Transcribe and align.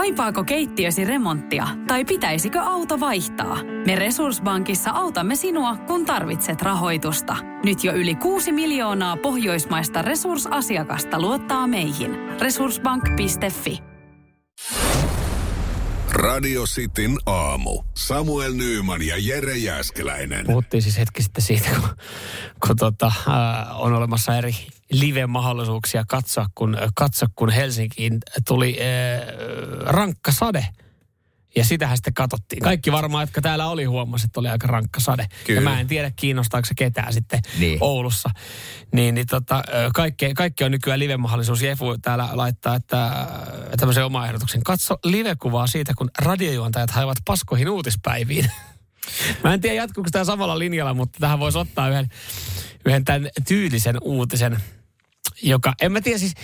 Kaipaako 0.00 0.44
keittiösi 0.44 1.04
remonttia 1.04 1.68
tai 1.86 2.04
pitäisikö 2.04 2.60
auto 2.60 3.00
vaihtaa? 3.00 3.58
Me 3.86 3.96
Resurssbankissa 3.96 4.90
autamme 4.90 5.36
sinua, 5.36 5.76
kun 5.76 6.06
tarvitset 6.06 6.62
rahoitusta. 6.62 7.36
Nyt 7.64 7.84
jo 7.84 7.92
yli 7.92 8.14
6 8.14 8.52
miljoonaa 8.52 9.16
pohjoismaista 9.16 10.02
resursasiakasta 10.02 11.20
luottaa 11.20 11.66
meihin. 11.66 12.10
Resurssbank.fi 12.40 13.78
Radio 16.12 16.64
Cityn 16.64 17.18
aamu. 17.26 17.82
Samuel 17.96 18.52
Nyyman 18.52 19.06
ja 19.06 19.14
Jere 19.18 19.56
Jäskeläinen. 19.56 20.46
Puhuttiin 20.46 20.82
siis 20.82 20.98
hetki 20.98 21.22
sitten 21.22 21.42
siitä, 21.42 21.68
kun, 21.80 21.88
kun 22.66 22.76
tota, 22.76 23.06
äh, 23.06 23.80
on 23.80 23.92
olemassa 23.92 24.36
eri 24.36 24.54
live-mahdollisuuksia 24.90 26.04
katsoa, 26.08 26.46
kun, 26.54 26.76
katsoa, 26.94 27.28
kun 27.34 27.50
Helsinkiin 27.50 28.18
tuli 28.46 28.78
äh, 28.80 29.28
rankka 29.86 30.32
sade. 30.32 30.66
Ja 31.56 31.64
sitähän 31.64 31.96
sitten 31.96 32.14
katsottiin. 32.14 32.62
Kaikki 32.62 32.92
varmaan, 32.92 33.22
jotka 33.22 33.40
täällä 33.40 33.66
oli, 33.66 33.84
huomasi, 33.84 34.26
että 34.26 34.40
oli 34.40 34.48
aika 34.48 34.66
rankka 34.66 35.00
sade. 35.00 35.26
Kyllä. 35.46 35.60
Ja 35.60 35.64
mä 35.64 35.80
en 35.80 35.86
tiedä, 35.86 36.10
kiinnostaako 36.16 36.66
se 36.66 36.74
ketään 36.76 37.12
sitten 37.12 37.40
Niin. 37.58 37.78
Oulussa. 37.80 38.30
Niin, 38.92 39.14
niin 39.14 39.26
tota, 39.26 39.62
kaikki, 39.94 40.34
kaikki 40.34 40.64
on 40.64 40.70
nykyään 40.70 41.00
live-mahdollisuus. 41.00 41.62
Jefu 41.62 41.98
täällä 41.98 42.28
laittaa, 42.32 42.74
että 42.74 43.26
tämmöisen 43.76 44.04
oma 44.04 44.26
ehdotuksen. 44.26 44.62
Katso 44.62 44.98
live-kuvaa 45.04 45.66
siitä, 45.66 45.92
kun 45.98 46.10
radiojuontajat 46.18 46.90
haivat 46.90 47.18
paskoihin 47.24 47.70
uutispäiviin. 47.70 48.50
Mä 49.44 49.54
en 49.54 49.60
tiedä, 49.60 49.76
jatkuuko 49.76 50.10
tämä 50.12 50.24
samalla 50.24 50.58
linjalla, 50.58 50.94
mutta 50.94 51.18
tähän 51.20 51.38
voisi 51.38 51.58
ottaa 51.58 51.88
yhden, 51.88 52.08
yhden 52.86 53.04
tämän 53.04 53.30
tyylisen 53.48 53.96
uutisen, 54.00 54.60
joka, 55.42 55.74
en 55.80 55.92
mä 55.92 56.00
tiedä 56.00 56.18
siis, 56.18 56.34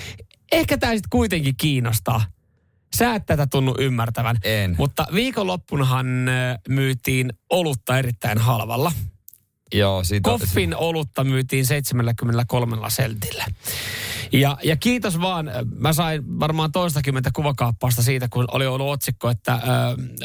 ehkä 0.53 0.79
tämä 0.79 0.93
sitten 0.93 1.11
kuitenkin 1.11 1.55
kiinnostaa. 1.57 2.25
Sä 2.97 3.15
et 3.15 3.27
tätä 3.27 3.47
tunnu 3.47 3.75
ymmärtävän. 3.79 4.37
En. 4.43 4.75
Mutta 4.79 5.07
viikonloppunahan 5.15 6.07
myytiin 6.69 7.33
olutta 7.51 7.99
erittäin 7.99 8.39
halvalla. 8.39 8.93
Joo, 9.75 10.05
siitä 10.05 10.31
Koffin 10.31 10.77
olutta 10.77 11.25
myytiin 11.25 11.67
73 11.67 12.77
sentillä. 12.89 13.45
Ja, 14.33 14.57
ja 14.65 14.77
kiitos 14.77 15.21
vaan, 15.21 15.51
mä 15.79 15.93
sain 15.93 16.41
varmaan 16.41 16.73
toistakymmentä 16.73 17.31
kuvakaappausta 17.35 18.03
siitä, 18.03 18.29
kun 18.31 18.45
oli 18.53 18.67
ollut 18.67 18.91
otsikko, 18.91 19.31
että 19.31 19.55
ö, 19.55 19.59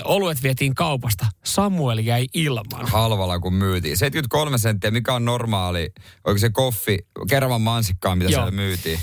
oluet 0.04 0.44
vietiin 0.44 0.76
kaupasta. 0.76 1.26
Samuel 1.46 1.98
jäi 1.98 2.28
ilman. 2.34 2.86
halvalla 2.88 3.40
kun 3.40 3.54
myytiin. 3.54 3.98
73 3.98 4.58
senttiä, 4.58 4.92
mikä 4.92 5.14
on 5.14 5.26
normaali, 5.26 5.94
onko 6.24 6.38
se 6.38 6.50
koffi, 6.50 6.98
kerman 7.30 7.62
mansikkaa, 7.62 8.16
mitä 8.16 8.30
Joo. 8.32 8.40
siellä 8.40 8.52
myytiin? 8.52 9.00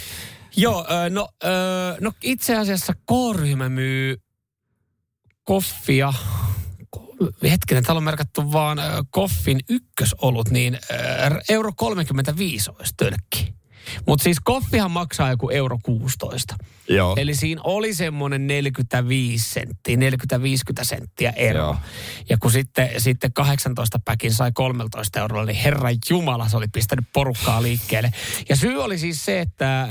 Joo, 0.57 0.87
ö, 0.91 1.11
no, 1.11 1.29
ö, 1.45 1.49
no 2.01 2.13
itse 2.23 2.57
asiassa 2.57 2.95
K-ryhmä 2.95 3.69
myy 3.69 4.17
koffia. 5.45 6.13
Hetkinen, 7.43 7.85
täällä 7.85 7.99
on 7.99 8.05
merkattu 8.05 8.53
vaan 8.53 8.79
koffin 9.11 9.61
ykkösolut, 9.69 10.51
niin 10.51 10.79
euro 11.49 11.73
35 11.77 12.71
olisi 12.71 12.95
tölkki. 12.97 13.59
Mutta 14.07 14.23
siis 14.23 14.41
koffihan 14.45 14.91
maksaa 14.91 15.31
joku 15.31 15.51
euro 15.51 15.79
16. 15.83 16.57
Joo. 16.89 17.17
Eli 17.19 17.35
siinä 17.35 17.61
oli 17.65 17.95
semmoinen 17.95 18.47
45 18.47 19.51
senttiä, 19.51 19.97
40-50 19.97 20.01
senttiä 20.83 21.31
ero. 21.37 21.63
Joo. 21.63 21.77
Ja 22.29 22.39
kun 22.39 22.51
sitten, 22.51 22.91
sitten 22.99 23.33
18 23.33 23.99
päkin 24.05 24.33
sai 24.33 24.53
13 24.55 25.21
eurolla, 25.21 25.45
niin 25.45 25.57
herran 25.57 25.97
jumala 26.11 26.49
se 26.49 26.57
oli 26.57 26.69
pistänyt 26.73 27.05
porukkaa 27.13 27.63
liikkeelle. 27.63 28.13
Ja 28.49 28.57
syy 28.57 28.83
oli 28.83 28.99
siis 28.99 29.25
se, 29.25 29.41
että 29.41 29.89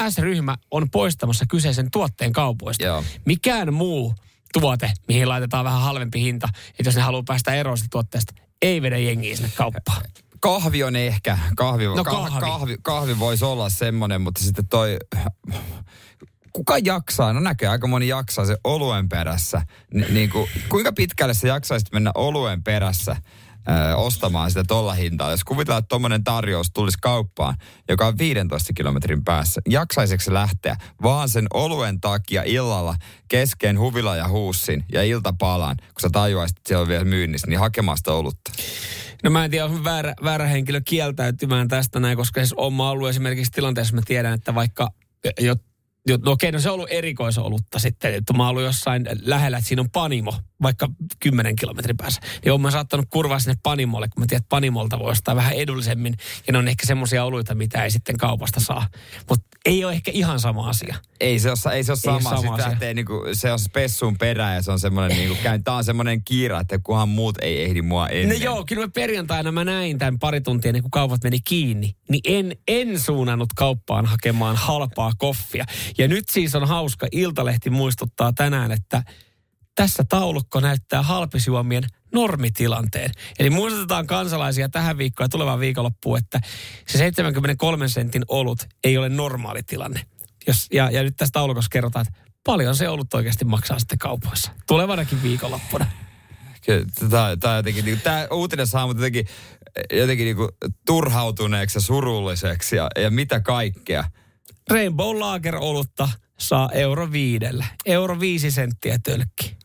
ö, 0.00 0.10
S-ryhmä 0.10 0.56
on 0.70 0.90
poistamassa 0.90 1.44
kyseisen 1.48 1.90
tuotteen 1.90 2.32
kaupoista. 2.32 2.84
Joo. 2.84 3.04
Mikään 3.24 3.74
muu 3.74 4.14
tuote, 4.60 4.92
mihin 5.08 5.28
laitetaan 5.28 5.64
vähän 5.64 5.80
halvempi 5.80 6.20
hinta, 6.20 6.48
että 6.70 6.88
jos 6.88 6.96
ne 6.96 7.02
haluaa 7.02 7.22
päästä 7.26 7.54
eroon 7.54 7.78
siitä 7.78 7.90
tuotteesta, 7.90 8.32
ei 8.62 8.82
vedä 8.82 8.98
jengiä 8.98 9.36
sinne 9.36 9.50
kauppaan. 9.56 10.02
Kahvi 10.40 10.82
on 10.84 10.96
ehkä, 10.96 11.38
kahvi, 11.56 11.84
No 11.84 11.94
kah- 11.94 12.04
kahvi. 12.04 12.40
kahvi, 12.40 12.76
kahvi 12.82 13.18
voisi 13.18 13.44
olla 13.44 13.68
semmoinen, 13.68 14.20
mutta 14.20 14.42
sitten 14.44 14.68
toi, 14.68 14.96
kuka 16.52 16.78
jaksaa, 16.78 17.32
no 17.32 17.40
näkee 17.40 17.68
aika 17.68 17.86
moni 17.86 18.08
jaksaa 18.08 18.46
se 18.46 18.56
oluen 18.64 19.08
perässä. 19.08 19.62
Ni, 19.94 20.04
niin 20.10 20.30
kuin, 20.30 20.48
kuinka 20.68 20.92
pitkälle 20.92 21.34
sä 21.34 21.48
jaksaisit 21.48 21.92
mennä 21.92 22.10
oluen 22.14 22.62
perässä 22.62 23.16
ostamaan 23.96 24.50
sitä 24.50 24.64
tolla 24.64 24.92
hintaa? 24.92 25.30
Jos 25.30 25.44
kuvitellaan, 25.44 25.78
että 25.78 25.88
tuommoinen 25.88 26.24
tarjous 26.24 26.70
tulisi 26.74 26.98
kauppaan, 27.02 27.56
joka 27.88 28.06
on 28.06 28.18
15 28.18 28.72
kilometrin 28.72 29.24
päässä, 29.24 29.60
jaksaisiko 29.68 30.22
se 30.22 30.32
lähteä 30.32 30.76
vaan 31.02 31.28
sen 31.28 31.46
oluen 31.54 32.00
takia 32.00 32.42
illalla 32.46 32.96
kesken 33.28 33.78
huvila 33.78 34.16
ja 34.16 34.28
huussin 34.28 34.84
ja 34.92 35.02
iltapalaan, 35.02 35.76
kun 35.76 36.00
sä 36.02 36.10
tajuaisit, 36.12 36.56
että 36.56 36.68
siellä 36.68 36.82
on 36.82 36.88
vielä 36.88 37.04
myynnissä, 37.04 37.46
niin 37.46 37.60
hakemaan 37.60 37.96
sitä 37.96 38.12
olutta? 38.12 38.52
No 39.22 39.30
mä 39.30 39.44
en 39.44 39.50
tiedä, 39.50 39.64
on 39.64 39.84
väärä, 39.84 40.14
väärä 40.24 40.46
henkilö 40.46 40.80
kieltäytymään 40.84 41.68
tästä 41.68 42.00
näin, 42.00 42.16
koska 42.16 42.40
siis 42.40 42.54
on 42.56 42.72
mä 42.72 42.90
ollut 42.90 43.08
esimerkiksi 43.08 43.52
tilanteessa, 43.52 43.94
mä 43.94 44.02
tiedän, 44.04 44.34
että 44.34 44.54
vaikka 44.54 44.88
jo, 45.40 45.56
jo, 46.06 46.18
no 46.24 46.32
okei, 46.32 46.52
no 46.52 46.60
se 46.60 46.70
on 46.70 46.74
ollut 46.74 46.90
erikoisolutta 46.90 47.78
sitten, 47.78 48.14
että 48.14 48.32
mä 48.32 48.42
oon 48.42 48.50
ollut 48.50 48.62
jossain 48.62 49.06
lähellä, 49.22 49.58
että 49.58 49.68
siinä 49.68 49.82
on 49.82 49.90
panimo, 49.90 50.34
vaikka 50.62 50.88
10 51.20 51.56
kilometrin 51.56 51.96
päässä. 51.96 52.20
Niin 52.44 52.60
mä 52.60 52.70
saattanut 52.70 53.06
kurvaa 53.10 53.38
sinne 53.38 53.56
panimolle, 53.62 54.08
kun 54.08 54.22
mä 54.22 54.26
tiedän, 54.26 54.40
että 54.42 54.48
panimolta 54.48 54.98
voi 54.98 55.10
ostaa 55.10 55.36
vähän 55.36 55.52
edullisemmin. 55.52 56.14
Ja 56.46 56.52
ne 56.52 56.58
on 56.58 56.68
ehkä 56.68 56.86
semmoisia 56.86 57.24
oluita, 57.24 57.54
mitä 57.54 57.84
ei 57.84 57.90
sitten 57.90 58.18
kaupasta 58.18 58.60
saa. 58.60 58.86
Mutta 59.28 59.46
ei 59.64 59.84
ole 59.84 59.92
ehkä 59.92 60.10
ihan 60.14 60.40
sama 60.40 60.68
asia. 60.68 60.96
Ei 61.20 61.38
se 61.38 61.48
ole, 61.50 61.74
ei 61.74 61.84
se 61.84 61.92
ole 61.92 61.98
Ei 61.98 62.02
sama. 62.04 62.20
sama 62.20 62.36
Sitten 62.36 62.52
asia. 62.54 62.68
lähtee 62.68 62.94
niinku, 62.94 63.20
se 63.32 63.52
on 63.52 63.58
spessuun 63.58 64.18
perään 64.18 64.54
ja 64.54 64.62
se 64.62 64.70
on 64.72 64.80
semmoinen, 64.80 65.16
niinku, 65.18 65.36
käyn, 65.42 65.64
tää 65.64 65.74
on 65.74 65.84
semmoinen 65.84 66.24
kiira, 66.24 66.60
että 66.60 66.78
kunhan 66.82 67.08
muut 67.08 67.38
ei 67.42 67.62
ehdi 67.64 67.82
mua 67.82 68.02
No 68.02 68.08
ennen. 68.12 68.40
joo, 68.42 68.64
kyllä 68.64 68.86
mä 68.86 68.90
perjantaina 68.94 69.52
mä 69.52 69.64
näin 69.64 69.98
tämän 69.98 70.18
pari 70.18 70.40
tuntia 70.40 70.68
ennen 70.68 70.82
kuin 70.82 70.90
kaupat 70.90 71.24
meni 71.24 71.40
kiinni. 71.40 71.96
Niin 72.10 72.20
en, 72.24 72.56
en 72.68 73.00
suunnannut 73.00 73.48
kauppaan 73.56 74.06
hakemaan 74.06 74.56
halpaa 74.56 75.12
koffia. 75.18 75.64
Ja 75.98 76.08
nyt 76.08 76.24
siis 76.28 76.54
on 76.54 76.68
hauska, 76.68 77.06
Iltalehti 77.12 77.70
muistuttaa 77.70 78.32
tänään, 78.32 78.72
että 78.72 79.02
tässä 79.74 80.04
taulukko 80.08 80.60
näyttää 80.60 81.02
halpisjuomien 81.02 81.84
normitilanteen. 82.12 83.10
Eli 83.38 83.50
muistutetaan 83.50 84.06
kansalaisia 84.06 84.68
tähän 84.68 84.98
viikkoon 84.98 85.24
ja 85.24 85.28
tulevaan 85.28 85.60
viikonloppuun, 85.60 86.18
että 86.18 86.40
se 86.88 86.98
73 86.98 87.88
sentin 87.88 88.24
olut 88.28 88.66
ei 88.84 88.98
ole 88.98 89.08
normaali 89.08 89.62
tilanne. 89.62 90.00
Jos, 90.46 90.66
ja, 90.72 90.90
ja 90.90 91.02
nyt 91.02 91.16
tässä 91.16 91.32
taulukossa 91.32 91.68
kerrotaan, 91.72 92.06
että 92.08 92.32
paljon 92.44 92.76
se 92.76 92.88
olut 92.88 93.14
oikeasti 93.14 93.44
maksaa 93.44 93.78
sitten 93.78 93.98
kaupoissa. 93.98 94.52
Tulevanakin 94.66 95.22
viikonloppuna. 95.22 95.86
Tämä, 97.10 97.36
tämä, 97.40 97.56
jotenkin, 97.56 97.84
niinku, 97.84 98.02
tämä 98.04 98.26
uutinen 98.30 98.66
saa 98.66 98.86
mut 98.86 98.96
jotenkin, 98.96 99.26
jotenkin 99.92 100.24
niinku, 100.24 100.48
turhautuneeksi 100.86 101.78
ja 101.78 101.82
surulliseksi 101.82 102.76
ja, 102.76 102.88
ja 102.96 103.10
mitä 103.10 103.40
kaikkea. 103.40 104.04
Rainbow 104.70 105.20
Lager 105.20 105.56
olutta 105.56 106.08
saa 106.38 106.70
euro 106.72 107.12
viidellä. 107.12 107.66
Euro 107.86 108.20
viisi 108.20 108.50
senttiä 108.50 108.98
tölkki. 109.04 109.61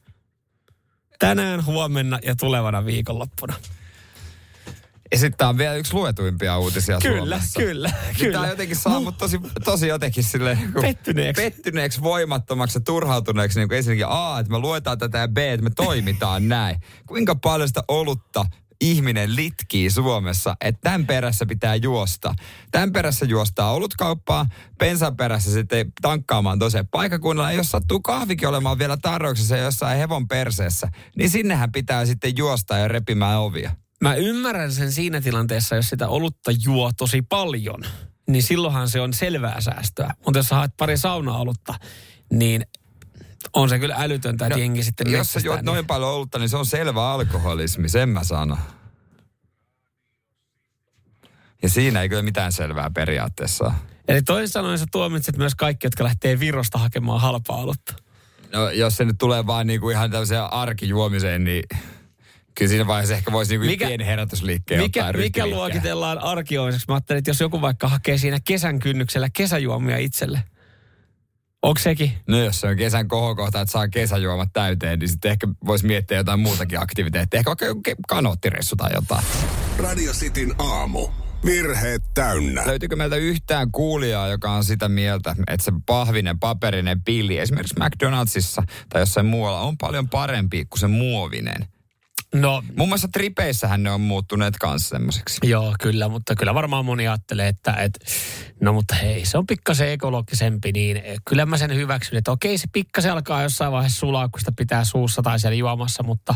Tänään, 1.19 1.65
huomenna 1.65 2.19
ja 2.23 2.35
tulevana 2.35 2.85
viikonloppuna. 2.85 3.53
Ja 5.11 5.17
sitten 5.17 5.37
tämä 5.37 5.49
on 5.49 5.57
vielä 5.57 5.75
yksi 5.75 5.93
luetuimpia 5.93 6.57
uutisia 6.57 6.99
Kyllä, 7.01 7.17
Suomessa. 7.17 7.59
kyllä, 7.59 7.89
Niin 8.05 8.15
kyllä. 8.17 8.33
Tämä 8.33 8.47
jotenkin 8.47 8.75
saa 8.75 8.99
mut 8.99 9.17
tosi, 9.17 9.39
tosi 9.63 9.87
jotenkin 9.87 10.23
silleen... 10.23 10.57
Niin 10.57 10.73
Pettyneeksi. 10.81 11.41
Pettyneeksi, 11.41 12.01
voimattomaksi 12.01 12.77
ja 12.77 12.81
turhautuneeksi. 12.81 13.59
Niin 13.59 13.67
kuin 13.67 13.77
ensinnäkin 13.77 14.05
A, 14.09 14.39
että 14.39 14.51
me 14.51 14.59
luetaan 14.59 14.97
tätä 14.97 15.17
ja 15.17 15.27
B, 15.27 15.37
että 15.37 15.63
me 15.63 15.69
toimitaan 15.69 16.47
näin. 16.47 16.79
Kuinka 17.05 17.35
paljon 17.35 17.67
sitä 17.67 17.83
olutta 17.87 18.45
ihminen 18.81 19.35
litkii 19.35 19.89
Suomessa, 19.89 20.55
että 20.61 20.81
tämän 20.83 21.07
perässä 21.07 21.45
pitää 21.45 21.75
juosta. 21.75 22.33
Tämän 22.71 22.91
perässä 22.91 23.25
juostaa 23.25 23.73
olutkauppaa, 23.73 24.45
bensan 24.79 25.15
perässä 25.15 25.51
sitten 25.51 25.93
tankkaamaan 26.01 26.59
toiseen 26.59 26.87
paikakunnalla. 26.87 27.51
Ja 27.51 27.57
jos 27.57 27.71
sattuu 27.71 27.99
kahvikin 27.99 28.47
olemaan 28.47 28.79
vielä 28.79 28.97
tarjouksessa 28.97 29.57
jossain 29.57 29.99
hevon 29.99 30.27
perseessä, 30.27 30.87
niin 31.15 31.29
sinnehän 31.29 31.71
pitää 31.71 32.05
sitten 32.05 32.37
juosta 32.37 32.77
ja 32.77 32.87
repimään 32.87 33.39
ovia. 33.39 33.71
Mä 34.01 34.15
ymmärrän 34.15 34.71
sen 34.71 34.91
siinä 34.91 35.21
tilanteessa, 35.21 35.75
jos 35.75 35.89
sitä 35.89 36.07
olutta 36.07 36.51
juo 36.63 36.91
tosi 36.97 37.21
paljon, 37.21 37.81
niin 38.27 38.43
silloinhan 38.43 38.89
se 38.89 39.01
on 39.01 39.13
selvää 39.13 39.61
säästöä. 39.61 40.13
Mutta 40.25 40.39
jos 40.39 40.47
sä 40.47 40.55
haet 40.55 40.77
pari 40.77 40.97
saunaolutta, 40.97 41.73
niin 42.31 42.65
on 43.53 43.69
se 43.69 43.79
kyllä 43.79 43.95
älytöntä, 43.97 44.45
että 44.45 44.57
no, 44.57 44.61
jengi 44.61 44.83
sitten 44.83 45.11
Jos 45.11 45.33
sä 45.33 45.39
juot 45.43 45.61
noin 45.61 45.85
paljon 45.85 46.09
olutta, 46.09 46.39
niin 46.39 46.49
se 46.49 46.57
on 46.57 46.65
selvä 46.65 47.11
alkoholismi, 47.11 47.89
sen 47.89 48.09
mä 48.09 48.23
sanon. 48.23 48.57
Ja 51.63 51.69
siinä 51.69 52.01
ei 52.01 52.09
kyllä 52.09 52.21
mitään 52.21 52.51
selvää 52.51 52.89
periaatteessa. 52.89 53.73
Eli 54.07 54.21
toisin 54.21 54.49
sanoen 54.49 54.79
sä 54.79 54.85
tuomitset 54.91 55.37
myös 55.37 55.55
kaikki, 55.55 55.87
jotka 55.87 56.03
lähtee 56.03 56.39
Virosta 56.39 56.77
hakemaan 56.77 57.21
halpaa 57.21 57.57
olutta. 57.57 57.93
No, 58.53 58.69
jos 58.69 58.97
se 58.97 59.05
nyt 59.05 59.15
tulee 59.19 59.47
vaan 59.47 59.67
niinku 59.67 59.89
ihan 59.89 60.11
tämmöiseen 60.11 60.53
arkijuomiseen, 60.53 61.43
niin 61.43 61.63
kyllä 62.55 62.69
siinä 62.69 62.87
vaiheessa 62.87 63.15
ehkä 63.15 63.31
voisi 63.31 63.53
niinku 63.53 63.65
Mikä- 63.65 63.87
pieni 63.87 64.05
herätysliikkeen 64.05 64.81
Mikä, 64.81 65.05
ottaa 65.05 65.21
mikä 65.21 65.47
luokitellaan 65.47 66.19
arkioimiseksi? 66.19 66.85
Mä 66.87 66.93
ajattelin, 66.93 67.17
että 67.17 67.29
jos 67.29 67.39
joku 67.39 67.61
vaikka 67.61 67.87
hakee 67.87 68.17
siinä 68.17 68.37
kesän 68.45 68.79
kynnyksellä 68.79 69.29
kesäjuomia 69.33 69.97
itselle. 69.97 70.43
Onko 71.61 71.79
sekin? 71.79 72.11
No 72.27 72.37
jos 72.37 72.59
se 72.59 72.67
on 72.67 72.77
kesän 72.77 73.07
kohokohta, 73.07 73.61
että 73.61 73.71
saa 73.71 73.87
kesäjuomat 73.87 74.49
täyteen, 74.53 74.99
niin 74.99 75.09
sitten 75.09 75.31
ehkä 75.31 75.47
voisi 75.65 75.85
miettiä 75.85 76.17
jotain 76.17 76.39
muutakin 76.39 76.79
aktiviteettia. 76.81 77.37
Ehkä 77.37 77.49
vaikka 77.49 77.65
joku 77.65 77.81
tai 78.77 78.93
jotain. 78.93 79.23
Radio 79.77 80.13
Cityn 80.13 80.55
aamu. 80.59 81.07
Virheet 81.47 82.03
täynnä. 82.13 82.63
Löytyykö 82.65 82.95
meiltä 82.95 83.15
yhtään 83.15 83.71
kuulijaa, 83.71 84.27
joka 84.27 84.51
on 84.51 84.63
sitä 84.63 84.89
mieltä, 84.89 85.35
että 85.47 85.63
se 85.63 85.71
pahvinen 85.85 86.39
paperinen 86.39 87.01
pilli 87.01 87.37
esimerkiksi 87.37 87.75
McDonaldsissa 87.79 88.63
tai 88.89 89.01
jossain 89.01 89.25
muualla 89.25 89.61
on 89.61 89.77
paljon 89.77 90.09
parempi 90.09 90.65
kuin 90.65 90.79
se 90.79 90.87
muovinen? 90.87 91.67
No, 92.35 92.63
Muun 92.77 92.89
muassa 92.89 93.07
tripeissähän 93.11 93.83
ne 93.83 93.91
on 93.91 94.01
muuttuneet 94.01 94.57
kanssa 94.57 94.89
semmoiseksi. 94.89 95.37
joo, 95.43 95.75
kyllä, 95.79 96.09
mutta 96.09 96.35
kyllä 96.35 96.53
varmaan 96.53 96.85
moni 96.85 97.07
ajattelee, 97.07 97.47
että 97.47 97.73
et, 97.73 97.99
no 98.61 98.73
mutta 98.73 98.95
hei, 98.95 99.25
se 99.25 99.37
on 99.37 99.47
pikkasen 99.47 99.89
ekologisempi, 99.89 100.71
niin 100.71 101.01
kyllä 101.29 101.45
mä 101.45 101.57
sen 101.57 101.75
hyväksyn, 101.75 102.17
että 102.17 102.31
okei, 102.31 102.57
se 102.57 102.67
pikkasen 102.73 103.11
alkaa 103.11 103.43
jossain 103.43 103.71
vaiheessa 103.71 103.99
sulaa, 103.99 104.29
kun 104.29 104.39
sitä 104.39 104.51
pitää 104.57 104.83
suussa 104.83 105.21
tai 105.21 105.39
siellä 105.39 105.55
juomassa, 105.55 106.03
mutta 106.03 106.35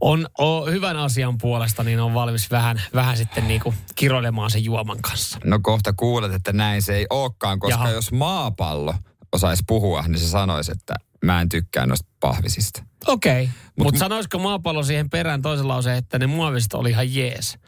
on, 0.00 0.26
on 0.38 0.72
hyvän 0.72 0.96
asian 0.96 1.38
puolesta, 1.38 1.82
niin 1.84 2.00
on 2.00 2.14
valmis 2.14 2.50
vähän, 2.50 2.82
vähän 2.94 3.16
sitten 3.16 3.48
niinku 3.48 3.74
kiroilemaan 3.94 4.50
sen 4.50 4.64
juoman 4.64 5.02
kanssa. 5.02 5.38
No 5.44 5.58
kohta 5.62 5.92
kuulet, 5.92 6.32
että 6.32 6.52
näin 6.52 6.82
se 6.82 6.96
ei 6.96 7.06
olekaan, 7.10 7.58
koska 7.58 7.80
Jaha. 7.80 7.90
jos 7.90 8.12
maapallo 8.12 8.94
osaisi 9.32 9.62
puhua, 9.66 10.02
niin 10.02 10.18
se 10.18 10.28
sanoisi, 10.28 10.72
että 10.72 10.94
mä 11.24 11.40
en 11.40 11.48
tykkää 11.48 11.86
noista 11.86 12.08
pahvisista. 12.20 12.82
Okei, 13.06 13.50
mutta 13.78 13.96
Mut- 13.96 13.98
sanoisiko 13.98 14.38
maapallo 14.38 14.82
siihen 14.82 15.10
perään 15.10 15.42
toisen 15.42 15.68
lauseen, 15.68 15.96
että 15.96 16.18
ne 16.18 16.26
muovista 16.26 16.78
oli 16.78 16.90
ihan 16.90 17.14
jees? 17.14 17.58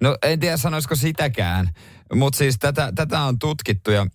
No 0.00 0.16
en 0.22 0.40
tiedä 0.40 0.56
sanoisiko 0.56 0.96
sitäkään, 0.96 1.68
mutta 2.14 2.36
siis 2.36 2.56
tätä, 2.58 2.92
tätä 2.94 3.20
on 3.20 3.38
tutkittu 3.38 3.90
ja 3.90 4.06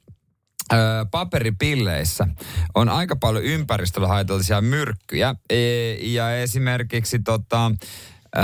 ö, 0.74 0.75
paperipilleissä 1.12 2.27
on 2.75 2.89
aika 2.89 3.15
paljon 3.15 3.44
ympäristölle 3.44 4.07
haitallisia 4.07 4.62
myrkkyjä. 4.62 5.35
E, 5.50 5.56
ja 5.94 6.38
esimerkiksi 6.38 7.19
tota, 7.19 7.71
ö, 8.38 8.39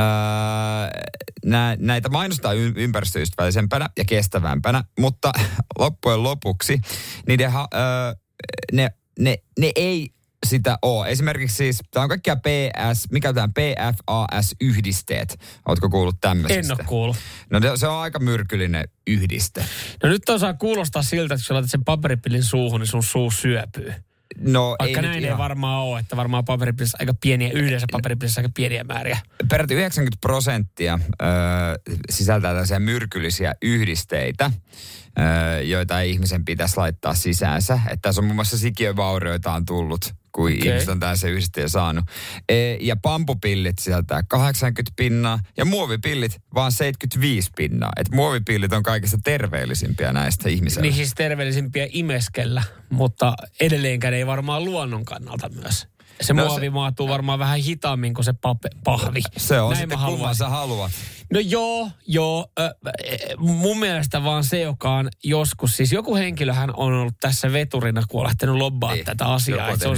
nä, 1.45 1.77
näitä 1.79 2.09
mainostaa 2.09 2.53
ympäristöystävällisempänä 2.53 3.89
ja 3.97 4.05
kestävämpänä, 4.05 4.83
mutta 4.99 5.31
loppujen 5.79 6.23
lopuksi 6.23 6.81
niiden, 7.27 7.51
ha, 7.51 7.67
ö, 7.73 8.15
ne, 8.71 8.89
ne, 9.19 9.37
ne 9.59 9.71
ei 9.75 10.09
sitä 10.45 10.77
ole. 10.81 11.09
Esimerkiksi 11.09 11.55
siis, 11.55 11.79
tämä 11.91 12.03
on 12.03 12.09
kaikkia 12.09 12.35
PS, 12.35 13.11
mikä 13.11 13.33
tämä 13.33 13.47
PFAS-yhdisteet. 13.47 15.39
Oletko 15.67 15.89
kuullut 15.89 16.15
tämmöisistä? 16.21 16.73
En 16.73 16.79
ole 16.79 16.87
kuullut. 16.87 17.17
No 17.49 17.59
se- 17.75 17.87
on 17.87 17.97
aika 17.97 18.19
myrkyllinen 18.19 18.87
yhdiste. 19.07 19.65
No 20.03 20.09
nyt 20.09 20.29
osaa 20.29 20.53
kuulostaa 20.53 21.03
siltä, 21.03 21.33
että 21.33 21.43
kun 21.43 21.47
sä 21.47 21.53
laitat 21.53 21.71
sen 21.71 21.83
paperipillin 21.83 22.43
suuhun, 22.43 22.79
niin 22.79 22.87
sun 22.87 23.03
suu 23.03 23.31
syöpyy. 23.31 23.93
No 24.39 24.75
Vaikka 24.79 24.99
ei 24.99 25.07
näin 25.07 25.25
ei 25.25 25.37
varmaan 25.37 25.83
ole, 25.83 25.99
että 25.99 26.17
varmaan 26.17 26.45
paperipillissä 26.45 26.97
aika 27.01 27.13
pieniä, 27.21 27.51
yhdessä 27.51 27.87
paperipillissä 27.91 28.41
aika 28.41 28.51
pieniä 28.55 28.83
määriä. 28.83 29.17
Peräti 29.49 29.73
90 29.73 30.17
prosenttia 30.21 30.99
ö, 31.21 31.25
sisältää 32.09 32.51
tällaisia 32.51 32.79
myrkyllisiä 32.79 33.53
yhdisteitä, 33.61 34.51
ö, 35.55 35.61
joita 35.61 36.01
ei 36.01 36.11
ihmisen 36.11 36.45
pitäisi 36.45 36.77
laittaa 36.77 37.13
sisäänsä. 37.13 37.73
Että 37.73 37.97
tässä 38.01 38.21
on 38.21 38.25
muun 38.25 38.35
muassa 38.35 38.57
sikiövaurioita 38.57 39.51
on 39.53 39.65
tullut, 39.65 40.13
kun 40.39 40.51
Okei. 40.51 40.67
ihmiset 40.67 40.89
on 40.89 40.99
tällaisen 40.99 41.31
yhdisteen 41.31 41.69
saanut. 41.69 42.05
E, 42.49 42.73
ja 42.79 42.95
pampupillit 42.95 43.79
sisältää 43.79 44.23
80 44.23 44.91
pinnaa 44.95 45.39
ja 45.57 45.65
muovipillit 45.65 46.37
vaan 46.55 46.71
75 46.71 47.49
pinnaa. 47.57 47.91
Et 47.97 48.09
muovipillit 48.11 48.73
on 48.73 48.83
kaikista 48.83 49.17
terveellisimpiä 49.23 50.13
näistä 50.13 50.49
ihmisille. 50.49 50.81
Niin 50.81 50.95
siis 50.95 51.13
terveellisimpiä 51.15 51.87
imeskellä, 51.89 52.63
mutta 52.89 53.33
edelleenkään 53.59 54.13
ei 54.13 54.27
varmaan 54.27 54.65
luonnon 54.65 55.05
kannalta 55.05 55.49
myös. 55.49 55.87
Se 56.21 56.33
No 56.33 56.43
no, 56.43 56.49
se- 56.49 56.49
muovi 56.49 56.69
maatuu 56.69 57.07
varmaan 57.07 57.39
vähän 57.39 57.59
hitaammin 57.59 58.13
kuin 58.13 58.25
se 58.25 58.33
pape, 58.33 58.69
pahvi. 58.83 59.21
Se 59.37 59.61
on 59.61 59.69
Näin 59.69 59.79
sitten 59.79 59.99
kumman 60.05 60.35
sä 60.35 60.49
haluat. 60.49 60.91
No 61.33 61.39
joo, 61.39 61.89
joo. 62.07 62.51
Ö, 62.59 62.75
mun 63.37 63.79
mielestä 63.79 64.23
vaan 64.23 64.43
se, 64.43 64.61
joka 64.61 64.95
on 64.95 65.09
joskus, 65.23 65.77
siis 65.77 65.91
joku 65.91 66.15
henkilöhän 66.15 66.69
on 66.75 66.93
ollut 66.93 67.19
tässä 67.19 67.51
veturina, 67.53 68.03
kun 68.07 68.21
on 68.21 68.27
lähtenyt 68.27 68.55
lobbaa 68.55 68.93
Niin, 68.93 69.05
tätä 69.05 69.25
asiaa. 69.25 69.69
Että 69.69 69.89
on, 69.89 69.97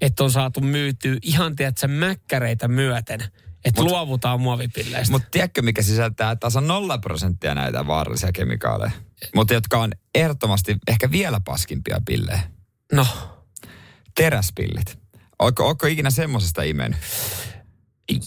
että 0.00 0.24
on 0.24 0.30
saatu 0.30 0.60
myytyä 0.60 1.16
ihan, 1.22 1.56
tiedätkö, 1.56 1.88
mäkkäreitä 1.88 2.68
myöten. 2.68 3.20
Että 3.64 3.82
Mut- 3.82 3.90
luovutaan 3.90 4.40
muovipilleistä. 4.40 5.12
Mutta 5.12 5.28
tiedätkö, 5.30 5.62
mikä 5.62 5.82
sisältää 5.82 6.36
tasan 6.36 6.66
nolla 6.66 6.98
prosenttia 6.98 7.54
näitä 7.54 7.86
vaarallisia 7.86 8.32
kemikaaleja? 8.32 8.90
Mutta 9.34 9.54
jotka 9.54 9.78
on 9.78 9.92
ehdottomasti 10.14 10.76
ehkä 10.88 11.10
vielä 11.10 11.40
paskimpia 11.40 12.00
pillejä. 12.06 12.40
no, 12.92 13.06
Teräspillit. 14.14 14.98
Ootko 15.38 15.86
ikinä 15.86 16.10
semmosesta 16.10 16.62
imennyt? 16.62 17.00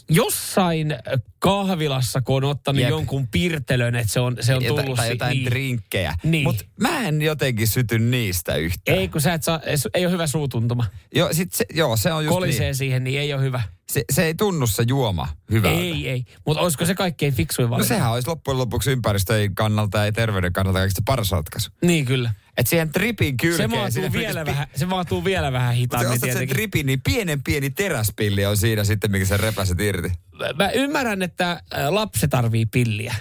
Jossain 0.10 0.96
kahvilassa, 1.40 2.22
kun 2.22 2.44
on 2.44 2.50
ottanut 2.50 2.82
Jep. 2.82 2.90
jonkun 2.90 3.28
pirtelön, 3.28 3.96
että 3.96 4.14
se 4.14 4.20
on, 4.20 4.38
se 4.40 4.56
on 4.56 4.62
Jota- 4.64 4.82
tullut... 4.82 4.96
tai 4.98 5.06
si- 5.06 5.12
jotain 5.12 5.32
niin. 5.32 5.46
drinkkejä. 5.46 6.16
Niin. 6.24 6.44
Mutta 6.44 6.66
mä 6.80 7.08
en 7.08 7.22
jotenkin 7.22 7.68
syty 7.68 8.00
niistä 8.00 8.56
yhtään. 8.56 8.98
Ei, 8.98 9.08
kun 9.08 9.22
sä 9.22 9.34
et 9.34 9.44
saa, 9.44 9.60
ei 9.94 10.06
ole 10.06 10.14
hyvä 10.14 10.28
suutuntuma. 10.28 10.86
Joo, 11.16 11.34
sit 11.34 11.54
se, 11.54 11.66
joo, 11.74 11.98
se 11.98 12.14
on 12.14 12.26
just 12.26 12.36
Kolisee 12.36 12.66
niin. 12.66 12.76
siihen, 12.76 13.04
niin 13.04 13.20
ei 13.20 13.34
ole 13.34 13.42
hyvä. 13.42 13.62
Se, 13.90 14.04
se 14.12 14.26
ei 14.26 14.36
tunnu 14.36 14.68
se 14.68 14.84
juoma 14.88 15.28
hyvältä. 15.52 15.80
Ei, 15.80 16.10
ei. 16.10 16.26
Mutta 16.46 16.62
olisiko 16.64 16.86
se 16.86 16.96
kaikkein 16.96 17.34
fiksuin 17.34 17.66
No 17.66 17.70
valinta? 17.70 17.88
sehän 17.88 18.12
olisi 18.12 18.28
loppujen 18.28 18.58
lopuksi 18.58 18.92
ympäristön 18.92 19.56
kannalta 19.56 20.06
ja 20.06 20.12
terveyden 20.12 20.54
kannalta 20.54 20.80
kaikista 20.80 21.02
paras 21.06 21.32
ratkaisu. 21.32 21.72
Niin 21.82 22.06
kyllä. 22.06 22.34
Että 22.58 22.70
siihen 22.70 22.90
tripin 22.92 23.34
Se 23.34 23.48
kylkeen... 23.48 23.70
maatuu, 23.70 23.92
sinne 23.92 24.12
vielä 24.14 24.28
pitäisi- 24.30 24.46
vähän, 24.52 24.68
se 24.76 24.86
maatuu 24.86 25.24
vielä 25.26 25.52
vähän 25.52 25.68
Mutta 25.68 25.98
hitaammin 25.98 26.14
ostat 26.14 26.32
sen 26.40 26.48
tripin, 26.50 26.86
niin 26.86 27.02
pienen 27.02 27.44
pieni 27.44 27.70
teräspilli 27.70 28.46
on 28.46 28.58
siinä 28.58 28.84
sitten, 28.84 29.12
mikä 29.12 29.26
sen 29.26 29.40
repäset 29.40 29.80
irti. 29.82 30.12
Mä 30.58 30.70
ymmärrän, 30.70 31.22
että 31.22 31.52
ä, 31.74 31.96
lapsi 31.96 32.28
tarvii 32.28 32.66
pilliä. 32.66 33.16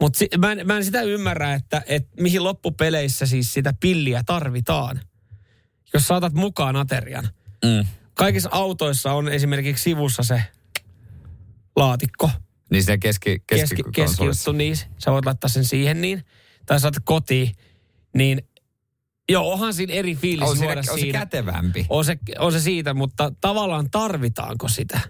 Mutta 0.00 0.18
si- 0.18 0.28
mä, 0.38 0.52
en- 0.52 0.66
mä 0.66 0.76
en 0.76 0.84
sitä 0.84 1.02
ymmärrä, 1.02 1.54
että 1.54 1.82
et 1.86 2.08
mihin 2.20 2.44
loppupeleissä 2.44 3.26
siis 3.26 3.54
sitä 3.54 3.74
pilliä 3.80 4.22
tarvitaan. 4.26 5.00
Jos 5.94 6.06
saatat 6.08 6.32
mukaan 6.32 6.76
aterian. 6.76 7.28
Mm. 7.64 7.86
Kaikissa 8.16 8.48
autoissa 8.52 9.12
on 9.12 9.28
esimerkiksi 9.28 9.82
sivussa 9.82 10.22
se 10.22 10.42
laatikko. 11.76 12.30
Niin 12.70 12.82
siinä 12.82 12.98
keski, 12.98 13.42
keski, 13.46 13.76
keski, 13.76 13.90
keskijuttu, 13.92 14.52
niin 14.52 14.76
sä 14.98 15.12
voit 15.12 15.26
laittaa 15.26 15.48
sen 15.48 15.64
siihen 15.64 16.00
niin. 16.00 16.24
Tai 16.66 16.80
saatat 16.80 17.02
kotiin, 17.06 17.56
niin 18.14 18.42
joo, 19.28 19.52
onhan 19.52 19.74
siinä 19.74 19.92
eri 19.92 20.14
fiilis 20.14 20.48
on, 20.48 20.56
siinä, 20.56 20.72
juoda 20.72 20.80
on 20.80 20.84
se 20.84 21.00
siinä. 21.00 21.18
kätevämpi. 21.18 21.86
On 21.88 22.04
se, 22.04 22.18
on 22.38 22.52
se 22.52 22.60
siitä, 22.60 22.94
mutta 22.94 23.32
tavallaan 23.40 23.90
tarvitaanko 23.90 24.68
sitä? 24.68 25.00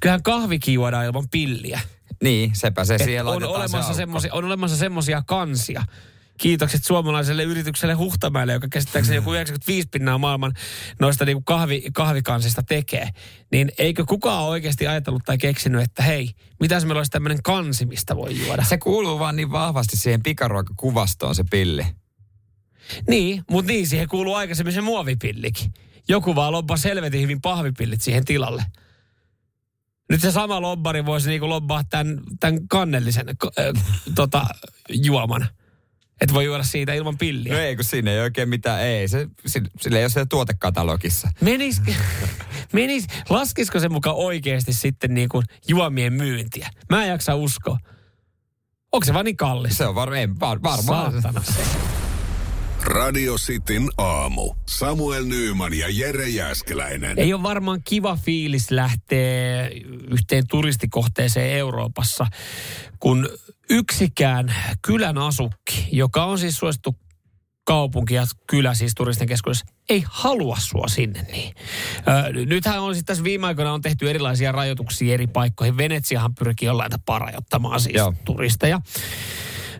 Kyllähän 0.00 0.22
kahvikin 0.22 0.74
juodaan 0.74 1.06
ilman 1.06 1.28
pilliä. 1.30 1.80
Niin, 2.22 2.50
sepä 2.54 2.84
se 2.84 2.94
Et 2.94 3.04
siihen 3.04 3.26
on, 3.26 3.44
olemassa 3.44 3.92
se 3.92 3.96
semmosia, 3.96 4.34
on 4.34 4.44
olemassa 4.44 4.76
semmoisia 4.76 5.22
kansia. 5.26 5.84
Kiitokset 6.38 6.84
suomalaiselle 6.84 7.42
yritykselle 7.42 7.94
Huhtamäelle, 7.94 8.52
joka 8.52 8.68
käsittääkseni 8.70 9.16
joku 9.16 9.32
95 9.32 9.88
pinnaa 9.88 10.18
maailman 10.18 10.52
noista 11.00 11.24
niin 11.24 11.44
kahvi, 11.44 11.82
kahvikansista 11.92 12.62
tekee. 12.62 13.08
Niin 13.52 13.72
eikö 13.78 14.04
kukaan 14.04 14.44
oikeasti 14.44 14.86
ajatellut 14.86 15.22
tai 15.24 15.38
keksinyt, 15.38 15.82
että 15.82 16.02
hei, 16.02 16.30
mitäs 16.60 16.84
meillä 16.84 16.98
olisi 16.98 17.10
tämmöinen 17.10 17.42
kansi, 17.42 17.86
mistä 17.86 18.16
voi 18.16 18.46
juoda? 18.46 18.64
Se 18.64 18.78
kuuluu 18.78 19.18
vaan 19.18 19.36
niin 19.36 19.52
vahvasti 19.52 19.96
siihen 19.96 20.22
pikaruokakuvastoon 20.22 21.34
se 21.34 21.44
pilli. 21.50 21.86
Niin, 23.08 23.42
mutta 23.50 23.72
niin, 23.72 23.86
siihen 23.86 24.08
kuuluu 24.08 24.34
aikaisemmin 24.34 24.74
se 24.74 24.80
muovipillikin. 24.80 25.72
Joku 26.08 26.34
vaan 26.34 26.52
lobbaa 26.52 26.76
selvetin 26.76 27.22
hyvin 27.22 27.40
pahvipillit 27.40 28.02
siihen 28.02 28.24
tilalle. 28.24 28.64
Nyt 30.10 30.20
se 30.20 30.32
sama 30.32 30.60
lobbari 30.60 31.06
voisi 31.06 31.28
niinku 31.28 31.48
lobbaa 31.48 31.84
tämän, 31.84 32.20
tämän 32.40 32.68
kannellisen 32.68 33.28
äh, 33.28 33.82
tota, 34.14 34.46
juoman. 34.88 35.48
Että 36.24 36.34
voi 36.34 36.44
juoda 36.44 36.62
siitä 36.62 36.94
ilman 36.94 37.18
pilliä. 37.18 37.52
No 37.52 37.60
ei, 37.60 37.76
kun 37.76 37.84
siinä 37.84 38.10
ei 38.10 38.20
oikein 38.20 38.48
mitään, 38.48 38.80
ei. 38.80 39.08
Se, 39.08 39.28
sillä, 39.46 39.98
ei 39.98 40.04
ole 40.04 40.08
siellä 40.08 40.26
tuotekatalogissa. 40.26 41.28
Menis, 41.40 41.82
menis, 42.72 43.06
laskisiko 43.30 43.80
se 43.80 43.88
mukaan 43.88 44.16
oikeasti 44.16 44.72
sitten 44.72 45.14
niin 45.14 45.28
kuin 45.28 45.44
juomien 45.68 46.12
myyntiä? 46.12 46.70
Mä 46.90 47.04
en 47.04 47.08
jaksa 47.08 47.34
uskoa. 47.34 47.78
Onko 48.92 49.04
se 49.04 49.14
vaan 49.14 49.24
niin 49.24 49.36
kallis? 49.36 49.78
Se 49.78 49.86
on 49.86 49.94
var, 49.94 50.14
ei, 50.14 50.28
var, 50.40 50.62
varmaan. 50.62 51.12
Saatana 51.12 51.42
se. 51.42 51.62
Radio 52.84 53.34
Cityn 53.34 53.88
aamu. 53.98 54.54
Samuel 54.66 55.24
Nyyman 55.24 55.74
ja 55.74 55.86
Jere 55.90 56.28
Jäskeläinen. 56.28 57.18
Ei 57.18 57.34
ole 57.34 57.42
varmaan 57.42 57.80
kiva 57.84 58.16
fiilis 58.16 58.70
lähteä 58.70 59.70
yhteen 60.10 60.44
turistikohteeseen 60.48 61.50
Euroopassa, 61.50 62.26
kun 63.00 63.28
yksikään 63.70 64.54
kylän 64.82 65.18
asukki, 65.18 65.88
joka 65.92 66.24
on 66.24 66.38
siis 66.38 66.56
suosittu 66.56 66.96
kaupunki 67.64 68.14
ja 68.14 68.24
kylä 68.46 68.74
siis 68.74 68.92
turisten 68.96 69.28
keskuudessa, 69.28 69.66
ei 69.88 70.04
halua 70.06 70.56
sua 70.60 70.88
sinne 70.88 71.22
niin. 71.22 71.54
Ö, 71.98 72.46
nythän 72.46 72.80
on 72.80 72.94
sitten 72.94 73.06
tässä 73.06 73.24
viime 73.24 73.46
aikoina 73.46 73.72
on 73.72 73.80
tehty 73.80 74.10
erilaisia 74.10 74.52
rajoituksia 74.52 75.14
eri 75.14 75.26
paikkoihin. 75.26 75.76
Venetsiahan 75.76 76.34
pyrkii 76.34 76.66
jollain 76.66 76.90
tapaa 76.90 77.18
rajoittamaan 77.18 77.80
siis 77.80 77.96
Joo. 77.96 78.14
turisteja. 78.24 78.80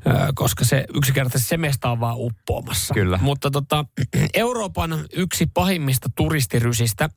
ö, 0.07 0.11
koska 0.35 0.65
se 0.65 0.85
yksinkertaisesti 0.95 1.49
se 1.49 1.57
mesta 1.57 1.91
on 1.91 2.01
vaan 2.01 2.17
uppoamassa. 2.19 2.95
Kyllä. 2.95 3.19
Mutta 3.23 3.51
tota, 3.51 3.85
Euroopan 4.35 5.05
yksi 5.13 5.47
pahimmista 5.55 6.09
turistirysistä 6.17 7.09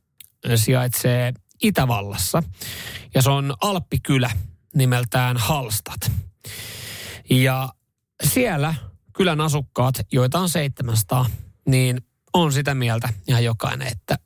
sijaitsee 0.54 1.32
Itävallassa. 1.62 2.42
Ja 3.14 3.22
se 3.22 3.30
on 3.30 3.54
Alppikylä 3.60 4.30
nimeltään 4.74 5.36
Halstat. 5.36 6.10
Ja 7.30 7.68
siellä 8.24 8.74
kylän 9.12 9.40
asukkaat, 9.40 9.94
joita 10.12 10.38
on 10.38 10.48
700, 10.48 11.26
niin 11.66 12.00
on 12.34 12.52
sitä 12.52 12.74
mieltä 12.74 13.08
ihan 13.28 13.44
jokainen, 13.44 13.88
että 13.88 14.18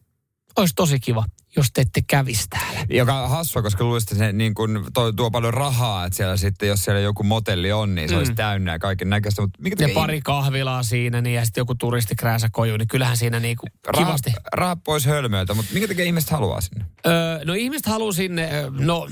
olisi 0.56 0.74
tosi 0.74 1.00
kiva, 1.00 1.24
jos 1.56 1.66
te 1.74 1.80
ette 1.80 2.02
kävisi 2.06 2.46
täällä. 2.50 2.80
Joka 2.90 3.22
on 3.22 3.30
hassua, 3.30 3.62
koska 3.62 3.84
luulisin, 3.84 4.12
että 4.12 4.26
se 4.26 4.32
niin 4.32 4.54
kuin 4.54 4.80
tuo, 4.94 5.12
tuo 5.12 5.30
paljon 5.30 5.54
rahaa, 5.54 6.04
että 6.04 6.16
siellä 6.16 6.36
sitten, 6.36 6.68
jos 6.68 6.84
siellä 6.84 7.00
joku 7.00 7.22
motelli 7.22 7.72
on, 7.72 7.94
niin 7.94 8.08
se 8.08 8.14
mm. 8.14 8.18
olisi 8.18 8.34
täynnä 8.34 8.72
ja 8.72 8.78
kaiken 8.78 9.10
näköistä. 9.10 9.42
Mutta 9.42 9.62
mikä 9.62 9.74
Ja 9.74 9.88
takia 9.88 9.94
pari 9.94 10.20
kahvilaa 10.20 10.82
siinä, 10.82 11.20
niin 11.20 11.34
ja 11.34 11.44
sitten 11.44 11.60
joku 11.60 11.74
turistikrääsä 11.74 12.48
koju, 12.52 12.76
niin 12.76 12.88
kyllähän 12.88 13.16
siinä 13.16 13.40
niinku 13.40 13.66
rahat, 13.86 14.06
kivasti. 14.06 14.32
rahat 14.52 14.78
pois 14.84 15.06
hölmöiltä, 15.06 15.54
mutta 15.54 15.72
minkä 15.72 15.88
takia 15.88 16.04
ihmiset 16.04 16.30
haluaa 16.30 16.60
sinne? 16.60 16.84
Öö, 17.06 17.44
no 17.44 17.54
ihmiset 17.54 17.86
haluaa 17.86 18.12
sinne, 18.12 18.50
öö, 18.52 18.70
no 18.70 19.08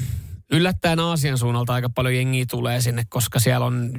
yllättäen 0.51 1.01
Aasian 1.01 1.39
suunnalta 1.39 1.75
aika 1.75 1.91
paljon 1.91 2.17
jengiä 2.17 2.45
tulee 2.51 2.81
sinne, 2.81 3.03
koska 3.09 3.39
siellä 3.39 3.67
on 3.67 3.93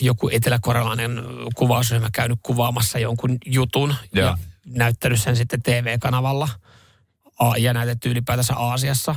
joku 0.00 0.28
eteläkorealainen 0.32 1.22
kuvausryhmä 1.56 2.08
käynyt 2.12 2.38
kuvaamassa 2.42 2.98
jonkun 2.98 3.38
jutun 3.46 3.94
Joo. 4.12 4.26
ja 4.26 4.38
näyttänyt 4.66 5.20
sen 5.20 5.36
sitten 5.36 5.62
TV-kanavalla 5.62 6.48
ja 7.58 7.72
näytetty 7.72 8.10
ylipäätänsä 8.10 8.54
Aasiassa 8.56 9.16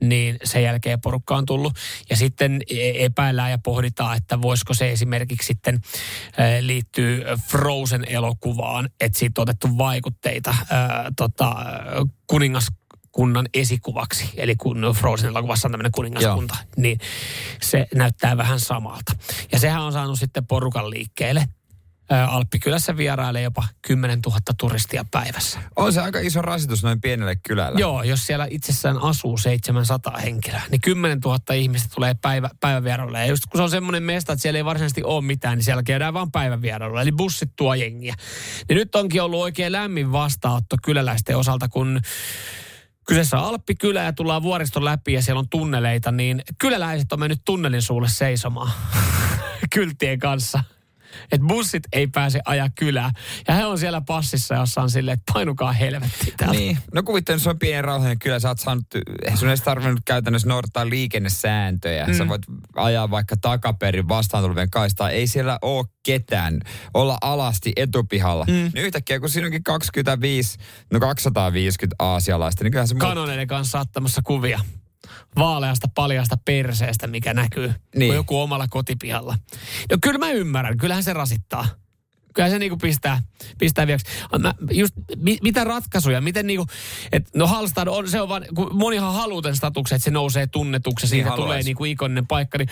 niin 0.00 0.36
sen 0.44 0.62
jälkeen 0.62 1.00
porukka 1.00 1.36
on 1.36 1.46
tullut. 1.46 1.72
Ja 2.10 2.16
sitten 2.16 2.60
e- 2.70 3.04
epäillään 3.04 3.50
ja 3.50 3.58
pohditaan, 3.58 4.16
että 4.16 4.42
voisiko 4.42 4.74
se 4.74 4.92
esimerkiksi 4.92 5.46
sitten 5.46 5.74
äh, 5.74 6.60
liittyy 6.60 7.24
Frozen-elokuvaan, 7.48 8.88
että 9.00 9.18
siitä 9.18 9.40
on 9.40 9.42
otettu 9.42 9.78
vaikutteita 9.78 10.50
äh, 10.50 10.66
tota, 11.16 11.50
äh, 11.50 11.66
kuningaskunnan 13.14 13.48
esikuvaksi. 13.54 14.30
Eli 14.36 14.56
kun 14.56 14.94
Frozen-elokuvassa 14.96 15.68
on 15.68 15.72
tämmöinen 15.72 15.92
kuningaskunta, 15.92 16.54
Joo. 16.54 16.64
niin 16.76 16.98
se 17.62 17.86
näyttää 17.94 18.36
vähän 18.36 18.60
samalta. 18.60 19.12
Ja 19.52 19.58
sehän 19.58 19.82
on 19.82 19.92
saanut 19.92 20.18
sitten 20.18 20.46
porukan 20.46 20.90
liikkeelle. 20.90 21.48
Alppikylässä 22.28 22.96
vierailee 22.96 23.42
jopa 23.42 23.64
10 23.82 24.20
000 24.26 24.38
turistia 24.58 25.04
päivässä. 25.10 25.58
On 25.76 25.92
se 25.92 26.00
aika 26.00 26.18
iso 26.18 26.42
rasitus 26.42 26.82
noin 26.82 27.00
pienelle 27.00 27.36
kylälle. 27.36 27.80
Joo, 27.80 28.02
jos 28.02 28.26
siellä 28.26 28.46
itsessään 28.50 28.98
asuu 28.98 29.38
700 29.38 30.16
henkilöä, 30.16 30.62
niin 30.70 30.80
10 30.80 31.20
000 31.24 31.38
ihmistä 31.54 31.88
tulee 31.94 32.14
päivä, 32.22 32.50
päivävierailulle. 32.60 33.20
Ja 33.20 33.26
just 33.26 33.42
kun 33.50 33.58
se 33.58 33.62
on 33.62 33.70
semmoinen 33.70 34.02
mesta, 34.02 34.32
että 34.32 34.42
siellä 34.42 34.58
ei 34.58 34.64
varsinaisesti 34.64 35.02
ole 35.04 35.24
mitään, 35.24 35.58
niin 35.58 35.64
siellä 35.64 35.82
käydään 35.82 36.14
vaan 36.14 36.32
päivävierailulla. 36.32 37.02
Eli 37.02 37.12
bussit 37.12 37.50
tuo 37.56 37.74
jengiä. 37.74 38.14
Niin 38.68 38.76
nyt 38.76 38.94
onkin 38.94 39.22
ollut 39.22 39.40
oikein 39.40 39.72
lämmin 39.72 40.12
vastaanotto 40.12 40.76
kyläläisten 40.82 41.36
osalta, 41.36 41.68
kun 41.68 42.00
kyseessä 43.06 43.38
on 43.38 43.44
Alppikylä 43.44 44.02
ja 44.02 44.12
tullaan 44.12 44.42
vuoriston 44.42 44.84
läpi 44.84 45.12
ja 45.12 45.22
siellä 45.22 45.38
on 45.38 45.48
tunneleita, 45.48 46.12
niin 46.12 46.42
kyläläiset 46.58 47.12
on 47.12 47.20
mennyt 47.20 47.40
tunnelin 47.44 47.82
suulle 47.82 48.08
seisomaan 48.08 48.72
kylttien 49.74 50.18
kanssa. 50.18 50.64
Että 51.32 51.46
bussit 51.46 51.82
ei 51.92 52.06
pääse 52.06 52.40
ajaa 52.44 52.68
kylää. 52.78 53.10
Ja 53.48 53.54
he 53.54 53.64
on 53.64 53.78
siellä 53.78 54.00
passissa, 54.00 54.54
jossa 54.54 54.82
on 54.82 54.90
silleen, 54.90 55.14
että 55.14 55.32
painukaa 55.32 55.72
helvetti 55.72 56.34
täältä. 56.36 56.58
Niin. 56.58 56.78
No 56.94 57.02
kuvittelen, 57.02 57.36
että 57.36 57.44
se 57.44 57.50
on 57.50 57.58
pieni 57.58 57.82
rauhallinen 57.82 58.18
kyllä. 58.18 58.40
Sä 58.40 58.48
oot 58.48 58.58
saanut, 58.58 58.86
ei 59.22 59.36
sun 59.36 59.48
edes 59.48 59.60
tarvinnut 59.60 60.00
käytännössä 60.04 60.48
noudattaa 60.48 60.88
liikennesääntöjä. 60.88 62.06
Mm. 62.06 62.14
Sä 62.14 62.28
voit 62.28 62.42
ajaa 62.76 63.10
vaikka 63.10 63.36
takaperin 63.36 64.08
vastaan 64.08 64.44
tulevien 64.44 64.70
kaistaa. 64.70 65.10
Ei 65.10 65.26
siellä 65.26 65.58
ole 65.62 65.86
ketään. 66.02 66.60
Olla 66.94 67.18
alasti 67.20 67.72
etupihalla. 67.76 68.44
Mm. 68.44 68.52
Niin 68.52 68.84
yhtäkkiä, 68.84 69.20
kun 69.20 69.30
siinä 69.30 69.46
onkin 69.46 69.64
25, 69.64 70.58
no 70.92 71.00
250 71.00 71.96
aasialaista, 71.98 72.64
niin 72.64 72.70
kyllähän 72.70 72.88
se... 72.88 72.94
kanoneiden 72.94 73.48
kanssa 73.48 73.80
ottamassa 73.80 74.22
kuvia 74.24 74.60
vaaleasta 75.38 75.88
paljasta 75.94 76.36
perseestä, 76.44 77.06
mikä 77.06 77.34
näkyy 77.34 77.66
niin. 77.66 77.76
Niin. 77.96 78.14
joku 78.14 78.40
omalla 78.40 78.68
kotipihalla. 78.68 79.38
No 79.90 79.98
kyllä 80.02 80.18
mä 80.18 80.30
ymmärrän, 80.30 80.78
kyllähän 80.78 81.02
se 81.02 81.12
rasittaa. 81.12 81.68
Kyllä 82.34 82.50
se 82.50 82.58
niinku 82.58 82.76
pistää, 82.76 83.22
pistää 83.58 83.86
viaksi. 83.86 84.06
Mä, 84.38 84.54
just, 84.70 84.94
mi, 85.16 85.38
mitä 85.42 85.64
ratkaisuja, 85.64 86.20
miten 86.20 86.46
niinku, 86.46 86.66
että 87.12 87.30
no 87.34 87.46
Halstad 87.46 87.88
on, 87.88 88.08
se 88.08 88.20
on 88.20 88.28
vaan, 88.28 88.44
kun 88.54 88.70
monihan 88.72 89.14
haluaa 89.14 89.42
tämän 89.42 89.56
statuksen, 89.56 89.96
että 89.96 90.04
se 90.04 90.10
nousee 90.10 90.46
tunnetuksi, 90.46 91.06
siitä 91.06 91.30
haluais. 91.30 91.44
tulee 91.44 91.62
niinku 91.62 91.84
ikoninen 91.84 92.26
paikka, 92.26 92.58
niin 92.58 92.68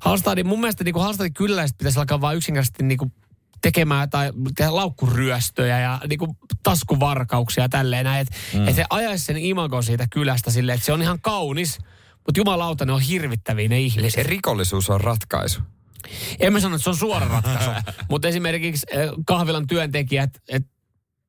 Halstadin, 0.00 0.46
mun 0.46 0.60
mielestä 0.60 0.84
niinku 0.84 1.00
Halstadin 1.00 1.34
kyläläiset 1.34 1.78
pitäisi 1.78 1.98
alkaa 1.98 2.20
vaan 2.20 2.36
yksinkertaisesti 2.36 2.82
niinku 2.82 3.12
tekemään 3.62 4.10
tai 4.10 4.32
tehdä 4.56 4.76
laukkuryöstöjä 4.76 5.80
ja 5.80 6.00
niinku 6.08 6.36
taskuvarkauksia 6.62 7.64
ja 7.64 7.68
tälleen 7.68 8.04
näin. 8.04 8.20
Että 8.20 8.34
mm. 8.54 8.68
et 8.68 8.74
se 8.74 8.84
ajaisi 8.90 9.24
sen 9.24 9.36
imagon 9.36 9.84
siitä 9.84 10.06
kylästä 10.10 10.50
silleen, 10.50 10.76
että 10.76 10.86
se 10.86 10.92
on 10.92 11.02
ihan 11.02 11.20
kaunis, 11.20 11.78
mutta 12.26 12.40
jumalauta, 12.40 12.84
ne 12.84 12.92
on 12.92 13.00
hirvittäviä 13.00 13.68
ne 13.68 13.76
Eli 13.76 13.84
ihmiset. 13.84 14.12
se 14.12 14.22
rikollisuus 14.22 14.90
on 14.90 15.00
ratkaisu. 15.00 15.60
En 16.40 16.52
mä 16.52 16.60
sano, 16.60 16.74
että 16.74 16.84
se 16.84 16.90
on 16.90 16.96
suora 16.96 17.28
ratkaisu, 17.28 17.70
mutta 18.10 18.28
esimerkiksi 18.28 18.86
eh, 18.90 19.10
kahvilan 19.26 19.66
työntekijät, 19.66 20.30
että 20.48 20.73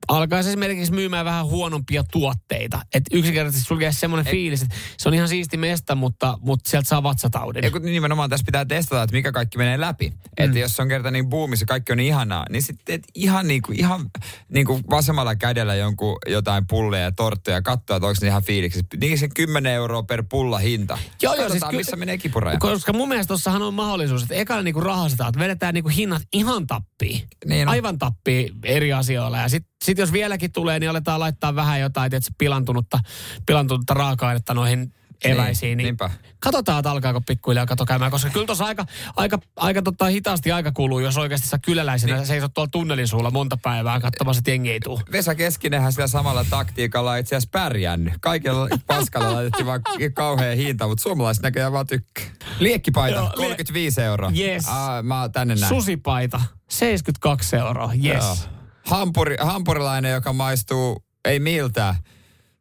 alkaisi 0.07 0.49
esimerkiksi 0.49 0.93
myymään 0.93 1.25
vähän 1.25 1.45
huonompia 1.45 2.03
tuotteita. 2.11 2.81
Että 2.93 3.17
yksinkertaisesti 3.17 3.73
jäisi 3.81 3.99
semmoinen 3.99 4.31
fiilis, 4.31 4.61
että 4.61 4.75
se 4.97 5.09
on 5.09 5.15
ihan 5.15 5.27
siisti 5.27 5.57
mesta, 5.57 5.95
mutta, 5.95 6.37
mutta 6.41 6.69
sieltä 6.69 6.87
saa 6.87 7.03
vatsataudin. 7.03 7.63
Ja 7.63 7.71
kun 7.71 7.81
nimenomaan 7.81 8.29
tässä 8.29 8.45
pitää 8.45 8.65
testata, 8.65 9.03
että 9.03 9.15
mikä 9.15 9.31
kaikki 9.31 9.57
menee 9.57 9.79
läpi. 9.79 10.09
Mm. 10.09 10.15
Että 10.37 10.59
jos 10.59 10.75
se 10.75 10.81
on 10.81 10.87
kerta 10.87 11.11
niin 11.11 11.29
boomissa, 11.29 11.65
kaikki 11.65 11.91
on 11.91 11.97
niin 11.97 12.07
ihanaa, 12.07 12.45
niin 12.49 12.61
sitten 12.61 12.99
ihan, 13.15 13.47
niinku, 13.47 13.71
ihan 13.71 14.09
niinku 14.49 14.79
vasemmalla 14.89 15.35
kädellä 15.35 15.75
jonkun 15.75 16.17
jotain 16.27 16.67
pulleja 16.67 17.03
ja 17.03 17.11
torttuja 17.11 17.57
ja 17.57 17.61
katsoa, 17.61 17.97
että 17.97 18.07
onko 18.07 18.17
ne 18.21 18.27
ihan 18.27 18.43
fiiliksi. 18.43 18.81
Niin 18.99 19.17
se 19.17 19.27
10 19.35 19.73
euroa 19.73 20.03
per 20.03 20.23
pulla 20.29 20.57
hinta. 20.57 20.97
Joo, 21.21 21.35
joo, 21.35 21.49
siis 21.49 21.63
ky- 21.69 21.75
missä 21.75 21.95
menee 21.95 22.17
kipuraja. 22.17 22.57
Koska 22.59 22.93
mun 22.93 23.07
mielestä 23.07 23.27
tossahan 23.27 23.61
on 23.61 23.73
mahdollisuus, 23.73 24.21
että 24.21 24.35
ekana 24.35 24.61
niinku 24.61 24.81
rahastetaan, 24.81 25.29
että 25.29 25.39
vedetään 25.39 25.73
niinku 25.73 25.89
hinnat 25.89 26.23
ihan 26.33 26.67
tappiin. 26.67 27.21
Niin 27.45 27.67
on. 27.67 27.71
Aivan 27.71 27.99
tappiin 27.99 28.49
eri 28.63 28.93
asioilla. 28.93 29.37
Ja 29.37 29.49
sitten 29.49 29.74
sit 29.83 29.97
jos 29.97 30.11
vieläkin 30.11 30.51
tulee, 30.51 30.79
niin 30.79 30.89
aletaan 30.89 31.19
laittaa 31.19 31.55
vähän 31.55 31.79
jotain, 31.79 32.15
että 32.15 32.31
pilantunutta, 32.37 32.99
pilantunutta 33.45 33.93
raaka-ainetta 33.93 34.53
noihin 34.53 34.93
eväisiin. 35.23 35.77
Niin, 35.77 35.85
niinpä. 35.85 36.09
katsotaan, 36.39 36.79
että 36.79 36.91
alkaako 36.91 37.21
pikkuhiljaa 37.21 37.65
kato 37.65 37.85
käymään, 37.85 38.11
koska 38.11 38.29
kyllä 38.29 38.45
tuossa 38.45 38.65
aika, 38.65 38.85
aika, 39.15 39.39
aika 39.55 39.81
tota 39.81 40.05
hitaasti 40.05 40.51
aika 40.51 40.71
kuluu, 40.71 40.99
jos 40.99 41.17
oikeasti 41.17 41.47
sä 41.47 41.59
kyläläisenä 41.65 42.15
niin. 42.15 42.27
seisot 42.27 42.53
tuolla 42.53 42.69
tunnelin 42.71 43.07
suulla 43.07 43.31
monta 43.31 43.57
päivää 43.57 43.99
katsomassa, 43.99 44.39
että 44.39 44.51
jengi 44.51 44.71
ei 44.71 44.79
tuu. 44.79 45.01
Vesa 45.11 45.35
Keskinenhän 45.35 45.93
sillä 45.93 46.07
samalla 46.07 46.45
taktiikalla 46.49 47.17
itse 47.17 47.35
asiassa 47.35 47.49
pärjännyt. 47.51 48.13
Kaikilla 48.21 48.67
paskalla 48.87 49.33
laitettiin 49.33 49.65
vaan 49.65 49.81
kauhea 50.13 50.55
hinta, 50.55 50.87
mutta 50.87 51.01
suomalaiset 51.01 51.43
näköjään 51.43 51.71
vaan 51.73 51.87
tykkää. 51.87 52.25
Liekkipaita, 52.59 53.17
Joo, 53.17 53.27
lie- 53.27 53.35
35 53.35 54.01
euroa. 54.01 54.31
Yes. 54.37 54.67
Aa, 54.67 55.03
mä 55.03 55.29
tänne 55.33 55.55
näin. 55.55 55.69
Susipaita, 55.69 56.41
72 56.69 57.55
euroa, 57.55 57.91
yes. 57.93 58.03
Joo. 58.03 58.54
Hampuri, 58.85 59.35
hampurilainen, 59.39 60.11
joka 60.11 60.33
maistuu 60.33 61.05
ei 61.25 61.39
miltään. 61.39 61.95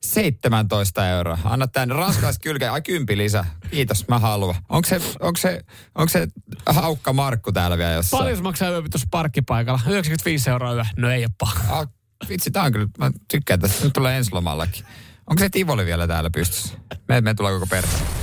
17 0.04 1.09
euroa. 1.09 1.38
Anna 1.45 1.66
tän 1.66 1.90
raskas 1.90 2.38
kylkeä. 2.38 2.73
Ai 2.73 2.83
kympi 2.83 3.16
lisää. 3.16 3.45
Kiitos, 3.71 4.09
mä 4.09 4.19
haluan. 4.19 4.54
Onko 4.69 4.88
se, 4.88 5.00
onko 5.21 5.37
se, 5.37 5.61
onko 5.95 6.09
se 6.09 6.28
haukka 6.66 7.12
Markku 7.12 7.52
täällä 7.52 7.78
vielä 7.78 7.93
jossain? 7.93 8.23
Paljon 8.25 8.43
maksaa 8.43 8.71
yö 8.71 8.83
tuossa 8.90 9.09
parkkipaikalla? 9.11 9.81
95 9.87 10.50
euroa 10.50 10.73
yö. 10.75 10.85
No 10.97 11.11
ei 11.11 11.25
ole 11.25 11.33
paha. 11.38 11.78
Ah, 11.78 11.88
vitsi, 12.28 12.50
tää 12.50 12.62
on 12.62 12.73
kyllä, 12.73 12.88
mä 12.99 13.11
tykkään 13.31 13.61
tästä. 13.61 13.85
Nyt 13.85 13.93
tulee 13.93 14.16
ensi 14.16 14.33
lomallakin. 14.33 14.85
Onko 15.26 15.40
se 15.40 15.49
Tivoli 15.49 15.87
vielä 15.87 16.07
täällä 16.07 16.31
pystyssä? 16.31 16.78
Me, 17.09 17.21
me 17.21 17.35
tulee 17.35 17.52
koko 17.52 17.66
perhe. 17.66 18.13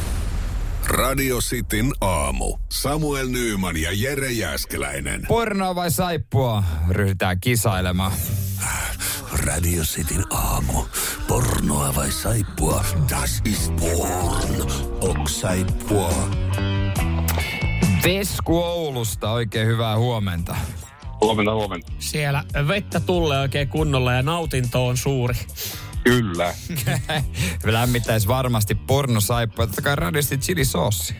Radio 0.87 1.37
Cityn 1.37 1.91
aamu. 2.01 2.57
Samuel 2.71 3.27
Nyyman 3.27 3.77
ja 3.77 3.89
Jere 3.93 4.31
Jäskeläinen. 4.31 5.25
Pornoa 5.27 5.75
vai 5.75 5.91
saippua? 5.91 6.63
Ryhdytään 6.89 7.39
kisailemaan. 7.41 8.11
Radio 9.45 9.83
Cityn 9.83 10.23
aamu. 10.33 10.83
Pornoa 11.27 11.95
vai 11.95 12.11
saippua? 12.11 12.85
Das 13.09 13.41
ist 13.45 13.73
porn. 13.75 14.71
Ok 15.01 15.27
saippua. 15.29 16.13
Vesku 18.03 18.63
Oulusta, 18.63 19.31
oikein 19.31 19.67
hyvää 19.67 19.97
huomenta. 19.97 20.55
Huomenta, 21.21 21.53
huomenta. 21.53 21.91
Siellä 21.99 22.43
vettä 22.67 22.99
tulee 22.99 23.39
oikein 23.39 23.67
kunnolla 23.67 24.13
ja 24.13 24.21
nautinto 24.21 24.87
on 24.87 24.97
suuri. 24.97 25.35
Kyllä. 26.03 26.53
Lämmittäisi 27.63 28.27
varmasti 28.27 28.75
pornosaippua. 28.75 29.67
Totta 29.67 29.81
kai 29.81 29.95
radiosti 29.95 30.37
chili 30.37 30.65
sossi. 30.65 31.15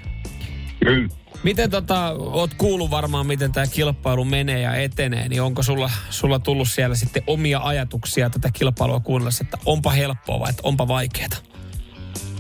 Kyllä. 0.80 1.10
Miten 1.44 1.70
tota, 1.70 2.10
oot 2.10 2.54
kuullut 2.54 2.92
varmaan, 2.92 3.28
miten 3.28 3.52
tämä 3.52 3.68
kilpailu 3.68 4.26
menee 4.26 4.60
ja 4.60 4.76
etenee, 4.76 5.30
niin 5.30 5.42
onko 5.42 5.64
sulla, 5.64 5.92
sulla 6.10 6.40
tullut 6.40 6.70
siellä 6.70 6.96
sitten 6.96 7.24
omia 7.28 7.60
ajatuksia 7.64 8.30
tätä 8.30 8.50
kilpailua 8.54 9.00
kuunnellessa, 9.00 9.44
että 9.44 9.58
onpa 9.66 9.92
helppoa 9.92 10.40
vai 10.40 10.50
että 10.50 10.62
onpa 10.66 10.88
vaikeaa? 10.88 11.51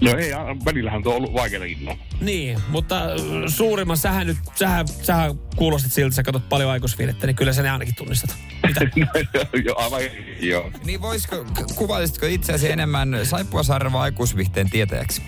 No 0.01 0.17
ei, 0.17 0.31
välillähän 0.65 1.03
tuo 1.03 1.12
on 1.12 1.17
ollut 1.17 1.34
vaikeakin. 1.34 1.86
No. 1.86 1.98
Niin, 2.22 2.60
mutta 2.70 3.03
äh, 3.03 3.17
suurimman, 3.48 3.98
sähän 3.98 4.27
nyt, 4.27 4.38
sähän, 4.55 4.88
sähän 4.88 5.38
kuulostit 5.55 5.91
siltä, 5.91 6.08
että 6.08 6.15
sä 6.15 6.24
katsot 6.24 6.50
paljon 6.50 6.70
aikuisviidettä, 6.70 7.27
niin 7.27 7.36
kyllä 7.36 7.53
sä 7.53 7.63
ne 7.63 7.70
ainakin 7.70 7.96
tunnistat. 7.96 8.36
Mitä? 8.67 8.81
joo, 9.65 9.75
aivan, 9.77 10.01
joo. 10.39 10.72
Niin 10.86 11.01
voisiko, 11.01 11.46
kuvailisitko 11.75 12.25
itseäsi 12.25 12.72
enemmän 12.72 13.20
Saippuasarjan 13.24 13.93
vai 13.93 14.01
aikuisvihteen 14.01 14.70
tietäjäksi? 14.70 15.22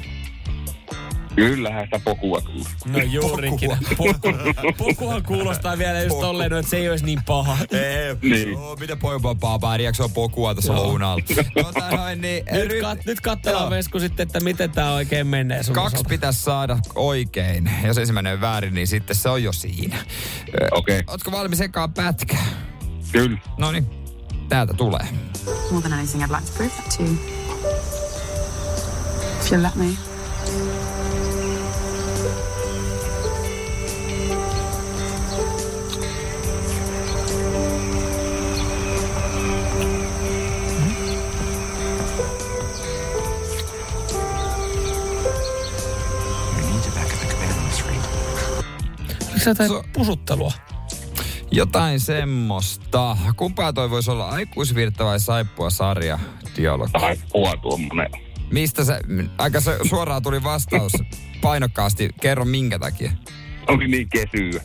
Kyllähän 1.36 1.86
sitä 1.86 2.00
pokua 2.04 2.42
kyllä. 2.42 2.66
No 2.86 3.00
juurikin. 3.00 3.70
Poku, 3.98 4.34
pokuhan 4.78 5.24
kuulostaa 5.24 5.78
vielä 5.78 6.02
just 6.02 6.20
tolleen, 6.20 6.52
no, 6.52 6.58
että 6.58 6.70
se 6.70 6.78
ei 6.78 6.90
olisi 6.90 7.06
niin 7.06 7.20
paha. 7.25 7.58
Ei, 7.72 8.16
Niin. 8.30 8.58
oh, 8.58 8.80
mitä 8.80 8.96
poimpaa 8.96 9.60
pärjääkö 9.60 9.96
se 9.96 10.04
on 10.04 10.12
pokua 10.12 10.54
tuossa 10.54 10.74
Joo. 10.74 10.84
lounalla? 10.88 11.24
Tota 11.63 11.92
noin, 11.96 12.22
niin, 12.22 12.46
Nyt, 12.52 12.72
ry- 12.72 12.82
kat, 12.82 13.06
nyt 13.06 13.22
katsellaan 13.22 13.63
Joo. 13.63 13.70
Vesku 13.70 14.00
sitten, 14.00 14.24
että 14.28 14.40
miten 14.40 14.72
tämä 14.72 14.94
oikein 14.94 15.28
menee 15.28 15.63
sun 15.63 15.75
Kaksi 15.75 15.96
osalta. 15.96 16.10
pitäisi 16.10 16.42
saada 16.42 16.78
oikein. 16.96 17.72
Jos 17.86 17.98
ensimmäinen 17.98 18.34
on 18.34 18.42
väärin, 18.42 18.74
niin 18.74 18.88
sitten 18.88 19.16
se 19.16 19.30
on 19.30 19.44
jo 19.44 19.52
siinä. 19.54 19.96
Okei, 20.72 21.00
okay. 21.00 21.04
Ootko 21.08 21.32
valmis 21.32 21.62
ekaan 21.62 21.94
pätkä? 21.94 22.38
kyllä. 23.12 23.38
No 23.58 23.72
niin, 23.72 23.88
täältä 24.50 24.74
tulee. 24.74 25.08
More 25.72 25.82
than 25.82 25.94
anything, 25.94 26.24
I'd 26.24 26.32
like 26.36 26.46
to 26.52 26.58
prove 26.58 26.72
that 26.72 26.98
to 26.98 27.04
you. 27.04 27.13
If 29.42 29.52
you'll 29.52 29.63
let 29.63 29.75
me. 29.75 30.12
Oliko 49.48 49.64
se 49.64 49.64
jotain 49.64 49.70
So- 49.70 49.84
pusuttelua? 49.94 50.52
Jotain 51.52 52.00
semmoista. 52.00 53.18
Kumpaa 53.36 53.74
toi 53.74 53.90
voisi 53.90 54.12
olla, 54.12 54.30
aikuisvirta 54.30 55.06
vai 55.06 55.20
saippua 55.20 55.70
sarja 55.70 56.20
dialogi? 56.58 56.92
Tai 56.92 57.18
pua 57.32 57.58
tuommoinen. 57.62 58.10
Mistä 58.52 58.84
se, 58.84 59.00
aika 59.38 59.60
se 59.62 59.78
suoraan 59.90 60.22
tuli 60.24 60.44
vastaus 60.44 60.92
painokkaasti. 61.42 62.10
Kerro 62.22 62.46
minkä 62.46 62.80
takia. 62.80 63.12
Oli 63.68 63.88
niin 63.88 64.10
kesyä. 64.10 64.62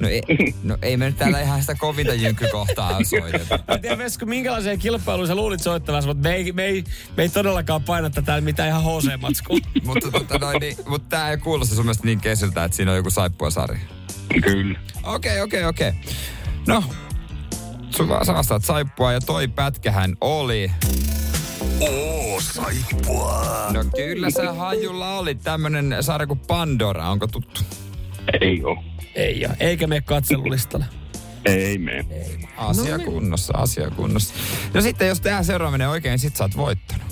No 0.00 0.08
ei, 0.08 0.22
no 0.62 0.78
ei 0.82 0.96
me 0.96 1.06
nyt 1.06 1.16
täällä 1.16 1.40
ihan 1.40 1.60
sitä 1.60 1.74
kovinta 1.74 2.14
jynkkykohtaa 2.14 3.04
soiteta. 3.04 3.58
Mä 3.68 3.74
en 3.74 3.80
tiedä, 3.80 3.98
Vesku, 3.98 4.26
minkälaiseen 4.26 4.78
kilpailuun 4.78 5.26
sä 5.26 5.34
luulit 5.34 5.62
soittavassa, 5.62 6.08
mutta 6.08 6.28
me 6.28 6.34
ei, 6.34 6.52
me 6.52 6.64
ei, 6.64 6.84
me 7.16 7.22
ei 7.22 7.28
todellakaan 7.28 7.82
painata 7.82 8.22
täällä 8.22 8.40
mitään 8.40 8.68
ihan 8.68 8.82
HC-matskua. 8.82 9.58
mutta, 9.86 10.10
tota 10.10 10.38
noin, 10.38 10.60
niin, 10.60 10.76
mutta 10.86 11.08
tää 11.08 11.30
ei 11.30 11.36
kuulosta 11.36 11.74
sun 11.74 11.84
mielestä 11.84 12.04
niin 12.04 12.20
kesyltä, 12.20 12.64
että 12.64 12.76
siinä 12.76 12.90
on 12.90 12.96
joku 12.96 13.10
saippua 13.10 13.50
sarja. 13.50 13.80
Kyllä. 14.42 14.80
Okei, 15.02 15.40
okei, 15.40 15.64
okei. 15.64 15.92
No, 16.66 16.84
sun 17.90 18.08
vaan 18.08 18.26
sä 18.26 18.34
vastaat 18.34 18.64
saippua 18.64 19.12
ja 19.12 19.20
toi 19.20 19.48
pätkähän 19.48 20.16
oli... 20.20 20.70
Oo, 21.80 22.40
saippua. 22.40 23.46
No 23.72 23.84
kyllä 23.96 24.30
sä 24.30 24.52
hajulla 24.52 25.18
oli 25.18 25.34
tämmönen 25.34 25.96
sarja 26.00 26.26
kuin 26.26 26.40
Pandora, 26.40 27.10
onko 27.10 27.26
tuttu? 27.26 27.60
Ei 28.40 28.64
oo. 28.64 28.84
ei 29.14 29.46
ole, 29.46 29.56
eikä 29.60 29.86
mene 29.86 30.00
katselulistalle. 30.00 30.84
Ei 31.44 31.78
mene. 31.78 32.06
Asia 32.56 32.98
kunnossa, 32.98 33.58
asia 33.58 33.90
kunnossa. 33.90 34.34
No 34.74 34.80
sitten 34.80 35.08
jos 35.08 35.20
tää 35.20 35.42
seuraava 35.42 35.70
menee 35.70 35.88
oikein, 35.88 36.10
niin 36.10 36.18
sit 36.18 36.36
sä 36.36 36.44
oot 36.44 36.56
voittanut. 36.56 37.06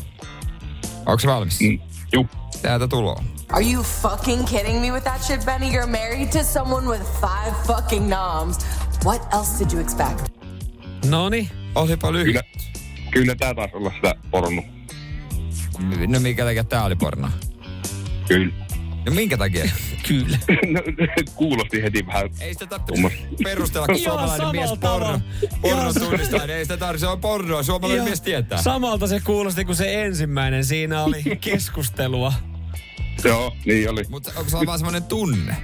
Onko 1.07 1.19
se 1.19 1.29
valmis? 1.29 1.61
Mm. 1.61 1.79
Juu. 2.13 2.27
Täältä 2.63 2.89
tuloa. 2.89 3.25
Are 3.53 3.65
you 3.73 3.83
fucking 3.83 4.45
kidding 4.47 4.81
me 4.81 4.91
with 4.91 5.05
that 5.05 5.23
shit, 5.23 5.45
Benny? 5.45 5.67
You're 5.71 5.87
married 5.87 6.29
to 6.29 6.43
someone 6.43 6.87
with 6.89 7.03
five 7.21 7.55
fucking 7.67 8.09
noms. 8.09 8.59
What 9.05 9.35
else 9.35 9.65
did 9.65 9.73
you 9.73 9.81
expect? 9.83 10.29
Noni, 11.09 11.51
Olipa 11.75 12.13
lyhyt. 12.13 12.27
Kyllä, 12.27 12.43
kyllä 13.11 13.35
tää 13.35 13.55
taas 13.55 13.71
olla 13.75 13.93
sitä 13.97 14.15
pornu. 14.31 14.63
No 16.09 16.21
minkä 16.21 16.45
takia 16.45 16.65
tää 16.65 16.85
oli 16.85 16.97
porno? 16.97 17.29
Kyllä. 18.29 18.66
No 19.07 19.15
minkä 19.15 19.37
takia? 19.37 19.65
kyllä. 20.09 20.39
No, 20.69 20.81
kuulosti 21.35 21.83
heti 21.83 22.07
vähän 22.07 22.31
Ei 22.41 22.53
sitä 22.55 22.67
tarvitse 22.67 23.19
perustella, 23.45 23.87
kun 23.87 23.99
suomalainen 23.99 24.49
mies 24.53 24.71
porno, 24.81 25.21
porno 25.61 25.93
tunnistaa. 25.93 26.47
niin 26.47 26.51
Ei 26.51 26.65
sitä 26.65 26.77
tarvitse, 26.77 27.07
se 27.07 27.11
on 27.11 27.21
pornoa. 27.21 27.63
Suomalainen 27.63 28.05
mies 28.05 28.21
tietää. 28.21 28.63
Samalta 28.63 29.07
se 29.07 29.21
kuulosti 29.21 29.65
kuin 29.65 29.77
se 29.77 30.05
ensimmäinen. 30.05 30.65
Siinä 30.65 31.03
oli 31.03 31.23
keskustelua. 31.41 32.33
Joo, 33.25 33.57
niin 33.65 33.91
oli. 33.91 34.05
Mutta 34.09 34.33
onko 34.37 34.51
se 34.51 34.67
vaan 34.67 34.79
semmoinen 34.79 35.03
tunne? 35.05 35.57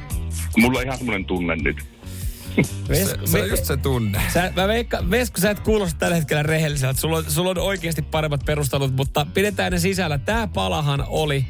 Mulla 0.57 0.79
on 0.79 0.85
ihan 0.85 0.99
semmonen 0.99 1.25
tunne 1.25 1.57
nyt. 1.57 1.77
Se, 2.93 3.17
se 3.25 3.43
on 3.43 3.49
just 3.49 3.65
se 3.65 3.77
tunne. 3.77 4.21
Sä, 4.33 4.53
mä 4.57 4.69
veikka, 4.69 4.99
Vesku, 5.11 5.41
sä 5.41 5.51
et 5.51 5.61
kuulosta 5.61 5.99
tällä 5.99 6.17
hetkellä 6.17 6.43
rehelliseltä. 6.43 7.01
Sulla 7.01 7.17
on, 7.17 7.25
sulla 7.29 7.51
on 7.51 7.59
oikeasti 7.59 8.03
paremmat 8.03 8.45
perustelut, 8.45 8.97
mutta 8.97 9.27
pidetään 9.35 9.73
ne 9.73 9.79
sisällä. 9.79 10.19
Tää 10.19 10.47
palahan 10.47 11.05
oli... 11.09 11.45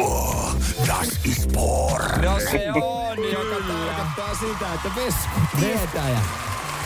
Oh, 0.00 0.56
das 0.86 1.20
ist 1.24 1.52
porn. 1.52 2.24
No 2.24 2.40
se 2.50 2.72
on, 2.82 3.32
joka 3.32 3.56
tarkoittaa 3.68 4.34
sitä, 4.34 4.74
että 4.74 4.88
vesku 4.96 5.40
tietäjä. 5.60 6.20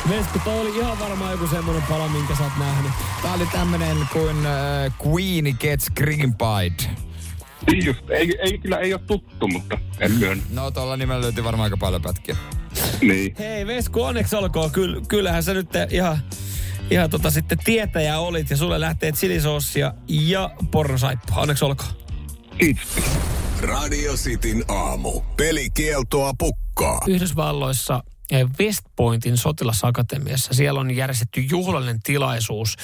Vesku, 0.08 0.38
toi 0.44 0.60
oli 0.60 0.78
ihan 0.78 0.98
varmaan 0.98 1.32
joku 1.32 1.46
semmonen 1.46 1.82
pala, 1.82 2.08
minkä 2.08 2.36
sä 2.36 2.42
oot 2.42 2.52
nähnyt. 2.58 2.92
Tää 3.22 3.32
oli 3.32 3.46
tämmönen 3.46 3.96
kuin 4.12 4.46
äh, 4.46 4.92
Queen 5.06 5.56
Gets 5.60 5.90
Greenpied. 5.96 6.90
Niin 7.70 7.84
just, 7.84 8.10
ei, 8.10 8.38
ei, 8.38 8.58
kyllä 8.58 8.78
ei 8.78 8.94
ole 8.94 9.00
tuttu, 9.06 9.48
mutta 9.48 9.78
en 10.00 10.12
myönnä. 10.12 10.44
No 10.50 10.70
tuolla 10.70 10.96
nimellä 10.96 11.22
löytyy 11.22 11.44
varmaan 11.44 11.64
aika 11.64 11.76
paljon 11.76 12.02
pätkiä. 12.02 12.36
Niin. 13.00 13.34
Hei 13.38 13.66
Vesku, 13.66 14.02
onneksi 14.02 14.36
olkoon. 14.36 14.70
Kyll, 14.70 15.00
kyllähän 15.08 15.42
sä 15.42 15.54
nyt 15.54 15.68
ihan, 15.90 16.18
ihan 16.90 17.10
tota 17.10 17.30
sitten 17.30 17.58
tietäjä 17.64 18.18
olit 18.18 18.50
ja 18.50 18.56
sulle 18.56 18.80
lähtee 18.80 19.12
chilisoossia 19.12 19.94
ja 20.08 20.50
pornosaippua. 20.70 21.36
Onneksi 21.36 21.64
olkoon. 21.64 22.03
Kiitos. 22.58 22.96
Radio 23.60 24.14
Cityn 24.14 24.64
aamu. 24.68 25.20
Pelikieltoa 25.36 26.32
pukkaa. 26.38 27.00
Yhdysvalloissa 27.06 28.02
eh, 28.30 28.46
West 28.60 28.80
Pointin 28.96 29.36
sotilasakatemiassa 29.36 30.54
siellä 30.54 30.80
on 30.80 30.90
järjestetty 30.90 31.40
juhlallinen 31.40 32.02
tilaisuus, 32.02 32.76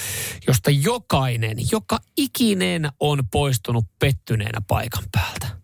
josta 0.46 0.70
jokainen, 0.70 1.56
joka 1.72 1.98
ikinen 2.16 2.90
on 3.00 3.22
poistunut 3.30 3.85
pettyneenä 3.98 4.61
paikan 4.68 5.04
päältä. 5.12 5.59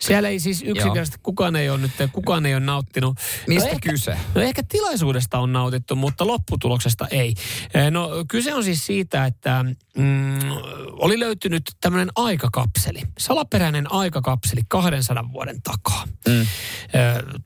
Siellä 0.00 0.28
ei 0.28 0.40
siis 0.40 0.62
yksinkertaisesti 0.62 1.18
kukaan 1.22 1.56
ei 1.56 1.70
ole 1.70 1.78
nyt, 1.78 1.92
kukaan 2.12 2.46
ei 2.46 2.54
ole 2.54 2.64
nauttinut. 2.64 3.18
Mistä 3.46 3.68
ehkä, 3.68 3.90
kyse? 3.90 4.18
No 4.34 4.40
ehkä 4.40 4.62
tilaisuudesta 4.68 5.38
on 5.38 5.52
nautittu, 5.52 5.96
mutta 5.96 6.26
lopputuloksesta 6.26 7.06
ei. 7.10 7.34
Eh, 7.74 7.90
No 7.90 8.10
kyse 8.28 8.54
on 8.54 8.64
siis 8.64 8.86
siitä, 8.86 9.26
että 9.26 9.64
mm, 9.98 10.38
oli 10.92 11.20
löytynyt 11.20 11.62
tämmöinen 11.80 12.08
aikakapseli. 12.16 13.00
Salaperäinen 13.18 13.92
aikakapseli 13.92 14.60
200 14.68 15.32
vuoden 15.32 15.62
takaa. 15.62 16.04
Mm. 16.28 16.46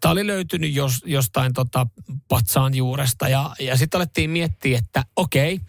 Tämä 0.00 0.12
oli 0.12 0.26
löytynyt 0.26 0.74
jos, 0.74 1.02
jostain 1.04 1.52
tota 1.52 1.86
patsaan 2.28 2.74
juuresta 2.74 3.28
ja, 3.28 3.50
ja 3.60 3.76
sitten 3.76 3.98
alettiin 3.98 4.30
miettiä, 4.30 4.78
että 4.78 5.04
okei, 5.16 5.60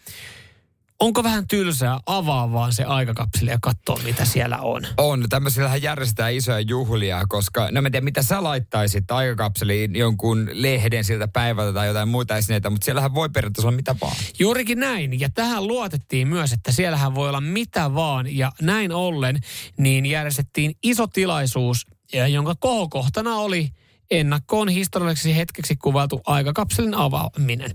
onko 1.03 1.23
vähän 1.23 1.47
tylsää 1.47 1.99
avaa 2.05 2.51
vaan 2.51 2.73
se 2.73 2.83
aikakapseli 2.83 3.49
ja 3.49 3.57
katsoa 3.61 3.99
mitä 4.03 4.25
siellä 4.25 4.57
on. 4.57 4.81
On. 4.97 5.25
Tämmöisillähän 5.29 5.81
järjestetään 5.81 6.33
isoja 6.33 6.59
juhlia, 6.59 7.23
koska 7.29 7.67
no 7.71 7.81
mä 7.81 7.87
en 7.87 7.91
tiedä, 7.91 8.03
mitä 8.03 8.23
sä 8.23 8.43
laittaisit 8.43 9.11
aikakapseliin 9.11 9.95
jonkun 9.95 10.49
lehden 10.53 11.03
siltä 11.03 11.27
päivältä 11.27 11.73
tai 11.73 11.87
jotain 11.87 12.09
muita 12.09 12.37
esineitä, 12.37 12.69
mutta 12.69 12.85
siellähän 12.85 13.13
voi 13.13 13.29
periaatteessa 13.29 13.67
olla 13.67 13.75
mitä 13.75 13.95
vaan. 14.01 14.15
Juurikin 14.39 14.79
näin. 14.79 15.19
Ja 15.19 15.29
tähän 15.29 15.67
luotettiin 15.67 16.27
myös, 16.27 16.53
että 16.53 16.71
siellähän 16.71 17.15
voi 17.15 17.29
olla 17.29 17.41
mitä 17.41 17.93
vaan. 17.93 18.37
Ja 18.37 18.51
näin 18.61 18.91
ollen 18.91 19.39
niin 19.77 20.05
järjestettiin 20.05 20.75
iso 20.83 21.07
tilaisuus, 21.07 21.87
jonka 22.29 22.55
kohokohtana 22.59 23.35
oli 23.35 23.69
ennakkoon 24.11 24.69
historialliseksi 24.69 25.35
hetkeksi 25.35 25.75
kuvailtu 25.75 26.21
aikakapselin 26.25 26.95
avaaminen. 26.95 27.71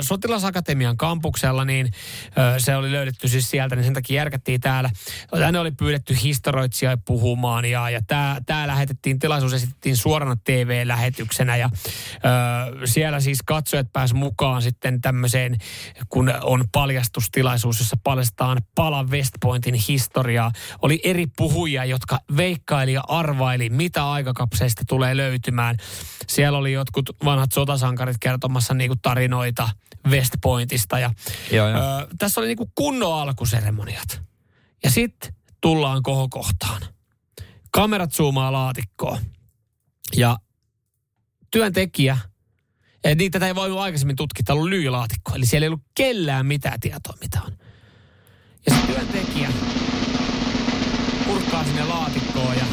Sotilasakatemian 0.00 0.96
kampuksella, 0.96 1.64
niin 1.64 1.90
se 2.58 2.76
oli 2.76 2.92
löydetty 2.92 3.28
siis 3.28 3.50
sieltä, 3.50 3.76
niin 3.76 3.84
sen 3.84 3.94
takia 3.94 4.16
järkättiin 4.16 4.60
täällä. 4.60 4.90
Tänne 5.30 5.60
oli 5.60 5.70
pyydetty 5.70 6.16
historioitsija 6.22 6.96
puhumaan 7.04 7.64
ja, 7.64 7.90
ja 7.90 8.00
tämä 8.06 8.36
tää 8.46 8.66
lähetettiin, 8.66 9.18
tilaisuus 9.18 9.52
esitettiin 9.52 9.96
suorana 9.96 10.36
TV-lähetyksenä 10.44 11.56
ja 11.56 11.70
ö, 11.74 12.86
siellä 12.86 13.20
siis 13.20 13.38
katsojat 13.46 13.92
pääs 13.92 14.14
mukaan 14.14 14.62
sitten 14.62 15.00
tämmöiseen, 15.00 15.58
kun 16.08 16.32
on 16.42 16.64
paljastustilaisuus, 16.72 17.78
jossa 17.78 17.96
paljastetaan 18.04 18.58
pala 18.74 19.04
West 19.04 19.32
Pointin 19.40 19.74
historiaa. 19.74 20.52
Oli 20.82 21.00
eri 21.04 21.26
puhujia, 21.36 21.84
jotka 21.84 22.18
veikkaili 22.36 22.92
ja 22.92 23.02
arvaili, 23.08 23.70
mitä 23.70 24.10
aikakapseista 24.10 24.82
tulee 24.88 25.16
löytymään. 25.42 25.76
Siellä 26.28 26.58
oli 26.58 26.72
jotkut 26.72 27.10
vanhat 27.24 27.52
sotasankarit 27.52 28.16
kertomassa 28.20 28.74
niinku 28.74 28.96
tarinoita 29.02 29.68
West 30.08 30.34
Pointista 30.42 30.98
ja 30.98 31.10
Joo, 31.52 31.68
joo. 31.68 31.80
Ö, 31.80 32.06
tässä 32.18 32.40
oli 32.40 32.46
niinku 32.46 32.70
kunnon 32.74 33.20
alkuseremoniat. 33.20 34.22
Ja 34.84 34.90
sitten 34.90 35.34
tullaan 35.60 36.02
kohokohtaan. 36.02 36.82
Kamerat 37.70 38.12
zoomaa 38.12 38.52
laatikkoon. 38.52 39.18
Ja 40.16 40.36
työntekijä, 41.50 42.18
ja 43.04 43.14
niitä 43.14 43.38
tätä 43.38 43.46
ei 43.46 43.54
voinut 43.54 43.78
aikaisemmin 43.78 44.16
tutkia, 44.16 44.54
ollut 44.54 44.68
lyylaatikko. 44.68 45.34
Eli 45.34 45.46
siellä 45.46 45.64
ei 45.64 45.68
ollut 45.68 45.86
kellään 45.94 46.46
mitään 46.46 46.80
tietoa, 46.80 47.16
mitä 47.20 47.42
on. 47.42 47.52
Ja 48.66 48.74
se 48.74 48.86
työntekijä 48.86 49.48
kurkkaa 51.26 51.64
sinne 51.64 51.84
laatikkoon 51.84 52.56
ja 52.56 52.64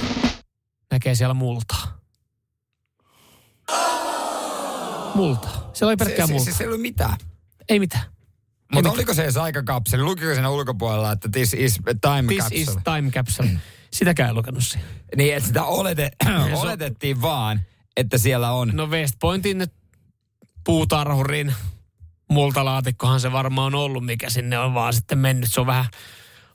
näkee 0.91 1.15
siellä 1.15 1.33
multaa. 1.33 1.98
Multaa. 5.15 5.69
Siellä 5.73 5.89
oli 5.89 5.97
pelkkää 5.97 6.27
se, 6.27 6.27
se, 6.27 6.33
multaa. 6.33 6.53
se, 6.53 6.57
se 6.57 6.63
ei 6.63 6.67
ollut 6.67 6.81
mitään. 6.81 7.17
Ei 7.69 7.79
mitään. 7.79 8.03
Mutta 8.73 8.91
oliko 8.91 9.13
se 9.13 9.23
edes 9.23 9.37
aikakapseli? 9.37 10.03
Lukiko 10.03 10.33
siinä 10.33 10.49
ulkopuolella, 10.49 11.11
että 11.11 11.29
this 11.31 11.53
is 11.53 11.79
time 12.01 12.23
This 12.27 12.39
capsule? 12.43 12.61
is 12.61 12.77
time 12.83 13.11
capsule. 13.11 13.49
Sitäkään 13.91 14.29
ei 14.29 14.33
lukenut 14.33 14.63
siihen. 14.63 14.87
Niin, 15.17 15.35
että 15.35 15.47
sitä 15.47 15.63
olete, 15.63 16.11
oletettiin 16.61 17.21
vaan, 17.21 17.61
että 17.97 18.17
siellä 18.17 18.51
on. 18.51 18.71
No 18.73 18.87
West 18.87 19.15
Pointin 19.19 19.67
puutarhurin 20.63 21.53
multalaatikkohan 22.29 23.19
se 23.19 23.31
varmaan 23.31 23.75
on 23.75 23.81
ollut, 23.81 24.05
mikä 24.05 24.29
sinne 24.29 24.59
on 24.59 24.73
vaan 24.73 24.93
sitten 24.93 25.17
mennyt. 25.17 25.49
Se 25.53 25.61
on 25.61 25.67
vähän 25.67 25.85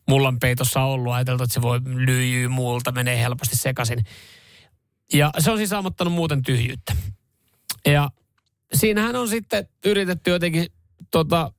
mullan 0.08 0.38
peitossa 0.38 0.80
ollut. 0.82 1.12
Ajateltu, 1.12 1.44
että 1.44 1.54
se 1.54 1.62
voi 1.62 1.80
lyijyä 1.84 2.48
muulta, 2.48 2.92
menee 2.92 3.18
helposti 3.18 3.56
sekaisin. 3.56 4.04
Ja 5.12 5.30
se 5.38 5.50
on 5.50 5.56
siis 5.58 5.70
saamottanut 5.70 6.12
muuten 6.14 6.42
tyhjyyttä. 6.42 6.96
Ja 7.86 8.10
siinähän 8.74 9.16
on 9.16 9.28
sitten 9.28 9.68
yritetty 9.84 10.30
jotenkin 10.30 10.66
tota, 11.10 11.52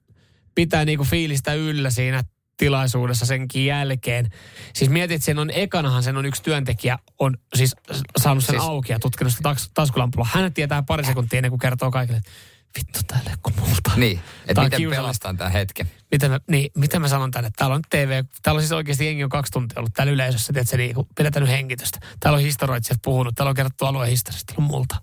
pitää 0.55 0.85
niinku 0.85 1.03
fiilistä 1.03 1.53
yllä 1.53 1.89
siinä 1.89 2.23
tilaisuudessa 2.57 3.25
senkin 3.25 3.65
jälkeen. 3.65 4.29
Siis 4.73 4.91
mietit, 4.91 5.23
sen 5.23 5.39
on 5.39 5.49
ekanahan 5.49 6.03
sen 6.03 6.17
on 6.17 6.25
yksi 6.25 6.43
työntekijä 6.43 6.99
on 7.19 7.37
siis 7.55 7.75
saanut 8.17 8.43
sen 8.45 8.53
Siis- 8.55 8.63
auki 8.69 8.91
ja 8.91 8.99
tutkinut 8.99 9.33
sitä 9.33 9.43
taks, 9.43 9.71
taskulampulla. 9.73 10.27
Hän 10.33 10.53
tietää 10.53 10.83
pari 10.83 11.05
sekuntia 11.05 11.37
ennen 11.37 11.51
kuin 11.51 11.59
kertoo 11.59 11.91
kaikille, 11.91 12.17
että 12.17 12.31
vittu 12.77 12.99
ole 13.13 13.37
kuin 13.43 13.55
multa. 13.59 13.91
Niin, 13.95 14.19
että 14.47 14.63
miten 14.63 14.77
kiusallista. 14.77 15.01
pelastan 15.01 15.37
tämän 15.37 15.53
hetken. 15.53 15.91
Miten 16.11 16.31
mä, 16.31 16.39
niin, 16.47 16.71
miten 16.77 17.01
mä 17.01 17.07
sanon 17.07 17.31
tänne? 17.31 17.51
Täällä 17.55 17.75
on 17.75 17.81
TV, 17.89 18.23
täällä 18.41 18.57
on 18.57 18.61
siis 18.61 18.71
oikeasti 18.71 19.05
jengi 19.05 19.23
on 19.23 19.29
kaksi 19.29 19.51
tuntia 19.51 19.79
ollut 19.79 19.93
täällä 19.93 20.13
yleisössä, 20.13 20.53
että 20.55 20.71
se 20.71 20.77
niinku 20.77 21.07
pidetään 21.15 21.45
hengitystä. 21.45 21.99
Täällä 22.19 22.37
on 22.37 22.43
historioitsijat 22.43 22.99
puhunut, 23.01 23.35
täällä 23.35 23.49
on 23.49 23.55
kerrottu 23.55 23.85
alueen 23.85 24.09
historiasta, 24.09 24.53
täällä 24.53 24.65
on 24.65 24.71
multa. 24.71 24.95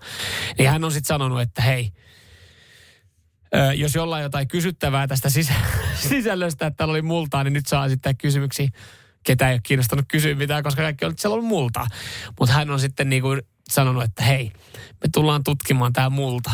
Niin 0.59 0.71
hän 0.71 0.85
on 0.85 0.93
sitten 0.93 1.09
sanonut, 1.09 1.41
että 1.41 1.63
hei, 1.63 1.93
ö, 3.55 3.75
jos 3.75 3.95
jollain 3.95 4.23
jotain 4.23 4.49
kysyttävää 4.49 5.07
tästä 5.07 5.31
sisä, 5.31 5.55
sisällöstä, 6.09 6.67
että 6.67 6.77
täällä 6.77 6.93
oli 6.93 7.03
multaa, 7.03 7.45
niin 7.45 7.53
nyt 7.53 7.67
saa 7.67 7.87
esittää 7.87 8.15
kysymyksiä. 8.15 8.69
Ketä 9.25 9.49
ei 9.49 9.55
ole 9.55 9.61
kiinnostanut 9.63 10.05
kysyä 10.09 10.35
mitään, 10.35 10.63
koska 10.63 10.83
kaikki 10.83 11.05
on, 11.05 11.15
siellä 11.17 11.37
on 11.37 11.45
multaa. 11.45 11.87
Mutta 12.41 12.55
hän 12.55 12.71
on 12.71 12.81
sitten 12.81 13.09
niinku 13.09 13.29
sanonut, 13.71 14.03
että 14.03 14.23
hei, 14.23 14.53
me 14.75 15.11
tullaan 15.13 15.45
tutkimaan 15.45 15.93
tämä 15.93 16.11
multa 16.11 16.51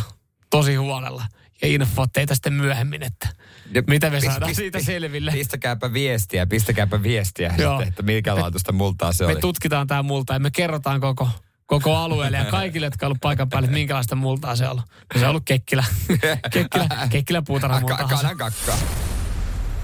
tosi 0.51 0.75
huolella. 0.75 1.27
Ja 1.63 1.69
info 1.69 2.07
teitä 2.07 2.35
sitten 2.35 2.53
myöhemmin, 2.53 3.03
että 3.03 3.29
Ja 3.75 3.83
mitä 3.87 4.11
me 4.11 4.19
pist- 4.19 4.25
saadaan 4.25 4.51
pist- 4.51 4.55
siitä 4.55 4.81
selville. 4.83 5.33
Pistäkääpä 5.33 5.93
viestiä, 5.93 6.47
pistäkääpä 6.47 7.03
viestiä, 7.03 7.55
Joo. 7.59 7.73
sitten, 7.73 7.89
että 7.89 8.03
mikä 8.03 8.35
laatusta 8.37 8.73
multaa 8.73 9.13
se 9.13 9.25
Me 9.27 9.33
oli. 9.33 9.41
tutkitaan 9.41 9.87
tämä 9.87 10.03
multa 10.03 10.33
ja 10.33 10.39
me 10.39 10.51
kerrotaan 10.51 11.01
koko, 11.01 11.29
koko 11.67 11.97
alueelle 11.97 12.37
ja 12.39 12.45
kaikille, 12.45 12.87
jotka 12.87 13.07
on 13.07 13.09
ollut 13.09 13.21
paikan 13.21 13.49
päällä, 13.49 13.67
että 13.67 13.75
minkälaista 13.79 14.17
multaa 14.17 14.57
se 14.57 14.65
on 14.65 14.71
ollut. 14.71 14.85
Se 15.19 15.25
on 15.25 15.31
ollut 15.31 15.45
kekkilä, 15.45 15.85
kekkilä, 16.53 16.89
kekkilä 17.11 17.43
puutarhamulta. 17.43 17.97
Ka- 17.97 18.07
kanan 18.09 18.37
kakkaa. 18.37 18.79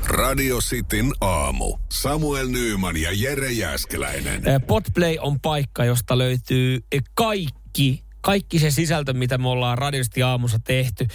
Radio 0.06 0.58
Cityn 0.58 1.12
aamu. 1.20 1.78
Samuel 1.92 2.48
Nyyman 2.48 2.96
ja 2.96 3.10
Jere 3.12 3.52
Jäskeläinen. 3.52 4.48
Eh, 4.48 4.60
Podplay 4.66 5.16
on 5.20 5.40
paikka, 5.40 5.84
josta 5.84 6.18
löytyy 6.18 6.84
kaikki, 7.14 8.03
kaikki 8.24 8.58
se 8.58 8.70
sisältö, 8.70 9.12
mitä 9.12 9.38
me 9.38 9.48
ollaan 9.48 9.78
radiosti 9.78 10.22
aamussa 10.22 10.58
tehty. 10.64 11.06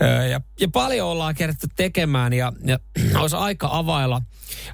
Eh, 0.00 0.30
Ja, 0.30 0.40
ja 0.60 0.68
paljon 0.68 1.08
ollaan 1.08 1.34
kerätty 1.34 1.66
tekemään 1.76 2.32
ja, 2.32 2.52
ja 2.64 2.78
olisi 3.20 3.36
aika 3.36 3.68
availla 3.72 4.22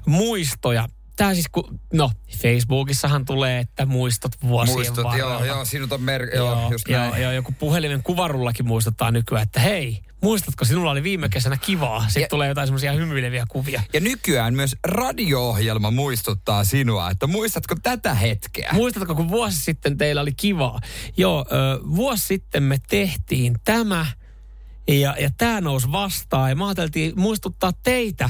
muistoja. 0.05 0.89
Tämä 1.15 1.33
siis, 1.33 1.45
kun, 1.51 1.79
no 1.93 2.11
Facebookissahan 2.41 3.25
tulee, 3.25 3.59
että 3.59 3.85
muistot 3.85 4.31
vuosien 4.47 4.75
Muistot, 4.77 5.03
varrelta. 5.03 5.33
joo, 5.33 5.45
joo, 5.45 5.65
sinut 5.65 5.91
on 5.91 6.01
mer... 6.01 6.35
Joo, 6.35 6.71
just 6.71 6.87
näin. 6.87 7.09
joo, 7.09 7.17
joo, 7.17 7.31
joku 7.31 7.51
puhelimen 7.59 8.03
kuvarullakin 8.03 8.67
muistuttaa 8.67 9.11
nykyään, 9.11 9.43
että 9.43 9.59
hei, 9.59 10.01
muistatko, 10.21 10.65
sinulla 10.65 10.91
oli 10.91 11.03
viime 11.03 11.29
kesänä 11.29 11.57
kivaa. 11.57 12.03
Sitten 12.03 12.21
Ja- 12.21 12.27
tulee 12.27 12.47
jotain 12.47 12.67
semmoisia 12.67 12.91
hymyileviä 12.93 13.45
kuvia. 13.49 13.81
Ja 13.93 13.99
nykyään 13.99 14.53
myös 14.53 14.75
radio-ohjelma 14.83 15.91
muistuttaa 15.91 16.63
sinua, 16.63 17.09
että 17.09 17.27
muistatko 17.27 17.75
tätä 17.83 18.13
hetkeä? 18.13 18.69
Muistatko, 18.73 19.15
kun 19.15 19.29
vuosi 19.29 19.59
sitten 19.59 19.97
teillä 19.97 20.21
oli 20.21 20.33
kivaa? 20.33 20.79
Joo, 21.17 21.45
vuosi 21.95 22.27
sitten 22.27 22.63
me 22.63 22.77
tehtiin 22.89 23.55
tämä 23.65 24.05
ja, 24.87 25.15
ja 25.19 25.29
tämä 25.37 25.61
nousi 25.61 25.91
vastaan. 25.91 26.49
Ja 26.49 26.55
me 26.55 26.65
ajateltiin 26.65 27.13
muistuttaa 27.15 27.71
teitä, 27.83 28.29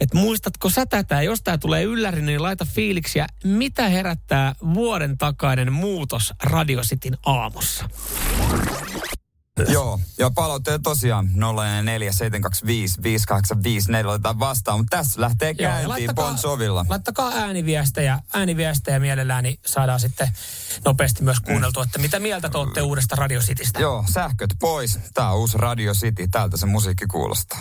että 0.00 0.18
muistatko 0.18 0.70
sä 0.70 0.86
tätä? 0.86 1.22
Jos 1.22 1.42
tämä 1.42 1.58
tulee 1.58 1.82
ylläri, 1.82 2.22
niin 2.22 2.42
laita 2.42 2.64
fiiliksiä. 2.64 3.26
Mitä 3.44 3.88
herättää 3.88 4.54
vuoden 4.74 5.18
takainen 5.18 5.72
muutos 5.72 6.34
Radio 6.42 6.82
Cityn 6.82 7.18
aamussa? 7.26 7.88
Joo, 9.68 10.00
ja 10.18 10.30
palautteet 10.30 10.82
tosiaan 10.82 11.26
044 11.34 12.12
725 12.12 13.02
5854 13.02 14.10
otetaan 14.10 14.38
vastaan, 14.38 14.78
mutta 14.78 14.96
tässä 14.96 15.20
lähtee 15.20 15.54
Joo, 15.58 15.72
käyntiin 15.72 16.14
Bon 16.14 16.38
Jovilla. 16.42 16.86
laittakaa 16.88 17.32
ääniviestejä, 17.34 18.18
ääniviestejä 18.34 18.98
mielellään, 18.98 19.44
niin 19.44 19.58
saadaan 19.66 20.00
sitten 20.00 20.28
nopeasti 20.84 21.22
myös 21.22 21.40
kuunneltua, 21.40 21.82
että 21.82 21.98
mitä 21.98 22.20
mieltä 22.20 22.48
te 22.48 22.58
olette 22.58 22.82
uudesta 22.82 23.16
Radio 23.16 23.40
Citystä. 23.40 23.80
Joo, 23.80 24.04
sähköt 24.12 24.50
pois. 24.60 24.98
Tää 25.14 25.30
on 25.30 25.38
uusi 25.38 25.58
Radio 25.58 25.92
City. 25.92 26.28
Täältä 26.28 26.56
se 26.56 26.66
musiikki 26.66 27.06
kuulostaa. 27.06 27.58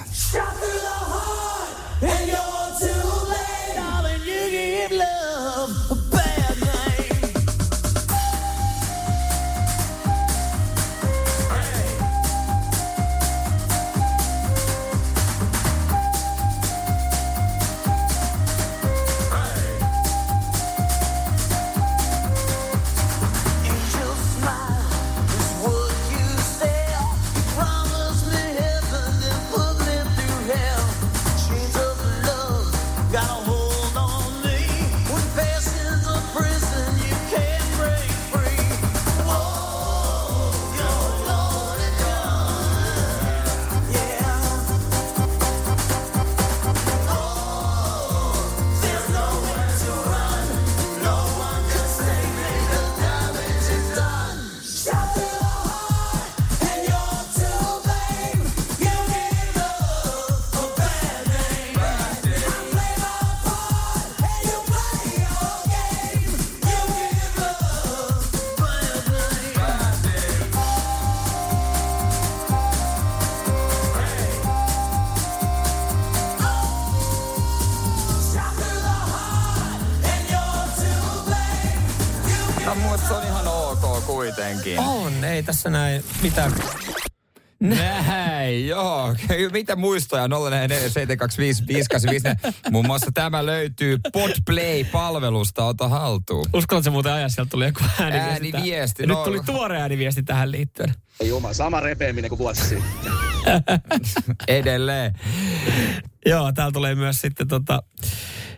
Tässä 85.58 85.70
näin 85.70 86.04
mitään. 86.22 86.52
Näin, 87.60 88.37
joo. 88.52 89.16
Mitä 89.52 89.76
muistoja 89.76 90.28
047255854? 90.28 90.32
Muun 92.72 92.86
muassa 92.86 93.12
tämä 93.14 93.46
löytyy 93.46 93.98
Podplay-palvelusta. 94.14 95.66
Ota 95.66 95.88
haltuun. 95.90 96.46
Uskallatko 96.54 96.92
muuten 96.92 97.14
ajaa, 97.14 97.30
sieltä 97.30 97.50
tuli 97.50 97.66
joku 97.66 97.80
ääniviesti. 98.00 98.52
Ääniviesti, 98.54 99.08
no- 99.08 99.16
Nyt 99.16 99.24
tuli 99.24 99.40
tuore 99.46 99.82
ääniviesti 99.82 100.24
tähän 100.24 100.52
liittyen. 100.52 100.94
Jumala, 101.24 101.54
sama 101.54 101.80
repeäminen 101.80 102.30
kuin 102.30 102.40
vuosi 102.40 102.62
sitten. 102.66 103.12
Edelleen. 104.48 105.14
Joo, 106.26 106.52
täällä 106.52 106.72
tulee 106.72 106.96
myös 106.96 107.22
sitten 107.22 107.48
tota, 107.48 107.84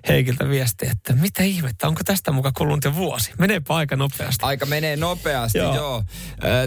Heikiltä 0.07 0.49
viesti, 0.49 0.87
että 0.91 1.13
mitä 1.13 1.43
ihmettä, 1.43 1.87
onko 1.87 2.01
tästä 2.05 2.31
mukaan 2.31 2.53
kulunut 2.57 2.83
jo 2.83 2.95
vuosi? 2.95 3.31
Meneepä 3.37 3.75
aika 3.75 3.95
nopeasti. 3.95 4.45
Aika 4.45 4.65
menee 4.65 4.95
nopeasti, 4.95 5.57
Joo. 5.57 5.75
joo. 5.75 6.03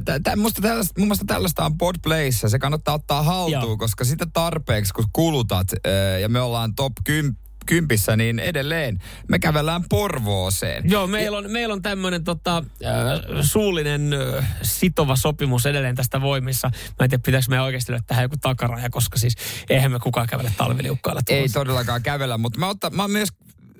Tä, 0.05 0.21
tä, 0.23 0.37
musta 0.37 0.63
tällaista, 0.63 0.93
mun 0.99 1.07
mielestä 1.09 1.25
tällaista 1.27 1.65
on 1.65 1.79
Podplayssa. 1.79 2.49
Se 2.49 2.59
kannattaa 2.59 2.95
ottaa 2.95 3.12
haltuun, 3.15 3.63
Joo. 3.63 3.77
koska 3.77 4.05
sitä 4.05 4.27
tarpeeksi, 4.33 4.95
kun 4.95 5.05
kulutat 5.13 5.67
ö, 5.87 5.91
ja 6.19 6.29
me 6.29 6.41
ollaan 6.41 6.75
top 6.75 6.93
10 7.05 7.43
kympissä, 7.67 8.17
niin 8.17 8.39
edelleen 8.39 8.99
me 9.29 9.39
kävellään 9.39 9.85
Porvooseen. 9.89 10.91
Joo, 10.91 11.07
meillä 11.07 11.39
on, 11.39 11.51
meillä 11.51 11.73
on 11.73 11.83
tämmöinen 11.83 12.25
tota, 12.25 12.57
äh, 12.57 12.93
suullinen 13.41 14.11
äh, 14.13 14.47
sitova 14.63 15.17
sopimus 15.17 15.67
edelleen 15.67 15.97
tästä 15.97 16.21
voimissa. 16.21 16.71
Mä 16.73 17.05
en 17.05 17.11
tiedä, 17.11 17.23
pitäisikö 17.27 17.57
me 17.57 17.61
oikeasti 17.61 17.93
löydä 17.93 18.05
tähän 18.07 18.23
joku 18.23 18.37
takaraja, 18.41 18.91
koska 18.91 19.19
siis 19.19 19.35
eihän 19.71 19.93
me 19.93 19.99
kukaan 19.99 20.27
kävele 20.27 20.53
talviliukkailla. 20.57 21.21
Ei 21.29 21.49
todellakaan 21.49 22.03
kävellä, 22.03 22.39
mutta 22.39 22.59
mä, 22.59 22.69
otta, 22.69 22.91
mä 22.91 23.09
myös 23.09 23.29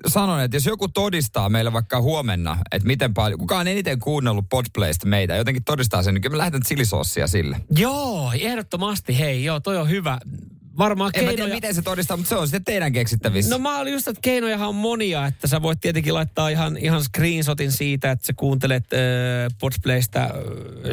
sanon, 0.07 0.41
että 0.41 0.57
jos 0.57 0.65
joku 0.65 0.87
todistaa 0.87 1.49
meille 1.49 1.73
vaikka 1.73 2.01
huomenna, 2.01 2.57
että 2.71 2.87
miten 2.87 3.13
paljon, 3.13 3.39
kuka 3.39 3.57
on 3.57 3.67
eniten 3.67 3.99
kuunnellut 3.99 4.45
Podplaysta 4.49 5.07
meitä, 5.07 5.35
jotenkin 5.35 5.63
todistaa 5.63 6.03
sen, 6.03 6.13
niin 6.13 6.21
kyllä 6.21 6.33
mä 6.33 6.37
lähetän 6.37 6.61
chilisossia 6.61 7.27
sille. 7.27 7.57
Joo, 7.77 8.31
ehdottomasti, 8.39 9.19
hei, 9.19 9.43
joo, 9.43 9.59
toi 9.59 9.77
on 9.77 9.89
hyvä. 9.89 10.19
Varmaan 10.77 11.11
En 11.13 11.23
mä 11.23 11.29
keinoja... 11.29 11.45
tiedä, 11.45 11.55
miten 11.55 11.75
se 11.75 11.81
todistaa, 11.81 12.17
mutta 12.17 12.29
se 12.29 12.35
on 12.35 12.47
sitten 12.47 12.65
teidän 12.65 12.93
keksittävissä. 12.93 13.51
No 13.55 13.59
mä 13.59 13.79
olin 13.79 13.93
just, 13.93 14.07
että 14.07 14.21
keinojahan 14.21 14.69
on 14.69 14.75
monia, 14.75 15.25
että 15.25 15.47
sä 15.47 15.61
voit 15.61 15.79
tietenkin 15.81 16.13
laittaa 16.13 16.49
ihan, 16.49 16.77
ihan 16.77 17.03
screenshotin 17.03 17.71
siitä, 17.71 18.11
että 18.11 18.25
sä 18.25 18.33
kuuntelet 18.35 18.83
äh, 18.93 18.99
Podsplaystä 19.59 20.23
äh, 20.23 20.31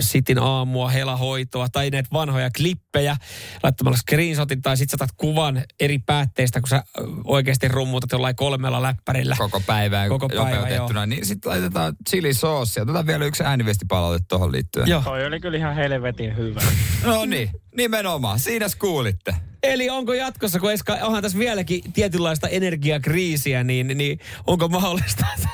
Sitin 0.00 0.38
aamua, 0.38 0.88
helahoitoa 0.88 1.68
tai 1.68 1.90
näitä 1.90 2.08
vanhoja 2.12 2.50
klippejä 2.56 3.16
laittamalla 3.62 3.98
screenshotin 3.98 4.62
tai 4.62 4.76
sit 4.76 4.90
sä 4.90 4.96
otat 4.96 5.10
kuvan 5.16 5.62
eri 5.80 5.98
päätteistä, 5.98 6.60
kun 6.60 6.68
sä 6.68 6.76
äh, 6.76 6.84
oikeasti 7.24 7.68
rummutat 7.68 8.12
jollain 8.12 8.36
kolmella 8.36 8.82
läppärillä. 8.82 9.36
koko 9.38 9.62
päivää 9.66 10.08
Koko 10.08 10.28
päivä, 10.28 10.56
nopeutettuna, 10.56 11.06
niin 11.06 11.26
sitten 11.26 11.50
laitetaan 11.50 11.96
chilisoosia. 12.10 12.82
Otetaan 12.82 13.06
vielä 13.06 13.24
yksi 13.24 13.44
ääniviestipalaute 13.44 14.24
tuohon 14.28 14.52
liittyen. 14.52 14.88
Joo. 14.88 15.02
Toi 15.02 15.26
oli 15.26 15.40
kyllä 15.40 15.58
ihan 15.58 15.74
helvetin 15.74 16.36
hyvä. 16.36 16.60
No 17.04 17.24
niin, 17.24 17.50
nimenomaan. 17.76 18.38
Siinä 18.38 18.66
kuulitte. 18.78 19.49
Eli 19.62 19.90
onko 19.90 20.12
jatkossa, 20.14 20.60
kun 20.60 20.72
Eska, 20.72 20.98
onhan 21.02 21.22
tässä 21.22 21.38
vieläkin 21.38 21.92
tietynlaista 21.92 22.48
energiakriisiä, 22.48 23.64
niin, 23.64 23.86
niin 23.86 24.18
onko 24.46 24.68
mahdollista, 24.68 25.26
että 25.34 25.48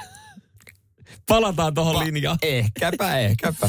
palataan 1.29 1.75
tuohon 1.75 2.07
linjaan? 2.07 2.39
Ehkäpä, 2.43 3.19
ehkäpä. 3.19 3.69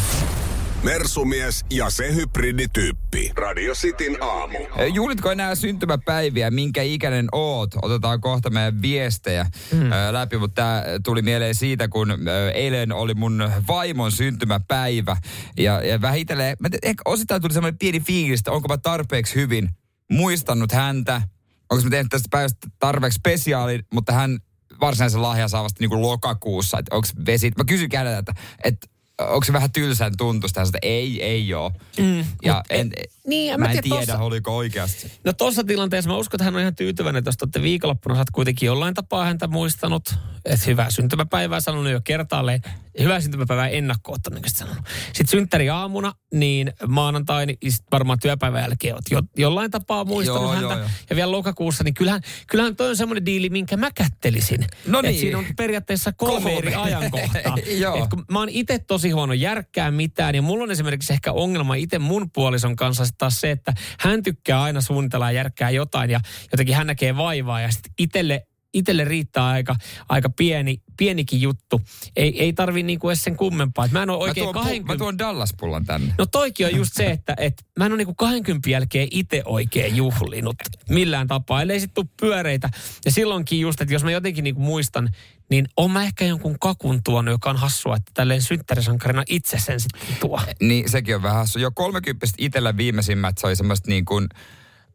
Mersumies 0.84 1.66
ja 1.70 1.90
se 1.90 2.16
hybridityyppi. 2.16 3.32
Radio 3.36 3.74
Cityn 3.74 4.24
aamu. 4.24 4.58
Juhlitko 4.94 5.32
enää 5.32 5.56
syntymäpäiviä? 5.56 6.52
Minkä 6.52 6.82
ikäinen 6.82 7.28
oot? 7.32 7.70
Otetaan 7.82 8.22
kohta 8.22 8.50
meidän 8.50 8.82
viestejä 8.82 9.46
mm. 9.72 9.90
läpi, 10.12 10.38
mutta 10.38 10.56
tämä 10.56 10.84
tuli 11.04 11.22
mieleen 11.22 11.56
siitä, 11.56 11.88
kun 11.88 12.16
eilen 12.54 12.92
oli 12.92 13.14
mun 13.14 13.52
vaimon 13.68 14.12
syntymäpäivä. 14.12 15.18
Ja, 15.58 15.82
ja 15.82 16.02
vähitellen, 16.02 16.58
mä 16.60 16.70
te, 16.70 16.78
ehkä 16.84 17.02
osittain 17.06 17.42
tuli 17.42 17.54
semmoinen 17.54 17.80
pieni 17.80 18.00
fiilis, 18.00 18.40
että 18.40 18.52
onko 18.52 18.68
mä 18.68 18.78
tarpeeksi 18.78 19.36
hyvin 19.36 19.70
muistanut 20.12 20.72
häntä. 20.72 21.22
Onko 21.70 21.84
mä 21.84 21.90
tehnyt 21.90 22.10
tästä 22.10 22.28
päivästä 22.32 22.68
tarpeeksi 22.80 23.18
spesiaalin, 23.18 23.86
mutta 23.94 24.14
hän 24.14 24.40
varsinaisen 24.82 25.22
lahjan 25.22 25.50
saa 25.50 25.64
vasta 25.64 25.78
niin 25.80 25.90
kuin 25.90 26.02
lokakuussa. 26.02 26.80
Että 26.80 26.96
onko 26.96 27.08
vesi, 27.26 27.52
mä 27.58 27.64
kysyn 27.64 27.90
häneltä, 27.96 28.20
että, 28.20 28.34
että 28.64 28.88
onko 29.20 29.46
se 29.46 29.54
vähän 29.54 29.72
tylsän 29.72 30.14
tuntusta? 30.18 30.60
Hän 30.60 30.68
sanoi, 30.68 30.78
että 30.78 30.88
ei, 30.88 31.24
ei 31.24 31.54
oo. 31.54 31.72
Mm, 32.00 32.26
ja 32.44 32.64
en, 32.70 32.92
niin, 33.28 33.54
en 33.54 33.60
mä 33.60 33.66
mä 33.66 33.72
en 33.72 33.82
tiedä, 33.82 33.96
tiedä, 33.98 34.14
tossa- 34.14 34.24
oliko 34.24 34.58
oikeasti. 34.58 35.12
No 35.24 35.34
tuossa 35.34 35.64
tilanteessa 35.64 36.10
mä 36.10 36.18
uskon, 36.18 36.38
että 36.38 36.44
hän 36.44 36.56
on 36.56 36.62
ihan 36.62 36.76
tyytyväinen, 36.76 37.18
että 37.18 37.28
jos 37.28 37.38
te 37.38 37.46
olette 37.46 37.62
viikonloppuna, 37.62 38.16
sä 38.16 38.22
oot 38.22 38.30
kuitenkin 38.30 38.68
jollain 38.68 38.94
tapaa 38.94 39.26
häntä 39.26 39.48
muistanut, 39.48 40.16
että 40.46 40.66
hyvää 40.66 40.92
syntymäpäivää 40.92 41.60
sanonut 41.60 41.92
jo 41.92 42.02
kertaalleen. 42.04 42.62
Hyvää 43.00 43.22
syntymäpäivää 43.22 43.68
ennakko 43.68 44.14
ottanut, 44.14 44.42
niin 44.42 44.52
sanonut. 44.56 44.84
Sitten 45.06 45.28
synttäri 45.28 45.70
aamuna, 45.70 46.14
niin 46.34 46.74
maanantai, 46.88 47.46
niin 47.46 47.58
sit 47.70 47.86
varmaan 47.92 48.20
työpäivän 48.20 48.62
jälkeen 48.62 48.96
oot 48.96 49.12
jo, 49.12 49.22
jollain 49.38 49.72
tapaa 49.72 50.06
muistanut 50.06 50.42
Joo, 50.42 50.52
häntä. 50.52 50.74
joo, 50.74 50.78
joo. 50.80 50.90
Ja 51.10 51.16
vielä 51.16 51.32
lokakuussa, 51.32 51.84
niin 51.84 51.94
kyllähän, 51.94 52.22
kyllähän 52.48 52.76
toi 52.76 52.90
on 52.90 52.98
semmoinen 52.98 53.26
diili, 53.26 53.50
minkä 53.50 53.78
mä 53.78 53.90
kättelisin. 53.96 54.66
No 54.88 55.00
Et 55.00 55.06
niin. 55.06 55.20
siinä 55.20 55.38
on 55.38 55.46
periaatteessa 55.58 56.12
kolme, 56.14 56.34
Kolme. 56.42 56.58
eri 56.58 56.76
ajankohtaa. 56.76 57.56
Et 58.04 58.10
kun 58.10 58.26
mä 58.32 58.40
oon 58.40 58.50
itse 58.50 58.80
tosi 58.80 59.10
huono 59.10 59.34
järkkää 59.34 59.92
mitään, 59.92 60.36
ja 60.36 60.42
mulla 60.42 60.64
on 60.64 60.72
esimerkiksi 60.72 61.14
ehkä 61.14 61.32
ongelma 61.32 61.76
itse 61.76 62.00
mun 62.00 62.32
puolison 62.32 62.76
kanssa 62.76 63.04
taas 63.18 63.40
se, 63.42 63.52
että 63.52 63.74
hän 64.00 64.24
tykkää 64.24 64.62
aina 64.64 64.82
suunnitella 64.82 65.32
ja 65.32 65.36
järkkää 65.36 65.70
jotain, 65.70 66.10
ja 66.10 66.20
jotenkin 66.52 66.76
hän 66.76 66.88
näkee 66.88 67.18
vaivaa, 67.18 67.62
ja 67.62 67.72
sitten 67.72 67.92
itelle 67.98 68.48
itelle 68.74 69.06
riittää 69.06 69.48
aika, 69.48 69.76
aika 70.10 70.30
pieni, 70.30 70.82
pienikin 70.98 71.42
juttu. 71.42 71.82
Ei, 72.16 72.44
ei 72.44 72.54
tarvi 72.54 72.84
niinku 72.84 73.10
edes 73.10 73.24
sen 73.24 73.38
kummempaa. 73.38 73.86
Et 73.86 73.92
mä 73.92 74.04
en 74.04 74.10
ole 74.10 74.18
Mä 74.18 74.24
oikein 74.24 74.46
tuon, 74.46 74.56
pu- 74.56 74.60
20... 74.60 74.94
mä 74.94 74.98
tuon 74.98 75.18
Dallas-pullan 75.18 75.86
tänne. 75.86 76.14
No 76.18 76.26
toikin 76.26 76.66
on 76.66 76.76
just 76.76 76.92
se, 76.94 77.06
että 77.06 77.34
et 77.38 77.66
mä 77.80 77.86
en 77.86 77.92
ole 77.92 77.98
niinku 77.98 78.16
20 78.16 78.70
jälkeen 78.70 79.08
itse 79.12 79.42
oikein 79.46 79.96
juhlinut 79.96 80.56
millään 80.90 81.28
tapaa, 81.28 81.62
ellei 81.62 81.80
sit 81.80 81.94
tuu 81.94 82.10
pyöreitä. 82.20 82.70
Ja 83.06 83.12
silloinkin 83.12 83.60
just, 83.60 83.82
että 83.82 83.94
jos 83.94 84.04
mä 84.04 84.12
jotenkin 84.12 84.44
niinku 84.44 84.62
muistan, 84.62 85.10
niin 85.50 85.68
on 85.78 85.92
mä 85.92 86.04
ehkä 86.04 86.26
jonkun 86.26 86.60
kakun 86.60 87.04
tuonut, 87.04 87.32
joka 87.32 87.50
on 87.50 87.58
hassua, 87.58 87.96
että 87.96 88.12
tälleen 88.14 88.42
synttärisankarina 88.42 89.24
itse 89.30 89.60
sen 89.60 89.80
sitten 89.80 90.02
tuo. 90.20 90.42
Niin 90.62 90.90
sekin 90.90 91.16
on 91.16 91.24
vähän 91.24 91.38
hassu. 91.38 91.60
Jo 91.60 91.72
30 91.72 92.28
itsellä 92.38 92.78
viimeisimmät, 92.78 93.38
se 93.38 93.48
oli 93.48 93.56
semmoista 93.56 93.90
niin 93.90 94.06
kuin 94.06 94.28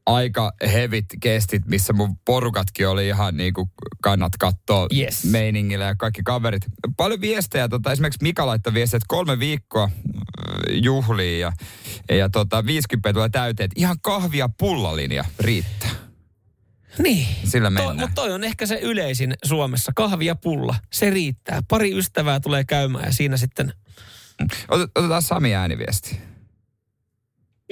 aika 0.07 0.53
hevit 0.73 1.05
kestit, 1.21 1.67
missä 1.67 1.93
mun 1.93 2.17
porukatkin 2.25 2.88
oli 2.88 3.09
ihan 3.09 3.37
niin 3.37 3.53
kuin 3.55 3.71
kannat 4.03 4.33
katsoa 4.38 4.87
Yes. 4.97 5.25
meiningillä 5.25 5.85
ja 5.85 5.95
kaikki 5.97 6.23
kaverit. 6.25 6.62
Paljon 6.97 7.21
viestejä, 7.21 7.69
tota, 7.69 7.93
esimerkiksi 7.93 8.23
Mika 8.23 8.47
laittoi 8.47 8.75
viestiä, 8.75 8.97
että 8.97 9.07
kolme 9.09 9.38
viikkoa 9.38 9.85
äh, 9.85 9.91
juhliin 10.83 11.41
ja, 11.41 11.53
ja 12.11 12.29
tota, 12.31 12.67
50 12.67 13.12
tulee 13.12 13.29
täyteen, 13.29 13.65
että 13.65 13.81
ihan 13.81 13.97
kahvia 14.03 14.49
pullalinja 14.59 15.25
riittää. 15.38 15.91
Niin. 16.99 17.27
Sillä 17.45 17.71
mennään. 17.71 17.97
mutta 17.97 18.15
toi 18.15 18.33
on 18.33 18.45
ehkä 18.45 18.67
se 18.67 18.79
yleisin 18.83 19.35
Suomessa. 19.45 19.93
Kahvi 19.97 20.27
ja 20.27 20.35
pulla. 20.35 20.75
Se 20.93 21.11
riittää. 21.11 21.61
Pari 21.69 21.99
ystävää 21.99 22.41
tulee 22.41 22.65
käymään 22.65 23.05
ja 23.05 23.12
siinä 23.12 23.37
sitten... 23.37 23.73
Ot- 24.43 24.91
Otetaan 24.95 25.23
Sami 25.23 25.55
ääniviesti. 25.55 26.21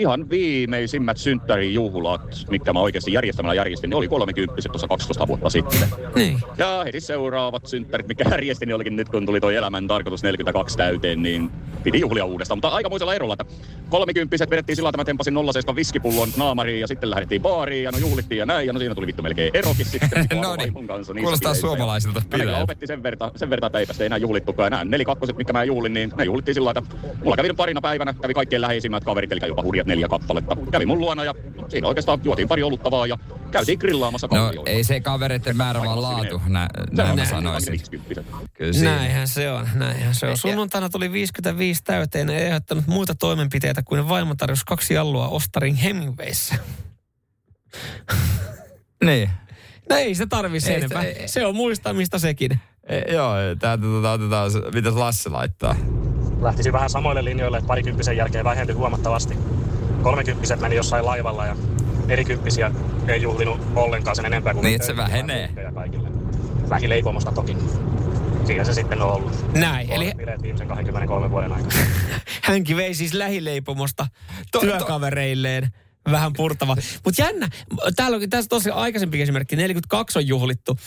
Ihan 0.00 0.30
viimeisimmät 0.30 1.16
synttärijuhlat, 1.16 2.46
mitkä 2.50 2.72
mä 2.72 2.80
oikeasti 2.80 3.12
järjestämällä 3.12 3.54
järjestin, 3.54 3.90
ne 3.90 3.96
oli 3.96 4.08
30 4.08 4.62
tuossa 4.68 4.88
12 4.88 5.28
vuotta 5.28 5.50
sitten. 5.50 5.88
Niin. 6.14 6.38
Ja 6.58 6.82
heti 6.84 7.00
seuraavat 7.00 7.66
synttärit, 7.66 8.08
mikä 8.08 8.24
järjestin, 8.30 8.66
niin 8.66 8.74
olikin 8.74 8.96
nyt 8.96 9.08
kun 9.08 9.26
tuli 9.26 9.40
tuo 9.40 9.50
elämän 9.50 9.88
tarkoitus 9.88 10.22
42 10.22 10.76
täyteen, 10.76 11.22
niin 11.22 11.50
piti 11.82 12.00
juhlia 12.00 12.24
uudestaan. 12.24 12.58
Mutta 12.58 12.68
aikamoisella 12.68 13.14
erolla, 13.14 13.32
että 13.40 13.44
30 13.90 14.50
vedettiin 14.50 14.76
sillä, 14.76 14.88
että 14.88 14.96
mä 14.96 15.04
tempasin 15.04 15.34
07 15.52 15.76
viskipullon 15.76 16.28
naamariin 16.36 16.80
ja 16.80 16.86
sitten 16.86 17.10
lähdettiin 17.10 17.42
baariin 17.42 17.84
ja 17.84 17.92
no 17.92 17.98
juhlittiin 17.98 18.38
ja 18.38 18.46
näin. 18.46 18.66
Ja 18.66 18.72
no 18.72 18.78
siinä 18.78 18.94
tuli 18.94 19.06
vittu 19.06 19.22
melkein 19.22 19.50
erokin 19.54 19.86
sitten. 19.86 20.26
No 20.40 20.56
niin. 20.56 20.86
kanssa 20.86 21.14
niissä 21.14 21.24
Kuulostaa. 21.24 21.50
Ja 21.50 21.54
suomalaisilta 21.54 22.22
bileiltä. 22.30 22.62
opetti 22.62 22.86
sen 22.86 23.02
verran, 23.02 23.30
sen 23.36 23.50
verran, 23.50 23.66
että 23.66 23.78
eipä 23.78 23.92
sitä 23.92 24.04
enää 24.04 24.18
juhlittukaan. 24.18 24.66
Ja 24.66 24.70
nämä 24.70 24.84
nelikakkoset, 24.84 25.36
mitkä 25.36 25.52
mä 25.52 25.64
juhlin, 25.64 25.94
niin 25.94 26.12
ne 26.16 26.24
juhlittiin 26.24 26.54
sillä 26.54 26.70
että 26.70 26.82
mulla 27.24 27.36
kävi 27.36 27.52
parina 27.52 27.80
päivänä, 27.80 28.14
kävi 28.22 28.34
kaikkien 28.34 28.60
läheisimmät 28.60 29.04
kaverit, 29.04 29.32
eli 29.32 29.40
jopa 29.46 29.62
hurjat 29.62 29.86
neljä 29.90 30.08
kappaletta. 30.08 30.56
Kävi 30.70 30.86
mun 30.86 30.98
luona 30.98 31.24
ja 31.24 31.34
siinä 31.68 31.88
oikeastaan 31.88 32.20
juotiin 32.24 32.48
pari 32.48 32.62
oluttavaa 32.62 33.06
ja 33.06 33.18
käytiin 33.50 33.78
grillaamassa 33.78 34.28
No 34.32 34.52
ei 34.66 34.84
se 34.84 35.00
kavereiden 35.00 35.56
määrä 35.56 35.80
vaan 35.84 36.02
laatu, 36.02 36.42
nä, 36.48 36.68
näin 36.90 37.16
mä 37.16 37.24
sanoisin. 37.24 37.80
Kyllä 38.54 38.72
siinä. 38.72 38.96
Näinhän 38.96 39.28
se 39.28 39.50
on, 39.50 39.68
näinhän 39.74 40.14
se 40.14 40.26
on. 40.26 40.36
Sunnuntaina 40.36 40.88
tuli 40.88 41.12
55 41.12 41.82
täyteen, 41.84 42.30
ei 42.30 42.42
ehdottanut 42.46 42.86
muita 42.86 43.14
toimenpiteitä 43.14 43.82
kuin 43.82 44.08
vaimo 44.08 44.34
tarjosi 44.34 44.62
kaksi 44.66 44.94
jallua 44.94 45.28
Ostarin 45.28 45.74
Hemingwayssä. 45.74 46.54
Niin. 49.04 49.30
No 49.90 49.96
ei 49.96 50.14
se 50.14 50.26
tarvi 50.26 50.56
Ei 50.56 50.60
sen 50.60 50.72
se- 50.72 50.76
enempää. 50.76 51.02
ei- 51.02 51.28
Se 51.28 51.46
on 51.46 51.56
muistamista 51.56 52.18
sekin. 52.18 52.60
E, 52.88 53.12
joo, 53.12 53.32
täältä 53.58 53.82
tota, 53.82 54.12
otetaan, 54.12 54.50
mitäs 54.74 54.94
Lasse 54.94 55.30
laittaa? 55.30 55.76
Lähtisi 56.40 56.72
vähän 56.72 56.90
samoille 56.90 57.24
linjoille, 57.24 57.56
että 57.58 57.68
parikymppisen 57.68 58.16
jälkeen 58.16 58.44
vähentyi 58.44 58.74
huomattavasti. 58.74 59.34
Kolmekymppiset 60.02 60.60
meni 60.60 60.76
jossain 60.76 61.06
laivalla 61.06 61.46
ja 61.46 61.56
nelikymppisiä 62.06 62.70
ei 63.08 63.22
juhlinut 63.22 63.60
ollenkaan 63.76 64.16
sen 64.16 64.26
enempää 64.26 64.54
kuin... 64.54 64.64
Niin, 64.64 64.74
että 64.74 64.86
se 64.86 64.96
vähenee. 64.96 65.48
Kaikille. 65.74 66.08
Lähileipomosta 66.70 67.32
toki. 67.32 67.56
Siinä 68.44 68.64
se 68.64 68.74
sitten 68.74 69.02
on 69.02 69.12
ollut. 69.12 69.52
Näin, 69.54 69.90
eli 69.90 70.04
Eli... 70.04 70.14
Bileet 70.16 70.42
viimeisen 70.42 70.68
23 70.68 71.30
vuoden 71.30 71.52
aikana. 71.52 71.74
hänkin 72.42 72.76
vei 72.76 72.94
siis 72.94 73.14
lähileipomosta 73.14 74.06
To- 74.52 74.58
to- 74.58 74.66
työkavereilleen 74.66 75.68
vähän 76.10 76.32
purtava. 76.32 76.76
Mutta 77.04 77.22
jännä, 77.22 77.48
täällä 77.96 78.16
on 78.16 78.30
tässä 78.30 78.48
tosi 78.48 78.70
aikaisempi 78.70 79.22
esimerkki, 79.22 79.56
42 79.56 80.18
on 80.18 80.26
juhlittu, 80.26 80.78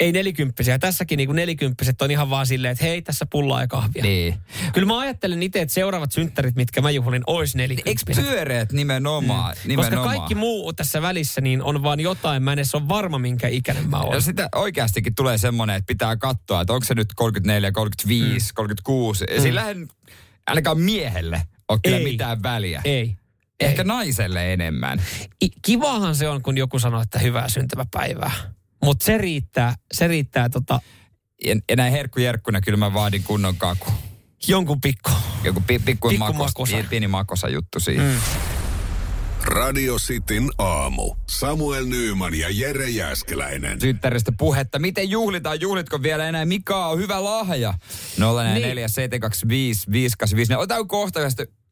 ei 0.00 0.12
nelikymppisiä. 0.12 0.78
Tässäkin 0.78 1.16
niinku 1.16 1.32
nelikymppiset 1.32 2.02
on 2.02 2.10
ihan 2.10 2.30
vaan 2.30 2.46
silleen, 2.46 2.72
että 2.72 2.84
hei, 2.84 3.02
tässä 3.02 3.26
pullaa 3.30 3.60
ja 3.60 3.66
kahvia. 3.66 4.02
Niin. 4.02 4.34
Kyllä 4.72 4.86
mä 4.86 4.98
ajattelen 4.98 5.42
itse, 5.42 5.60
että 5.60 5.74
seuraavat 5.74 6.12
synttärit, 6.12 6.56
mitkä 6.56 6.80
mä 6.80 6.90
juhlin, 6.90 7.22
ois 7.26 7.50
Eikö 7.56 7.58
nelikymppiset. 7.62 8.24
pyöreät 8.26 8.72
nimenomaan? 8.72 9.50
Koska 9.54 9.68
nimenomaan. 9.68 10.16
kaikki 10.16 10.34
muu 10.34 10.72
tässä 10.72 11.02
välissä 11.02 11.40
niin 11.40 11.62
on 11.62 11.82
vaan 11.82 12.00
jotain, 12.00 12.42
mä 12.42 12.52
en 12.52 12.58
edes 12.58 12.74
ole 12.74 12.88
varma, 12.88 13.18
minkä 13.18 13.48
ikäinen 13.48 13.90
mä 13.90 13.96
Ja 13.96 14.02
oon. 14.02 14.22
sitä 14.22 14.48
oikeastikin 14.54 15.14
tulee 15.14 15.38
semmoinen, 15.38 15.76
että 15.76 15.86
pitää 15.86 16.16
katsoa, 16.16 16.60
että 16.60 16.72
onko 16.72 16.84
se 16.84 16.94
nyt 16.94 17.08
34, 17.16 17.72
35, 17.72 18.46
mm. 18.46 18.54
36. 18.54 19.24
Ja 19.34 19.40
sillä 19.40 19.68
ei 19.68 19.74
ainakaan 20.46 20.80
miehelle 20.80 21.42
ole 21.68 21.78
kyllä 21.84 21.96
Ei. 21.96 22.04
mitään 22.04 22.42
väliä. 22.42 22.80
Ei. 22.84 23.16
Ehkä 23.60 23.82
ei. 23.82 23.86
naiselle 23.88 24.52
enemmän. 24.52 25.02
I- 25.44 25.48
Kivahan 25.62 26.14
se 26.16 26.28
on, 26.28 26.42
kun 26.42 26.56
joku 26.58 26.78
sanoo, 26.78 27.00
että 27.02 27.18
hyvää 27.18 27.48
syntymäpäivää. 27.48 28.32
Mutta 28.84 29.04
se 29.04 29.18
riittää, 29.18 29.74
se 29.92 30.08
riittää 30.08 30.48
tota, 30.48 30.80
Ja, 31.44 31.54
ja 31.70 31.76
näin 31.76 31.92
herkkujerkkuna 31.92 32.60
kyllä 32.60 32.76
mä 32.78 32.94
vaadin 32.94 33.22
kunnon 33.22 33.56
kaku. 33.56 33.90
jonkun 34.48 34.80
pikku. 34.80 35.10
Joku 35.44 35.60
pi, 35.66 35.78
pikku, 35.78 36.08
Pikku 36.08 36.18
makos, 36.24 36.36
makosa. 36.38 36.76
pieni, 36.90 37.08
makosa 37.08 37.48
juttu 37.48 37.80
siinä. 37.80 38.02
Mm. 38.04 38.16
Radio 39.44 39.96
Cityn 39.96 40.50
aamu. 40.58 41.14
Samuel 41.28 41.84
Nyyman 41.86 42.34
ja 42.34 42.48
Jere 42.50 42.88
Jäskeläinen. 42.90 43.80
Synttäristä 43.80 44.32
puhetta. 44.38 44.78
Miten 44.78 45.10
juhlitaan? 45.10 45.60
Juhlitko 45.60 46.02
vielä 46.02 46.28
enää? 46.28 46.44
Mikä 46.44 46.76
on 46.76 46.98
hyvä 46.98 47.24
lahja? 47.24 47.74
044 48.18 48.88
725 48.88 49.90
585. 49.92 50.54
Otetaan 50.54 50.88
kohta 50.88 51.20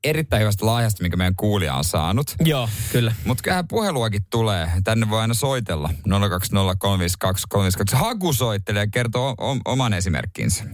erittäin 0.04 0.40
hyvästä 0.40 0.66
lahjasta, 0.66 1.02
minkä 1.02 1.16
meidän 1.16 1.36
kuulija 1.36 1.74
on 1.74 1.84
saanut. 1.84 2.26
Joo, 2.44 2.68
kyllä. 2.92 3.12
Mutta 3.24 3.42
kyllähän 3.42 3.68
puheluakin 3.68 4.22
tulee. 4.30 4.68
Tänne 4.84 5.10
voi 5.10 5.20
aina 5.20 5.34
soitella. 5.34 5.88
020352352. 6.08 7.96
Haku 7.96 8.32
soittelee 8.32 8.82
ja 8.82 8.88
kertoo 8.92 9.34
o- 9.40 9.72
oman 9.72 9.92
esimerkkinsä. 9.92 10.64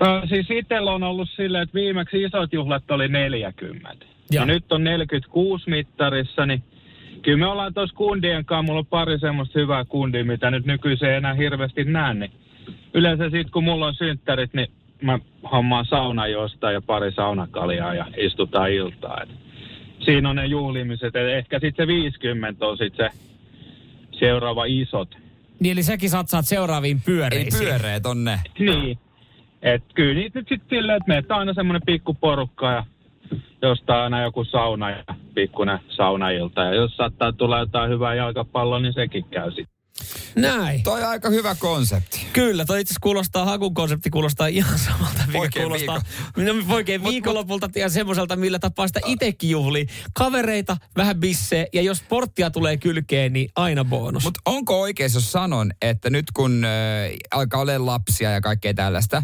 No, 0.00 0.22
siis 0.28 0.46
itsellä 0.50 0.92
on 0.92 1.02
ollut 1.02 1.28
silleen, 1.36 1.62
että 1.62 1.74
viimeksi 1.74 2.22
isot 2.22 2.52
juhlat 2.52 2.90
oli 2.90 3.08
40. 3.08 4.06
Joo. 4.30 4.42
Ja 4.42 4.46
nyt 4.46 4.72
on 4.72 4.84
46 4.84 5.70
mittarissa, 5.70 6.46
niin 6.46 6.62
kyllä 7.22 7.38
me 7.38 7.46
ollaan 7.46 7.74
tuossa 7.74 7.96
kundien 7.96 8.44
kanssa, 8.44 8.62
mulla 8.62 8.78
on 8.78 8.86
pari 8.86 9.18
semmoista 9.18 9.58
hyvää 9.58 9.84
kundia, 9.84 10.24
mitä 10.24 10.50
nyt 10.50 10.66
nykyisin 10.66 11.08
ei 11.08 11.16
enää 11.16 11.34
hirveästi 11.34 11.84
näe, 11.84 12.14
niin 12.14 12.32
yleensä 12.94 13.24
sitten 13.24 13.50
kun 13.52 13.64
mulla 13.64 13.86
on 13.86 13.94
synttärit, 13.94 14.54
niin 14.54 14.68
mä 15.02 15.18
hommaan 15.52 15.86
sauna 15.86 16.26
jostain 16.26 16.74
ja 16.74 16.80
pari 16.80 17.12
saunakaljaa 17.12 17.94
ja 17.94 18.06
istutaan 18.16 18.72
iltaa. 18.72 19.20
Et 19.22 19.28
siinä 20.04 20.30
on 20.30 20.36
ne 20.36 20.46
juhlimiset, 20.46 21.16
et 21.16 21.28
ehkä 21.28 21.58
sitten 21.60 21.82
se 21.82 21.86
50 21.86 22.66
on 22.66 22.78
sitten 22.78 23.10
se 23.12 23.18
seuraava 24.18 24.64
isot. 24.64 25.16
Niin 25.60 25.72
eli 25.72 25.82
säkin 25.82 26.10
satsaat 26.10 26.44
seuraaviin 26.44 26.96
Ei 26.96 27.02
pyöreisiin. 27.06 27.68
pyöreät 27.68 28.06
on 28.06 28.24
ne. 28.24 28.40
Niin. 28.58 28.98
Et 29.62 29.82
kyllä 29.94 30.14
niitä 30.14 30.38
nyt 30.38 30.48
sitten 30.48 30.78
silleen, 30.78 30.96
että 30.96 31.08
meitä 31.08 31.34
on 31.34 31.40
aina 31.40 31.54
semmoinen 31.54 31.82
pikku 31.86 32.14
porukka 32.14 32.72
ja 32.72 32.84
jostain 33.62 34.02
aina 34.02 34.22
joku 34.22 34.44
sauna 34.44 34.90
ja 34.90 35.04
pikkuinen 35.34 35.78
saunailta. 35.88 36.60
Ja 36.62 36.74
jos 36.74 36.96
saattaa 36.96 37.32
tulla 37.32 37.58
jotain 37.58 37.90
hyvää 37.90 38.14
jalkapalloa, 38.14 38.80
niin 38.80 38.92
sekin 38.92 39.24
käy 39.24 39.50
sitten. 39.50 39.77
Näin. 40.36 40.82
Toi 40.82 41.02
on 41.02 41.08
aika 41.08 41.30
hyvä 41.30 41.54
konsepti. 41.54 42.26
Kyllä, 42.32 42.64
toi 42.64 42.80
itse 42.80 42.94
kuulostaa, 43.00 43.44
hakun 43.44 43.74
konsepti 43.74 44.10
kuulostaa 44.10 44.46
ihan 44.46 44.78
samalta, 44.78 45.18
mikä 45.26 45.38
Poikien 45.38 45.64
kuulostaa 45.64 46.02
no, 46.36 46.64
poikien 46.68 47.04
viikonlopulta 47.04 47.68
ja 47.74 47.88
semmoiselta, 47.88 48.36
millä 48.36 48.58
tapaa 48.58 48.86
sitä 48.86 49.00
itsekin 49.06 49.50
juhlii. 49.50 49.86
Kavereita, 50.14 50.76
vähän 50.96 51.20
bissejä 51.20 51.66
ja 51.72 51.82
jos 51.82 51.98
sporttia 51.98 52.50
tulee 52.50 52.76
kylkeen, 52.76 53.32
niin 53.32 53.50
aina 53.56 53.84
bonus. 53.84 54.24
Mutta 54.24 54.40
onko 54.44 54.80
oikein, 54.80 55.10
jos 55.14 55.32
sanon, 55.32 55.70
että 55.82 56.10
nyt 56.10 56.26
kun 56.34 56.64
äh, 56.64 56.70
alkaa 57.30 57.60
olla 57.60 57.86
lapsia 57.86 58.30
ja 58.30 58.40
kaikkea 58.40 58.74
tällaista, 58.74 59.22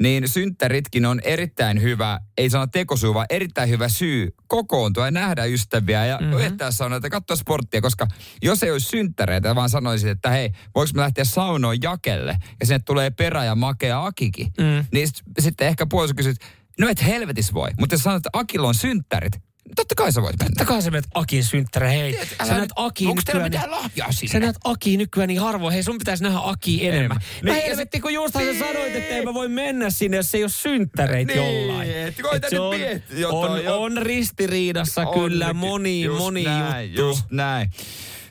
niin 0.00 0.28
synttäritkin 0.28 1.06
on 1.06 1.20
erittäin 1.24 1.82
hyvä, 1.82 2.20
ei 2.38 2.50
sano 2.50 2.66
tekosyy, 2.66 3.14
vaan 3.14 3.26
erittäin 3.30 3.70
hyvä 3.70 3.88
syy 3.88 4.34
kokoontua 4.46 5.04
ja 5.04 5.10
nähdä 5.10 5.44
ystäviä 5.44 6.06
ja 6.06 6.18
mm-hmm. 6.20 6.36
viettää 6.36 6.70
sanoa, 6.70 6.96
että 6.96 7.10
katsoa 7.10 7.36
sporttia, 7.36 7.80
koska 7.80 8.06
jos 8.42 8.62
ei 8.62 8.70
olisi 8.70 8.88
synttäreitä, 8.88 9.54
vaan 9.54 9.70
sanoisit, 9.70 10.15
että 10.16 10.30
hei, 10.30 10.50
voiko 10.74 10.90
me 10.94 11.00
lähteä 11.02 11.24
saunoon 11.24 11.82
jakelle 11.82 12.36
ja 12.60 12.66
sinne 12.66 12.78
tulee 12.78 13.10
perä 13.10 13.44
ja 13.44 13.54
makea 13.54 14.04
Akikin, 14.06 14.46
mm. 14.58 14.84
niin 14.92 15.06
sit, 15.08 15.22
sitten 15.38 15.66
ehkä 15.68 15.86
puoliso 15.86 16.14
kysyt, 16.14 16.36
no 16.80 16.88
et 16.88 17.06
helvetis 17.06 17.54
voi, 17.54 17.68
mutta 17.80 17.94
jos 17.94 18.02
sanot, 18.02 18.16
että 18.16 18.30
Akilla 18.32 18.68
on 18.68 18.74
synttärit, 18.74 19.32
niin 19.64 19.74
totta 19.76 19.94
kai 19.94 20.12
sä 20.12 20.22
voit 20.22 20.36
mennä. 20.38 20.54
Totta 20.58 20.64
kai 20.72 20.82
sä 20.82 20.90
menet 20.90 21.06
Akin 21.14 21.44
synttärä, 21.44 21.88
hei. 21.88 22.18
älä 22.18 22.48
Sä 22.48 22.56
näet 22.56 22.70
Aki 22.76 23.06
onks 23.06 23.24
teillä 23.24 23.42
nykyään. 23.44 23.64
mitään 23.68 23.82
lahjaa 23.84 24.12
sinne? 24.12 24.32
Sä 24.32 24.40
näet 24.40 24.56
Aki 24.64 24.96
nykyään 24.96 25.28
niin 25.28 25.40
harvoin. 25.40 25.72
Hei, 25.74 25.82
sun 25.82 25.98
pitäisi 25.98 26.22
nähdä 26.22 26.38
Aki 26.42 26.86
enemmän. 26.86 27.16
Niin, 27.42 27.44
Mä 27.54 27.56
ja 27.60 27.66
helvetti, 27.66 28.00
kun 28.00 28.14
justhan 28.14 28.42
sä 28.44 28.58
sanoit, 28.58 28.94
että 28.94 29.14
en 29.16 29.24
mä 29.24 29.34
voi 29.34 29.48
mennä 29.48 29.90
sinne, 29.90 30.16
jos 30.16 30.34
ei 30.34 30.42
ole 30.42 30.50
synttäreitä 30.50 31.32
Niin, 31.32 31.44
jollain. 31.68 31.90
et 31.90 32.14
koita 32.22 32.46
Et 32.46 32.50
se 32.50 32.60
on, 32.60 32.76
jotain, 33.10 33.52
on, 33.52 33.64
jo- 33.64 33.82
on 33.82 33.96
ristiriidassa 34.02 35.06
kyllä 35.14 35.46
Onnekin. 35.46 35.56
moni, 35.56 36.02
Just 36.02 36.18
moni 36.18 36.44
juttu. 36.86 37.00
Just 37.00 37.24
näin. 37.30 37.70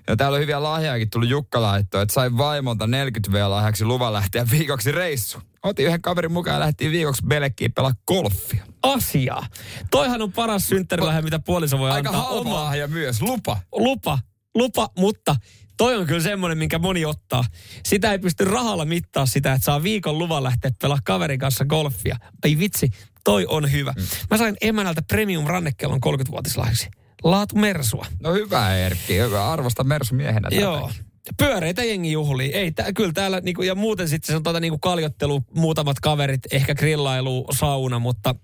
Ja 0.08 0.16
täällä 0.16 0.36
on 0.36 0.42
hyviä 0.42 0.64
lahjaakin 0.64 1.10
tullut 1.10 1.30
Jukka 1.30 1.62
laittoi, 1.62 2.02
että 2.02 2.14
sai 2.14 2.38
vaimolta 2.38 2.88
40 2.88 3.32
v 3.32 3.50
lahjaksi 3.50 3.86
luvan 3.86 4.14
lähteä 4.14 4.48
viikoksi 4.52 4.92
reissu. 4.92 5.42
Otin 5.64 5.86
yhden 5.86 6.02
kaverin 6.02 6.32
mukaan 6.32 6.54
ja 6.56 6.60
lähtiin 6.60 6.92
viikoksi 6.92 7.24
Belekkiin 7.28 7.74
pelaa 7.74 7.94
golfia. 8.08 8.66
Asiaa. 8.84 9.48
Toihan 9.92 10.22
on 10.22 10.32
paras 10.32 10.68
synttärilahja, 10.68 11.22
mitä 11.22 11.40
puoliso 11.40 11.80
voi 11.80 11.92
Aika 11.92 12.10
antaa. 12.10 12.22
halpa 12.22 12.40
Oma 12.40 12.54
lahja 12.64 12.88
myös, 12.88 13.22
lupa. 13.22 13.58
lupa, 13.72 14.20
lupa, 14.56 14.90
mutta 14.98 15.36
toi 15.78 15.96
on 15.96 16.06
kyllä 16.06 16.22
semmoinen, 16.22 16.58
minkä 16.58 16.80
moni 16.80 17.06
ottaa. 17.06 17.44
Sitä 17.86 18.12
ei 18.12 18.20
pysty 18.20 18.46
rahalla 18.46 18.86
mittaa 18.86 19.26
sitä, 19.26 19.54
että 19.54 19.66
saa 19.66 19.84
viikon 19.84 20.18
luvan 20.18 20.44
lähteä 20.44 20.72
pelaa 20.82 21.00
kaverin 21.06 21.40
kanssa 21.40 21.66
golfia. 21.66 22.18
Ei 22.44 22.60
vitsi, 22.60 22.90
toi 23.24 23.46
on 23.50 23.72
hyvä. 23.72 23.94
Mm. 23.98 24.04
Mä 24.32 24.38
sain 24.38 24.56
emänältä 24.62 25.02
premium 25.02 25.48
rannekellon 25.48 26.00
30-vuotislahjaksi. 26.06 26.90
Laatu 27.26 27.56
Mersua. 27.56 28.06
No 28.20 28.34
hyvä 28.34 28.76
Erkki, 28.76 29.18
hyvä. 29.18 29.52
Arvosta 29.52 29.84
Mersu 29.84 30.16
miehenä. 30.16 30.50
Joo. 30.52 30.92
Pyöreitä 31.38 31.84
jengi 31.84 32.12
juhlii. 32.12 32.54
Ei, 32.54 32.72
tää, 32.72 32.94
kyllä 32.94 33.14
täällä 33.14 33.42
niinku, 33.42 33.62
ja 33.62 33.76
muuten 33.76 34.10
sitten 34.10 34.28
se 34.28 34.36
on 34.36 34.44
tuota 34.44 34.60
niinku 34.60 34.78
kaljottelu, 34.80 35.44
muutamat 35.56 36.00
kaverit, 36.00 36.42
ehkä 36.52 36.76
grillailu, 36.76 37.48
sauna, 37.52 38.00
mutta 38.00 38.36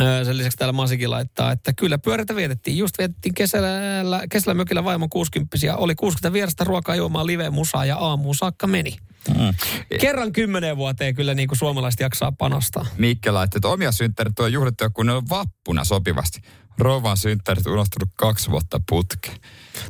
öö, 0.00 0.24
sen 0.24 0.38
lisäksi 0.38 0.58
täällä 0.58 0.72
Masikin 0.72 1.10
laittaa, 1.10 1.52
että 1.52 1.72
kyllä 1.72 1.98
pyöreitä 1.98 2.36
vietettiin. 2.36 2.78
Just 2.78 2.98
vietettiin 2.98 3.34
kesällä, 3.34 4.22
kesällä 4.30 4.54
mökillä 4.54 4.84
vaimon 4.84 5.10
60 5.10 5.56
Oli 5.76 5.94
60 5.94 6.32
vierasta 6.32 6.64
ruokaa, 6.64 6.94
juomaa, 6.94 7.26
live, 7.26 7.50
musaa 7.50 7.84
ja 7.84 7.96
aamuun 7.96 8.34
saakka 8.34 8.66
meni. 8.66 8.96
Mm. 9.28 9.54
Kerran 10.00 10.32
kymmeneen 10.32 10.76
vuoteen 10.76 11.14
kyllä 11.14 11.34
niinku 11.34 11.54
suomalaiset 11.54 12.00
jaksaa 12.00 12.32
panostaa. 12.32 12.86
Mikke 12.98 13.30
laittoi, 13.30 13.58
että 13.58 13.68
omia 13.68 13.92
synttärit 13.92 14.38
on 14.38 14.52
juhlittu, 14.52 14.84
kun 14.94 15.06
ne 15.06 15.12
on 15.12 15.28
vappuna 15.28 15.84
sopivasti. 15.84 16.40
Rouvan 16.80 17.16
synttärit 17.16 17.66
unohtunut 17.66 18.08
kaksi 18.16 18.50
vuotta 18.50 18.80
putkeen. 18.88 19.36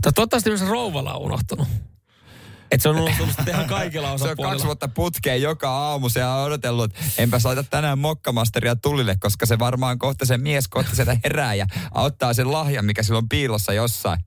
Tai 0.02 0.12
toivottavasti 0.12 0.50
myös 0.50 0.60
rouvalla 0.66 1.14
on 1.14 1.20
unohtunut. 1.22 1.68
Että 2.70 2.82
se 2.82 2.88
on 2.88 3.00
unohtunut 3.00 3.34
sitten 3.36 3.54
ihan 3.54 3.66
kaikilla 3.66 4.06
Se 4.06 4.10
on 4.10 4.14
osapuolilla. 4.14 4.52
kaksi 4.52 4.66
vuotta 4.66 4.88
putkeen 4.88 5.42
joka 5.42 5.70
aamu. 5.70 6.08
Se 6.08 6.24
on 6.24 6.44
odotellut, 6.44 6.84
että 6.84 7.00
enpä 7.18 7.38
soita 7.38 7.62
tänään 7.62 7.98
mokkamasteria 7.98 8.76
tulille, 8.76 9.16
koska 9.20 9.46
se 9.46 9.58
varmaan 9.58 9.98
kohta 9.98 10.24
se 10.26 10.38
mies 10.38 10.68
kohta 10.68 10.94
sieltä 10.96 11.16
herää 11.24 11.54
ja 11.54 11.66
ottaa 11.94 12.34
sen 12.34 12.52
lahjan, 12.52 12.84
mikä 12.84 13.02
sillä 13.02 13.18
on 13.18 13.28
piilossa 13.28 13.72
jossain. 13.72 14.20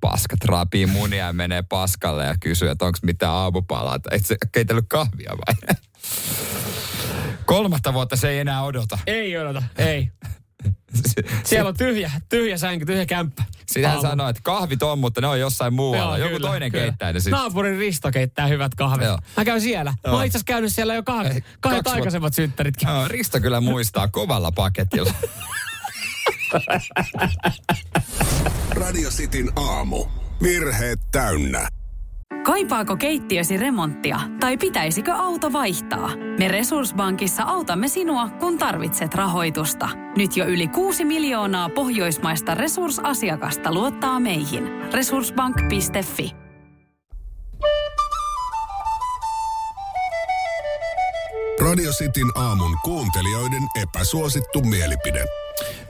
Paskat 0.00 0.44
raapii 0.44 0.86
munia 0.86 1.26
ja 1.26 1.32
menee 1.32 1.62
paskalle 1.62 2.24
ja 2.24 2.34
kysyy, 2.40 2.70
että 2.70 2.84
onko 2.84 2.98
mitään 3.02 3.32
aamupalaa. 3.32 3.98
Et 4.10 4.26
se 4.26 4.36
keitellyt 4.52 4.84
kahvia 4.88 5.32
vai? 5.46 5.76
Kolmatta 7.44 7.92
vuotta 7.92 8.16
se 8.16 8.28
ei 8.28 8.38
enää 8.38 8.62
odota. 8.62 8.98
Ei 9.06 9.38
odota, 9.38 9.62
ei. 9.76 10.10
Siellä 11.44 11.68
on 11.68 11.76
tyhjä, 11.76 12.10
tyhjä 12.28 12.58
sänky, 12.58 12.86
tyhjä 12.86 13.06
kämppä. 13.06 13.44
Sitä 13.66 13.88
hän 13.88 14.20
että 14.30 14.42
kahvit 14.42 14.82
on, 14.82 14.98
mutta 14.98 15.20
ne 15.20 15.26
on 15.26 15.40
jossain 15.40 15.74
muualla. 15.74 16.18
Joku 16.18 16.34
kyllä, 16.34 16.48
toinen 16.48 16.72
kyllä. 16.72 16.84
keittää 16.84 17.12
ne 17.12 17.20
sitten. 17.20 17.38
Naapurin 17.38 17.78
Risto 17.78 18.10
keittää 18.10 18.46
hyvät 18.46 18.74
kahvit. 18.74 19.06
Joo. 19.06 19.18
Mä 19.36 19.44
käyn 19.44 19.60
siellä. 19.60 19.94
Mä 20.06 20.12
oon 20.12 20.24
itse 20.24 20.38
asiassa 20.38 20.52
käynyt 20.52 20.74
siellä 20.74 20.94
jo 20.94 21.02
kahdet, 21.02 21.32
Ei, 21.32 21.40
kahdet 21.40 21.60
kaksi 21.60 21.72
vuotta. 21.74 21.90
aikaisemmat 21.90 22.34
synttäritkin. 22.34 22.88
Joo, 22.88 23.08
Risto 23.08 23.40
kyllä 23.40 23.60
muistaa 23.60 24.08
kovalla 24.08 24.52
paketilla. 24.52 25.12
Radio 28.70 29.10
Cityn 29.10 29.52
aamu. 29.56 30.06
Virheet 30.42 31.00
täynnä. 31.10 31.68
Kaipaako 32.48 32.96
keittiösi 32.96 33.56
remonttia 33.56 34.20
tai 34.40 34.56
pitäisikö 34.56 35.12
auto 35.12 35.52
vaihtaa? 35.52 36.10
Me 36.38 36.48
Resurssbankissa 36.48 37.42
autamme 37.42 37.88
sinua, 37.88 38.28
kun 38.28 38.58
tarvitset 38.58 39.14
rahoitusta. 39.14 39.88
Nyt 40.16 40.36
jo 40.36 40.46
yli 40.46 40.68
6 40.68 41.04
miljoonaa 41.04 41.68
pohjoismaista 41.68 42.54
resursasiakasta 42.54 43.74
luottaa 43.74 44.20
meihin. 44.20 44.64
Resurssbank.fi 44.92 46.30
Radio 51.60 51.90
Cityn 51.90 52.30
aamun 52.34 52.78
kuuntelijoiden 52.84 53.62
epäsuosittu 53.82 54.60
mielipide. 54.60 55.24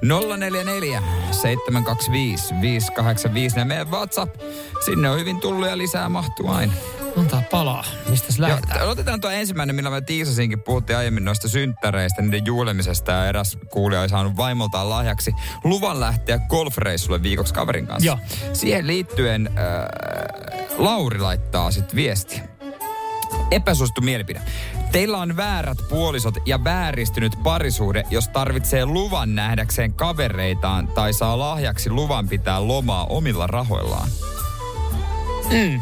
044 0.02 1.02
725 1.30 2.54
585 2.60 3.58
ja 3.58 3.64
meidän 3.64 3.90
WhatsApp. 3.90 4.40
Sinne 4.84 5.10
on 5.10 5.20
hyvin 5.20 5.40
tullut 5.40 5.68
ja 5.68 5.78
lisää 5.78 6.08
mahtuu 6.08 6.50
aina. 6.50 6.72
Antaa 7.16 7.42
palaa. 7.50 7.84
Mistäs 8.08 8.38
lähdetään? 8.38 8.80
Joo, 8.80 8.90
otetaan 8.90 9.20
tuo 9.20 9.30
ensimmäinen, 9.30 9.76
millä 9.76 9.90
mä 9.90 10.00
tiisasinkin. 10.00 10.60
Puhuttiin 10.60 10.96
aiemmin 10.96 11.24
noista 11.24 11.48
synttäreistä, 11.48 12.22
niiden 12.22 12.46
juhlimisesta 12.46 13.12
ja 13.12 13.28
eräs 13.28 13.58
kuulija 13.70 14.00
oli 14.00 14.08
saanut 14.08 14.36
vaimoltaan 14.36 14.90
lahjaksi 14.90 15.32
luvan 15.64 16.00
lähteä 16.00 16.38
golfreissulle 16.38 17.22
viikoksi 17.22 17.54
kaverin 17.54 17.86
kanssa. 17.86 18.06
Joo. 18.06 18.18
Siihen 18.52 18.86
liittyen 18.86 19.50
äh, 19.58 20.68
Lauri 20.78 21.18
laittaa 21.18 21.70
sitten 21.70 21.96
viesti. 21.96 22.40
Epäsuosittu 23.50 24.00
mielipide. 24.00 24.40
Teillä 24.92 25.18
on 25.18 25.36
väärät 25.36 25.78
puolisot 25.88 26.34
ja 26.46 26.64
vääristynyt 26.64 27.32
parisuhde, 27.42 28.04
jos 28.10 28.28
tarvitsee 28.28 28.86
luvan 28.86 29.34
nähdäkseen 29.34 29.92
kavereitaan 29.92 30.88
tai 30.88 31.12
saa 31.12 31.38
lahjaksi 31.38 31.90
luvan 31.90 32.28
pitää 32.28 32.68
lomaa 32.68 33.06
omilla 33.06 33.46
rahoillaan. 33.46 34.08
Mm. 35.50 35.80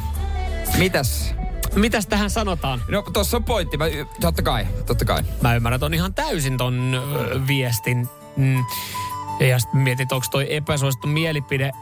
Mitäs? 0.78 1.34
Mitäs 1.74 2.06
tähän 2.06 2.30
sanotaan? 2.30 2.82
No 2.88 3.02
tossa 3.02 3.36
on 3.36 3.44
pointti. 3.44 3.76
Mä, 3.76 3.84
totta 4.20 4.42
kai, 4.42 4.66
totta 4.86 5.04
kai. 5.04 5.22
Mä 5.42 5.54
ymmärrän 5.54 5.80
ton 5.80 5.94
ihan 5.94 6.14
täysin 6.14 6.56
ton 6.56 6.94
ö, 6.94 7.40
viestin. 7.46 8.08
Mm. 8.36 8.64
Ja 9.40 9.58
sitten 9.58 9.80
mietit, 9.80 10.12
onko 10.12 10.26
toi 10.30 10.54
epäsuosittu 10.54 11.06
mielipide. 11.06 11.72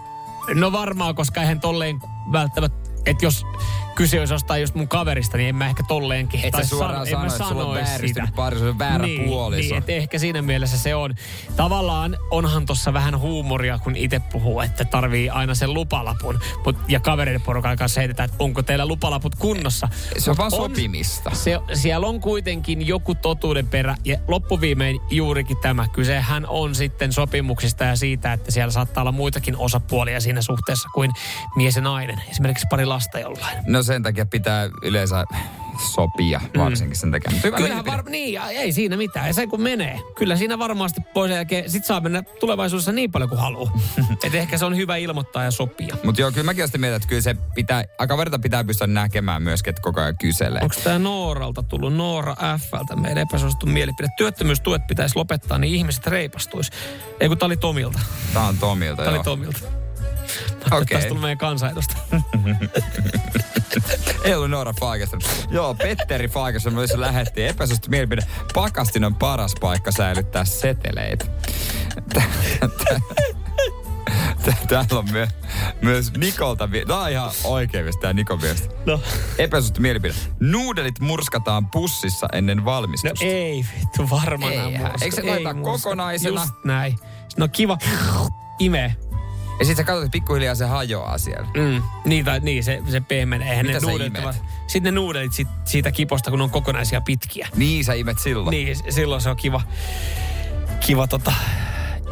No 0.54 0.72
varmaan, 0.72 1.14
koska 1.14 1.40
eihän 1.40 1.60
tolleen 1.60 2.00
välttämättä, 2.32 2.90
että 3.06 3.24
jos 3.24 3.46
kyse 3.94 4.18
olisi 4.18 4.34
jostain 4.34 4.60
just 4.60 4.74
mun 4.74 4.88
kaverista, 4.88 5.36
niin 5.36 5.48
en 5.48 5.56
mä 5.56 5.66
ehkä 5.66 5.82
tolleenkin. 5.88 6.40
Et 6.44 6.54
sä 6.56 6.66
suoraan 6.66 7.00
mä 7.00 7.06
sano, 7.06 7.26
että 7.26 7.48
sulla 7.48 7.64
on 7.64 7.74
vääristynyt 7.74 8.28
sitä. 8.28 8.36
parisuhde, 8.36 8.78
väärä 8.78 9.06
niin, 9.06 9.28
puoliso. 9.28 9.68
Niin, 9.68 9.78
että 9.78 9.92
ehkä 9.92 10.18
siinä 10.18 10.42
mielessä 10.42 10.78
se 10.78 10.94
on. 10.94 11.14
Tavallaan 11.56 12.16
onhan 12.30 12.66
tossa 12.66 12.92
vähän 12.92 13.18
huumoria, 13.18 13.78
kun 13.78 13.96
itse 13.96 14.20
puhuu, 14.32 14.60
että 14.60 14.84
tarvii 14.84 15.30
aina 15.30 15.54
sen 15.54 15.74
lupalapun. 15.74 16.40
Mut, 16.64 16.76
ja 16.88 17.00
kavereiden 17.00 17.42
porukan 17.42 17.76
kanssa 17.76 18.00
heitetään, 18.00 18.24
että 18.24 18.44
onko 18.44 18.62
teillä 18.62 18.86
lupalaput 18.86 19.34
kunnossa. 19.34 19.88
Se 20.18 20.30
on 20.30 20.34
Mut 20.34 20.38
vaan 20.38 20.50
sopimista. 20.50 21.30
Se, 21.34 21.58
siellä 21.74 22.06
on 22.06 22.20
kuitenkin 22.20 22.86
joku 22.86 23.14
totuuden 23.14 23.66
perä 23.66 23.96
ja 24.04 24.18
loppuviimein 24.28 25.00
juurikin 25.10 25.56
tämä. 25.62 25.88
Kysehän 25.88 26.46
on 26.46 26.74
sitten 26.74 27.12
sopimuksista 27.12 27.84
ja 27.84 27.96
siitä, 27.96 28.32
että 28.32 28.50
siellä 28.50 28.70
saattaa 28.70 29.02
olla 29.02 29.12
muitakin 29.12 29.56
osapuolia 29.56 30.20
siinä 30.20 30.42
suhteessa 30.42 30.88
kuin 30.94 31.10
mies 31.56 31.76
ja 31.76 31.82
nainen. 31.82 32.22
Esimerkiksi 32.30 32.66
pari 32.70 32.86
lasta 32.86 33.18
jollain. 33.18 33.58
No 33.66 33.83
sen 33.84 34.02
takia 34.02 34.26
pitää 34.26 34.70
yleensä 34.82 35.24
sopia, 35.94 36.40
varsinkin 36.58 36.96
sen 36.96 37.10
takia. 37.10 37.30
Mutta 37.30 37.50
Kyllähän 37.50 37.68
mielipide. 37.68 37.96
var, 37.96 38.04
niin, 38.10 38.32
ja 38.32 38.48
ei 38.50 38.72
siinä 38.72 38.96
mitään. 38.96 39.26
Ja 39.26 39.34
se 39.34 39.46
kun 39.46 39.60
menee. 39.60 40.00
Kyllä 40.18 40.36
siinä 40.36 40.58
varmasti 40.58 41.00
pois 41.14 41.30
jälkeen 41.30 41.70
sit 41.70 41.84
saa 41.84 42.00
mennä 42.00 42.22
tulevaisuudessa 42.22 42.92
niin 42.92 43.12
paljon 43.12 43.28
kuin 43.28 43.40
haluaa. 43.40 43.72
Et 44.24 44.34
ehkä 44.34 44.58
se 44.58 44.64
on 44.64 44.76
hyvä 44.76 44.96
ilmoittaa 44.96 45.44
ja 45.44 45.50
sopia. 45.50 45.96
Mutta 46.02 46.20
joo, 46.20 46.30
kyllä 46.30 46.44
mäkin 46.44 46.66
sitä 46.66 46.78
mieltä, 46.78 46.96
että 46.96 47.08
kyllä 47.08 47.22
se 47.22 47.36
pitää, 47.54 47.84
aika 47.98 48.18
verta 48.18 48.38
pitää 48.38 48.64
pystyä 48.64 48.86
näkemään 48.86 49.42
myöskin, 49.42 49.70
että 49.70 49.82
koko 49.82 50.00
ajan 50.00 50.18
kyselee. 50.18 50.62
Onko 50.62 50.74
tämä 50.84 50.98
Nooralta 50.98 51.62
tullut? 51.62 51.94
Noora 51.94 52.36
Fltä 52.70 52.96
meidän 52.96 53.18
epäsuosittu 53.18 53.66
mielipide. 53.66 54.08
Työttömyystuet 54.16 54.86
pitäisi 54.86 55.16
lopettaa, 55.16 55.58
niin 55.58 55.74
ihmiset 55.74 56.06
reipastuisi. 56.06 56.70
Ei 57.20 57.28
kun 57.28 57.38
tää 57.38 57.46
oli 57.46 57.56
Tomilta. 57.56 58.00
Tää 58.34 58.44
on 58.44 58.58
Tomilta, 58.58 59.02
Tää 59.02 59.08
oli 59.08 59.16
joo. 59.16 59.24
Tomilta. 59.24 59.83
Okei. 60.66 60.78
Okay. 60.78 60.84
Tästä 60.84 61.08
tuli 61.08 61.20
meidän 61.20 61.38
kansanedusta. 61.38 61.96
Ei 64.24 64.34
ollut 64.34 64.50
Noora 64.50 64.72
Fagerström. 64.80 65.20
Joo, 65.50 65.74
Petteri 65.74 66.28
Fagerström 66.28 66.74
myös 66.74 66.94
lähetti 66.94 67.44
epäsuosittu 67.46 67.90
mielipide. 67.90 68.22
Pakastin 68.54 69.04
on 69.04 69.14
paras 69.14 69.54
paikka 69.60 69.92
säilyttää 69.92 70.44
seteleitä. 70.44 71.24
Tä- 72.14 72.22
tä- 72.60 72.68
tä- 72.84 73.00
Täällä 74.68 74.98
on 74.98 75.10
myö, 75.12 75.26
myös 75.82 76.12
Nikolta, 76.16 76.70
vi- 76.70 76.84
tää 76.86 76.98
on 76.98 77.10
ihan 77.10 77.30
oikein 77.44 77.84
viesti, 77.84 78.00
tää 78.00 78.12
Nikon 78.12 78.42
viesti. 78.42 78.68
No. 78.86 79.00
Epäsuosittu 79.38 79.80
mielipide. 79.80 80.14
Nuudelit 80.40 81.00
murskataan 81.00 81.70
pussissa 81.70 82.28
ennen 82.32 82.56
No 82.56 82.64
valmistusta. 82.64 83.24
ei 83.24 83.64
vittu, 83.80 84.10
varmaan 84.10 84.52
murska- 84.52 84.98
Eikö 85.04 85.16
se 85.16 85.22
laita 85.22 85.54
kokonaisena? 85.54 86.40
Just 86.40 86.54
näin. 86.64 86.98
No 87.36 87.48
kiva. 87.48 87.78
Imee. 88.58 88.96
Ja 89.58 89.64
sit 89.64 89.76
sä 89.76 89.84
katsot, 89.84 90.04
että 90.04 90.12
pikkuhiljaa 90.12 90.54
se 90.54 90.64
hajoaa 90.64 91.18
siellä. 91.18 91.48
Mm. 91.56 91.82
Niin, 92.04 92.24
tai, 92.24 92.40
niin 92.40 92.64
se, 92.64 92.82
se 92.90 93.00
pehmenee. 93.00 93.50
Eihän 93.50 93.66
Mitä 93.66 93.80
ne 93.80 93.86
nuudelit 93.86 94.14
Sitten 94.66 94.94
ne 94.94 95.00
nuudelit 95.00 95.32
sit, 95.32 95.48
siitä 95.64 95.92
kiposta, 95.92 96.30
kun 96.30 96.40
on 96.40 96.50
kokonaisia 96.50 97.00
pitkiä. 97.00 97.48
Niin 97.56 97.84
sä 97.84 97.94
imet 97.94 98.18
silloin. 98.18 98.50
Niin, 98.50 98.76
silloin 98.92 99.20
se 99.20 99.30
on 99.30 99.36
kiva, 99.36 99.62
kiva 100.86 101.06
tota, 101.06 101.32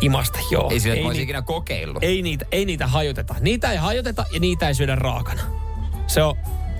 imasta, 0.01 0.39
joo. 0.51 0.71
Ei 0.71 0.81
sillä, 0.81 0.95
että 0.95 1.03
mä 1.03 1.09
olisin 1.09 1.21
ni- 1.21 1.25
ikinä 1.25 1.43
kokeillut. 1.43 2.03
ei, 2.03 2.23
niitä, 2.23 2.45
ei 2.53 2.65
niitä 2.65 2.87
hajoteta. 2.87 3.35
Niitä 3.41 3.73
ei 3.73 3.79
hajoteta 3.79 4.25
ja 4.33 4.41
niitä 4.41 4.69
ei 4.69 4.75
syödä 4.75 4.95
raakana. 4.95 5.43
Se 6.07 6.23
on, 6.23 6.37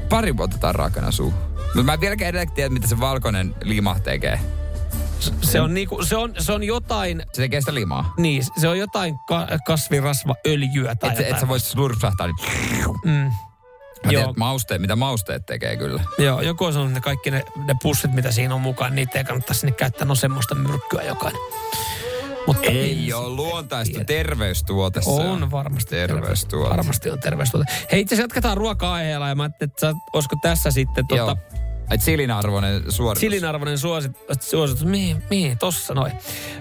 Pari 0.09 0.37
vuotta 0.37 0.55
otetaan 0.55 0.75
raakana 0.75 1.11
suu. 1.11 1.35
Mutta 1.57 1.83
mä 1.83 1.93
en 1.93 2.01
vieläkään 2.01 2.29
edelleen 2.29 2.51
tiedä, 2.51 2.69
mitä 2.71 2.87
se 2.87 3.01
valkoinen 3.01 3.55
lima 3.63 3.97
tekee. 4.01 4.41
Se 5.43 5.61
on, 5.61 5.75
niinku, 5.75 6.03
se 6.05 6.17
on, 6.17 6.35
se 6.39 6.53
on 6.53 6.63
jotain, 6.65 7.23
Se 7.33 7.43
tekee 7.43 7.61
sitä 7.61 7.75
limaa. 7.75 8.15
niin, 8.19 8.45
se 8.61 8.69
on 8.69 8.79
jotain 8.79 9.15
ka- 9.29 9.47
kasvirasvaöljyä 9.67 10.95
tai 10.95 11.11
Et, 11.11 11.17
se- 11.17 11.23
jotain. 11.23 11.35
et 11.35 11.41
sä 11.41 11.49
voisit 11.49 11.69
slurpsahtaa, 11.69 12.27
niin... 12.27 12.37
Mm. 13.05 13.33
Mä 14.07 14.13
Joo. 14.13 14.23
että 14.23 14.39
mausteet, 14.39 14.81
mitä 14.81 14.97
mausteet 14.97 15.47
tekee 15.47 15.77
kyllä. 15.77 16.03
Joo, 16.19 16.41
joku 16.41 16.65
on 16.65 16.73
sanonut, 16.73 16.93
että 16.97 17.05
kaikki 17.05 17.31
ne, 17.31 17.45
ne 17.67 17.75
pussit, 17.83 18.13
mitä 18.13 18.31
siinä 18.33 18.55
on 18.55 18.61
mukaan, 18.61 18.95
niitä 18.95 19.19
ei 19.19 19.25
kannata 19.25 19.55
sinne 19.55 19.73
käyttää. 19.73 20.07
No 20.07 20.15
semmoista 20.15 20.55
myrkkyä 20.55 21.03
jokainen. 21.03 21.41
Mutta 22.47 22.63
Ei 22.71 23.13
ole 23.13 23.29
luontaista 23.29 24.05
terveystuote. 24.05 25.01
se 25.03 25.11
On 25.11 25.51
varmasti 25.51 25.91
Terveystuote. 25.91 26.71
Varmasti 26.71 27.11
on 27.11 27.21
terveystuote. 27.21 27.73
Hei, 27.93 28.01
itse 28.01 28.15
asiassa 28.15 28.25
jatketaan 28.25 28.57
ruoka-aiheella 28.57 29.29
ja 29.29 29.35
mä 29.35 29.51
että 29.61 29.95
olisiko 30.13 30.37
tässä 30.43 30.71
sitten 30.71 31.05
Joo. 31.11 31.37
Et 31.93 32.01
silinarvoinen 32.03 32.93
suoritus. 32.93 33.21
silinarvoinen 33.21 33.79
suosit, 33.79 34.13
suositus. 34.41 34.85
Mihin, 34.85 35.23
mihin 35.31 35.59
tossa 35.59 35.95
noin. 35.95 36.13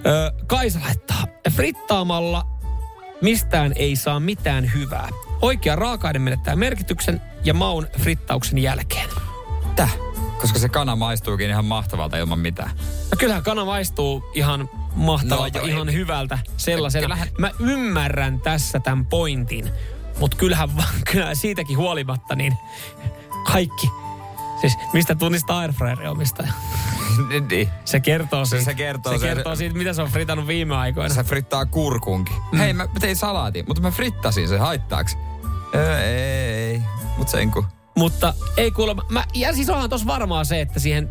Öö, 0.05 0.31
Kaisa 0.47 0.79
laittaa. 0.85 1.23
Frittaamalla 1.55 2.47
mistään 3.21 3.73
ei 3.75 3.95
saa 3.95 4.19
mitään 4.19 4.73
hyvää. 4.73 5.09
Oikea 5.41 5.75
raaka-aine 5.75 6.19
menettää 6.19 6.55
merkityksen 6.55 7.21
ja 7.43 7.53
maun 7.53 7.87
frittauksen 7.99 8.57
jälkeen. 8.57 9.09
Täh? 9.75 9.97
Koska 10.41 10.59
se 10.59 10.69
kana 10.69 10.95
maistuukin 10.95 11.49
ihan 11.49 11.65
mahtavalta 11.65 12.17
ilman 12.17 12.39
mitään. 12.39 12.69
No 13.11 13.17
kyllähän 13.19 13.43
kana 13.43 13.65
maistuu 13.65 14.23
ihan 14.33 14.69
mahtavalta, 14.95 15.59
No 15.59 15.65
ihan 15.65 15.89
ei- 15.89 15.95
hyvältä 15.95 16.39
sellaisena. 16.57 17.01
Kyllähän- 17.03 17.27
Mä 17.37 17.51
ymmärrän 17.59 18.39
tässä 18.41 18.79
tämän 18.79 19.05
pointin, 19.05 19.71
mutta 20.19 20.37
kyllähän, 20.37 20.69
kyllähän 21.11 21.35
siitäkin 21.35 21.77
huolimatta 21.77 22.35
niin 22.35 22.53
kaikki, 23.51 23.89
siis 24.61 24.77
mistä 24.93 25.15
tunnistaa 25.15 25.59
airfryerin 25.59 26.09
omistaja. 26.09 26.53
niin. 27.49 27.69
Se 27.85 27.99
kertoo 27.99 28.45
siitä. 28.45 28.65
se 28.65 28.73
kertoo 28.73 29.13
se 29.13 29.19
sen- 29.19 29.29
kertoo 29.35 29.55
siitä, 29.55 29.77
mitä 29.77 29.93
se 29.93 30.01
on 30.01 30.09
fritannut 30.09 30.47
viime 30.47 30.75
aikoina. 30.75 31.13
Se 31.13 31.23
frittaa 31.23 31.65
kurkunkin. 31.65 32.35
Mm. 32.51 32.57
Hei, 32.57 32.73
mä 32.73 32.87
tein 32.99 33.15
salaatin, 33.15 33.65
mutta 33.67 33.81
mä 33.81 33.91
frittasin 33.91 34.47
sen 34.47 34.59
haittaaks. 34.59 35.17
Öö, 35.75 35.99
ei, 36.03 36.81
mut 37.17 37.27
sen 37.27 37.51
kun. 37.51 37.65
Mutta 37.97 38.33
ei 38.57 38.71
kuulemma, 38.71 39.05
mä, 39.09 39.25
ja 39.33 39.53
siis 39.53 39.69
onhan 39.69 39.89
tossa 39.89 40.07
varmaan 40.07 40.45
se, 40.45 40.61
että 40.61 40.79
siihen, 40.79 41.09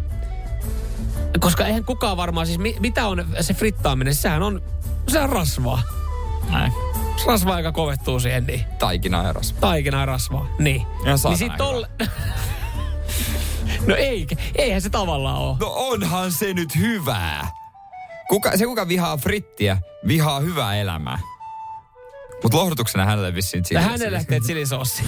koska 1.41 1.67
eihän 1.67 1.85
kukaan 1.85 2.17
varmaan, 2.17 2.47
siis 2.47 2.59
mi, 2.59 2.77
mitä 2.81 3.07
on 3.07 3.27
se 3.41 3.55
frittaaminen, 3.55 4.15
sehän 4.15 4.43
on, 4.43 4.63
se 5.09 5.21
on 5.21 5.29
rasvaa. 5.29 5.83
Näin. 6.51 6.73
Se 7.17 7.27
rasvaa, 7.27 7.59
joka 7.61 7.73
kovettuu 7.73 8.21
siihen, 8.21 8.47
niin. 8.47 8.65
Taikina 8.79 9.23
ja 9.25 9.33
rasva. 9.33 9.61
Taikinaa 9.61 10.01
ja 10.01 10.07
rasvaa, 10.07 10.47
niin. 10.59 10.87
Ja 11.05 11.15
niin 11.29 11.39
sit 11.39 11.57
tolle... 11.57 11.89
no 13.87 13.97
ei, 13.97 14.27
eihän 14.55 14.83
se 14.83 14.91
tavallaan 14.91 15.37
ole. 15.37 15.57
No 15.61 15.73
onhan 15.75 16.33
se 16.33 16.55
nyt 16.55 16.77
hyvää. 16.77 17.49
Kuka, 18.29 18.57
se 18.57 18.65
kuka 18.65 18.89
vihaa 18.89 19.17
frittiä, 19.17 19.79
vihaa 20.07 20.41
hyvää 20.41 20.77
elämää. 20.77 21.19
Mutta 22.43 22.59
lohdutuksena 22.59 23.05
hänelle 23.05 23.35
vissiin 23.35 23.65
chili. 23.65 23.81
hänelle 23.81 24.25
teet 24.29 24.43
chilisoossi. 24.43 25.03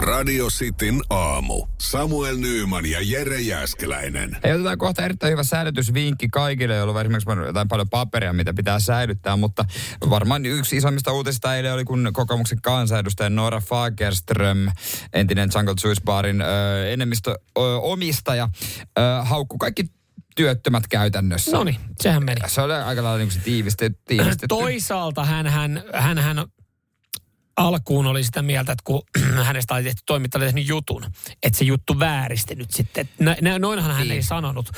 Radio 0.00 0.46
Cityn 0.46 1.00
aamu. 1.10 1.66
Samuel 1.78 2.36
Nyyman 2.36 2.86
ja 2.86 2.98
Jere 3.02 3.40
Jäskeläinen. 3.40 4.36
Hei, 4.44 4.52
otetaan 4.52 4.78
kohta 4.78 5.04
erittäin 5.04 5.32
hyvä 5.32 5.42
säilytysvinkki 5.42 6.28
kaikille, 6.28 6.74
joilla 6.74 6.92
on 6.92 7.00
esimerkiksi 7.00 7.30
jotain 7.46 7.68
paljon 7.68 7.88
paperia, 7.88 8.32
mitä 8.32 8.54
pitää 8.54 8.80
säilyttää, 8.80 9.36
mutta 9.36 9.64
varmaan 10.10 10.46
yksi 10.46 10.76
isommista 10.76 11.12
uutisista 11.12 11.56
eilen 11.56 11.74
oli, 11.74 11.84
kun 11.84 12.10
kokoomuksen 12.12 12.60
kansanedustaja 12.62 13.30
Nora 13.30 13.60
Fagerström, 13.60 14.68
entinen 15.12 15.50
Jungle 15.54 15.74
Juice 15.84 16.02
Barin 16.04 16.40
ö, 16.40 16.92
enemmistö 16.92 17.30
ö, 17.30 17.60
omistaja, 17.80 18.48
ö, 18.98 19.00
haukku 19.22 19.58
kaikki 19.58 19.84
työttömät 20.36 20.88
käytännössä. 20.88 21.56
No 21.56 21.64
niin, 21.64 21.76
sehän 22.00 22.24
meni. 22.24 22.40
Se 22.46 22.60
oli 22.60 22.74
aika 22.74 23.02
lailla 23.02 23.18
niin 23.18 23.28
kuin 23.28 23.38
se 23.38 23.44
tiivistetty. 23.44 24.02
tiivistetty. 24.06 24.46
Toisaalta 24.48 25.24
hän, 25.24 25.46
hän, 25.46 25.82
hän, 25.94 26.18
hän 26.18 26.38
alkuun 27.60 28.06
oli 28.06 28.24
sitä 28.24 28.42
mieltä, 28.42 28.72
että 28.72 28.82
kun 28.84 29.02
hänestä 29.44 29.74
oli 29.74 29.82
tehty 29.82 30.02
toimittaja 30.06 30.40
oli 30.40 30.46
tehnyt 30.46 30.68
jutun, 30.68 31.06
että 31.42 31.58
se 31.58 31.64
juttu 31.64 31.98
vääristi 31.98 32.54
nyt 32.54 32.70
sitten. 32.70 33.08
Noinhan 33.58 33.94
hän 33.94 34.02
Niin. 34.02 34.12
ei 34.12 34.22
sanonut, 34.22 34.70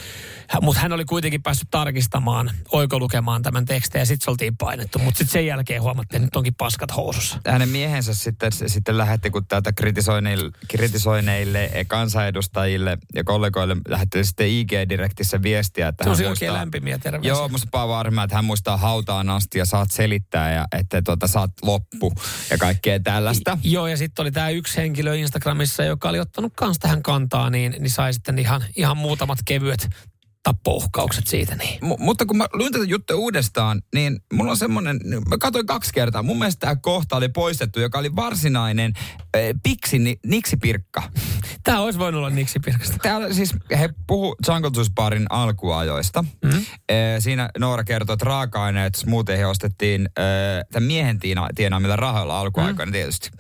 mutta 0.61 0.81
hän 0.81 0.93
oli 0.93 1.05
kuitenkin 1.05 1.43
päässyt 1.43 1.69
tarkistamaan, 1.71 2.51
oikolukemaan 2.73 3.43
tämän 3.43 3.65
tekstin 3.65 3.99
ja 3.99 4.07
sitten 4.07 4.25
se 4.25 4.31
oltiin 4.31 4.57
painettu. 4.57 4.99
Mutta 4.99 5.19
sitten 5.19 5.33
sen 5.33 5.47
jälkeen 5.47 5.83
huomattiin, 5.83 6.17
että 6.17 6.27
nyt 6.27 6.37
onkin 6.37 6.55
paskat 6.55 6.97
housussa. 6.97 7.41
hänen 7.49 7.69
miehensä 7.69 8.15
sitten, 8.15 8.53
sitten 8.67 8.99
lähetti, 8.99 9.31
kun 9.31 9.47
tätä 9.47 9.73
kritisoineille, 9.73 10.51
kritisoineille 10.69 11.71
kansanedustajille 11.87 12.99
ja 13.15 13.25
kollegoille 13.25 13.77
lähetti 13.89 14.25
sitten 14.25 14.47
IG-direktissä 14.49 15.43
viestiä, 15.43 15.89
että 15.89 16.05
Se 16.05 16.11
on 16.27 16.31
oikein 16.31 16.53
lämpimiä 16.53 16.99
terveisiä. 16.99 17.29
Joo, 17.29 17.49
musta 17.49 17.69
Paavo 17.71 17.93
varma, 17.93 18.23
että 18.23 18.37
hän 18.37 18.45
muistaa 18.45 18.77
hautaan 18.77 19.31
asti 19.31 19.59
ja 19.59 19.65
saat 19.65 19.91
selittää 19.91 20.53
ja 20.53 20.67
että 20.73 21.03
tuota, 21.03 21.27
saat 21.27 21.51
loppu 21.63 22.13
ja 22.51 22.59
kaikkea 22.73 23.01
tällaista. 23.01 23.59
Joo, 23.63 23.87
ja 23.87 23.97
sitten 23.97 24.23
oli 24.23 24.31
tämä 24.31 24.51
yksi 24.51 24.77
henkilö 24.77 25.17
Instagramissa, 25.17 25.85
joka 25.85 26.09
oli 26.09 26.21
ottanut 26.21 26.53
kans 26.57 26.79
tähän 26.79 27.03
kantaa, 27.03 27.51
niin, 27.51 27.77
niin 27.79 27.91
sai 27.91 28.15
sitten 28.15 28.39
ihan, 28.39 28.65
ihan 28.77 28.97
muutamat 28.97 29.39
kevyet 29.45 29.89
tappouhkaukset 30.43 31.27
siitä. 31.27 31.57
Niin. 31.57 31.79
M- 31.85 32.05
mutta 32.05 32.27
kun 32.27 32.37
mä 32.37 32.47
luin 32.53 32.73
tätä 32.73 32.85
juttua 32.85 33.17
uudestaan, 33.17 33.83
niin 33.95 34.21
mulla 34.33 34.51
on 34.51 34.57
semmoinen, 34.57 35.01
mä 35.29 35.39
katsoin 35.39 35.67
kaksi 35.67 35.93
kertaa, 35.95 36.23
mun 36.23 36.39
mielestä 36.39 36.61
tämä 36.61 36.77
kohta 36.77 37.17
oli 37.17 37.29
poistettu, 37.29 37.81
joka 37.81 37.99
oli 37.99 38.17
varsinainen 38.17 38.93
äh, 38.97 39.43
piksi 39.63 39.99
ni, 39.99 40.17
niksipirkka. 40.27 41.03
Tämä 41.65 41.81
olisi 41.81 41.99
voinut 41.99 42.19
olla 42.19 42.31
Niksi 42.31 42.61
Pirkasta. 42.61 42.97
Täällä 43.03 43.35
siis 43.35 43.55
he 43.79 43.91
puhu 44.07 44.37
Jungle 44.49 44.71
Juice 44.77 44.93
Barin 44.95 45.27
alkuajoista. 45.31 46.23
Mm-hmm. 46.23 46.65
Siinä 47.19 47.51
Noora 47.59 47.85
kertoi, 47.85 48.15
että 48.15 48.25
raaka-aineet 48.25 48.95
smoothie 48.95 49.47
ostettiin 49.47 50.09
äh, 50.19 50.25
tämän 50.73 50.87
miehen 50.87 51.19
tiina, 51.19 51.49
tienaamilla 51.55 51.97
rahoilla 51.97 52.41
alkuaikoina 52.41 52.91
mm. 52.91 52.93
tietysti. 52.93 53.31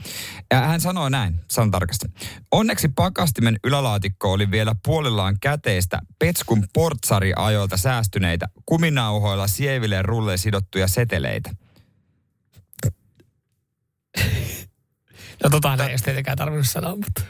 Ja 0.50 0.60
hän 0.60 0.80
sanoi 0.80 1.10
näin, 1.10 1.40
sanon 1.50 1.70
tarkasti. 1.70 2.06
Onneksi 2.52 2.88
pakastimen 2.88 3.56
ylälaatikko 3.64 4.32
oli 4.32 4.50
vielä 4.50 4.74
puolillaan 4.84 5.36
käteistä 5.40 5.98
Petskun 6.18 6.64
portsari-ajoilta 6.92 7.76
säästyneitä 7.76 8.48
kuminauhoilla 8.66 9.46
sieville 9.46 10.02
rulle 10.02 10.36
sidottuja 10.36 10.88
seteleitä. 10.88 11.50
No 15.44 15.50
tota 15.50 15.74
ei 15.74 15.88
edes 15.88 16.02
tietenkään 16.02 16.38
tarvinnut 16.38 16.68
sanoa, 16.68 16.96
mutta... 16.96 17.22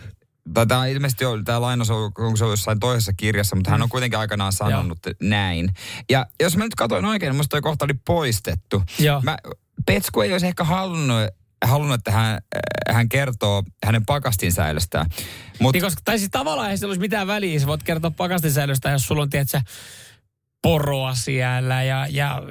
Tämä 0.68 0.86
ilmeisesti 0.86 1.24
on, 1.24 1.44
tämä 1.44 1.60
lainaus 1.60 1.90
on, 1.90 2.12
onko 2.18 2.36
se 2.36 2.44
ollut 2.44 2.58
jossain 2.58 2.80
toisessa 2.80 3.12
kirjassa, 3.16 3.56
mutta 3.56 3.70
hän 3.70 3.82
on 3.82 3.88
kuitenkin 3.88 4.18
aikanaan 4.18 4.52
sanonut 4.52 4.98
näin. 5.20 5.68
Ja 6.10 6.26
jos 6.40 6.56
mä 6.56 6.64
nyt 6.64 6.74
katsoin 6.74 7.04
oikein, 7.04 7.30
niin 7.30 7.36
musta 7.36 7.50
toi 7.50 7.60
kohta 7.60 7.84
oli 7.84 7.94
poistettu. 8.06 8.82
Joo. 8.98 9.20
Mä, 9.20 9.36
Petsku 9.86 10.20
ei 10.20 10.32
olisi 10.32 10.46
ehkä 10.46 10.64
halunnut, 10.64 11.20
halunnut 11.62 11.94
että 11.94 12.10
hän, 12.10 12.34
äh, 12.34 12.94
hän 12.94 13.08
kertoo 13.08 13.62
hänen 13.84 14.06
pakastin 14.06 14.52
säilöstään. 14.52 15.06
Mutta 15.58 15.76
Niin 15.76 15.84
koska, 15.84 16.02
tai 16.04 16.18
siis 16.18 16.30
tavallaan 16.30 16.70
ei 16.70 16.78
sillä 16.78 16.90
olisi 16.90 17.00
mitään 17.00 17.26
väliä. 17.26 17.60
Sä 17.60 17.66
voit 17.66 17.82
kertoa 17.82 18.10
pakastinsäilöstä, 18.10 18.90
jos 18.90 19.06
sulla 19.06 19.22
on, 19.22 19.30
tiedätkö, 19.30 19.60
poroa 20.62 21.14
siellä 21.14 21.82
ja, 21.82 22.06
ja 22.10 22.42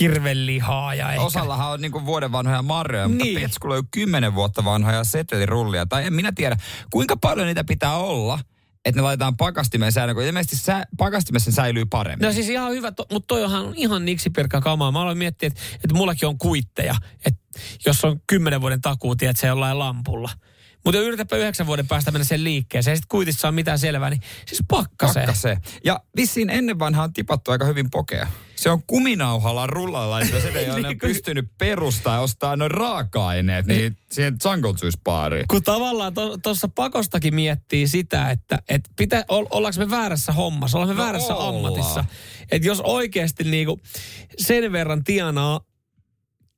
hirvelihaa 0.00 0.94
ja 0.94 1.12
ehkä... 1.12 1.22
osallahan 1.22 1.72
on 1.72 1.80
niinku 1.80 2.06
vuoden 2.06 2.32
vanhoja 2.32 2.62
marjoja, 2.62 3.08
mutta 3.08 3.24
Niin. 3.24 3.40
Petskulla 3.40 3.74
on 3.74 3.88
kymmenen 3.90 4.34
vuotta 4.34 4.64
vanhoja 4.64 5.04
setelirullia. 5.04 5.86
Tai 5.86 6.06
en 6.06 6.12
minä 6.12 6.32
tiedä, 6.34 6.56
kuinka 6.90 7.16
paljon 7.16 7.46
niitä 7.46 7.64
pitää 7.64 7.96
olla, 7.96 8.38
että 8.84 8.98
ne 8.98 9.02
laitetaan 9.02 9.36
pakastimeen 9.36 9.92
säilöön, 9.92 10.14
kun 10.14 10.24
ilmeisesti 10.24 10.56
sä, 10.56 10.86
pakastimessa 10.96 11.52
säilyy 11.52 11.86
paremmin. 11.86 12.26
No 12.26 12.32
siis 12.32 12.48
ihan 12.48 12.72
hyvä, 12.72 12.92
to, 12.92 13.06
mutta 13.12 13.26
toi 13.26 13.44
onhan 13.44 13.72
ihan 13.76 14.04
niksipirkka 14.04 14.60
kamaa. 14.60 14.92
Mä 14.92 15.02
aloin 15.02 15.18
miettiä, 15.18 15.46
että, 15.46 15.60
että 15.74 15.94
mullakin 15.94 16.28
on 16.28 16.38
kuitteja, 16.38 16.94
että 17.26 17.40
jos 17.86 18.04
on 18.04 18.20
kymmenen 18.26 18.60
vuoden 18.60 18.80
takuu, 18.80 19.16
tiedät 19.16 19.36
se 19.36 19.46
jollain 19.46 19.78
lampulla. 19.78 20.30
Mutta 20.84 21.00
yritäpä 21.00 21.36
yhdeksän 21.36 21.66
vuoden 21.66 21.88
päästä 21.88 22.10
mennä 22.10 22.24
sen 22.24 22.44
liikkeeseen, 22.44 22.92
ja 22.92 22.96
sitten 22.96 23.08
kuitissa 23.08 23.48
on 23.48 23.54
mitään 23.54 23.78
selvää, 23.78 24.10
niin 24.10 24.20
siis 24.46 24.62
pakkasee. 24.68 25.22
Pakkasee. 25.26 25.58
Ja 25.84 26.00
vissiin 26.16 26.50
ennen 26.50 26.78
vanhaa 26.78 27.04
on 27.04 27.12
tipattu 27.12 27.50
aika 27.50 27.64
hyvin 27.64 27.90
pokea. 27.90 28.26
Se 28.56 28.70
on 28.70 28.82
kuminauhalla 28.86 29.66
rullalla, 29.66 30.20
että 30.20 30.40
se 30.40 30.48
ei 30.48 30.70
ole 30.70 30.80
Niin, 30.88 30.98
pystynyt 30.98 31.48
perustaa 31.58 32.14
ja 32.14 32.20
ostaa 32.20 32.56
noin 32.56 32.70
raaka-aineet 32.70 33.66
niin 33.66 33.96
siihen 34.12 34.36
Jungle 34.44 34.70
Juice 34.82 34.98
baariin. 35.04 35.44
Kun 35.48 35.62
tavallaan 35.62 36.12
tuossa 36.42 36.68
pakostakin 36.68 37.34
miettii 37.34 37.88
sitä, 37.88 38.30
että 38.30 38.58
et 38.68 38.80
pitä, 38.96 39.24
ol, 39.28 39.46
ollaanko 39.50 39.80
me 39.80 39.90
väärässä 39.90 40.32
hommassa, 40.32 40.78
ollaanko 40.78 40.94
me 40.94 40.98
No 40.98 41.04
väärässä 41.04 41.34
ollaan. 41.34 41.54
ammatissa. 41.54 42.04
Että 42.50 42.68
jos 42.68 42.80
oikeasti 42.80 43.44
niinku 43.44 43.80
sen 44.38 44.72
verran 44.72 45.04
tienaa 45.04 45.60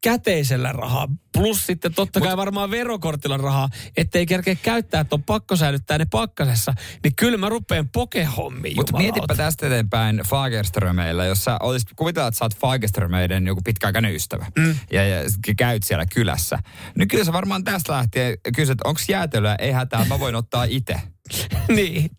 käteisellä 0.03 0.72
rahaa, 0.72 1.09
plus 1.32 1.66
sitten 1.66 1.94
totta 1.94 2.20
kai 2.20 2.36
varmaan 2.36 2.70
verokortilla 2.70 3.36
rahaa, 3.36 3.68
ettei 3.96 4.26
kerkeä 4.26 4.55
käyttää, 4.55 5.00
että 5.00 5.14
on 5.14 5.22
pakko 5.22 5.57
säilyttää 5.57 5.98
ne 5.98 6.07
pakkasessa, 6.11 6.74
niin 7.05 7.16
kyllä 7.16 7.38
mä 7.38 7.48
rupean 7.48 7.88
pokehommiin, 7.88 8.76
Mutta 8.76 8.96
mietipä 8.96 9.34
tästä 9.36 9.66
eteenpäin 9.66 10.22
Fagerströmeillä, 10.28 11.24
jos 11.24 11.44
sä 11.44 11.57
olisit, 11.61 11.88
kuvitellaan, 11.96 12.28
että 12.28 12.38
sä 12.38 12.44
oot 12.44 12.57
Fagerströmeiden 12.57 13.46
joku 13.46 13.61
pitkäaikainen 13.64 14.14
ystävä 14.14 14.46
mm. 14.59 14.76
ja, 14.92 15.09
ja 15.09 15.18
käyt 15.57 15.82
siellä 15.82 16.07
kylässä. 16.07 16.59
Niin 16.98 17.09
kyllä 17.09 17.24
sä 17.24 17.32
varmaan 17.32 17.64
tästä 17.64 17.92
lähtien 17.92 18.36
kysyt, 18.57 18.78
onko 18.84 19.00
jäätelöä, 19.09 19.57
ei 19.59 19.72
hätää, 19.72 20.05
mä 20.05 20.20
voin 20.20 20.34
ottaa 20.34 20.64
itse. 20.64 21.00
niin. 21.76 22.11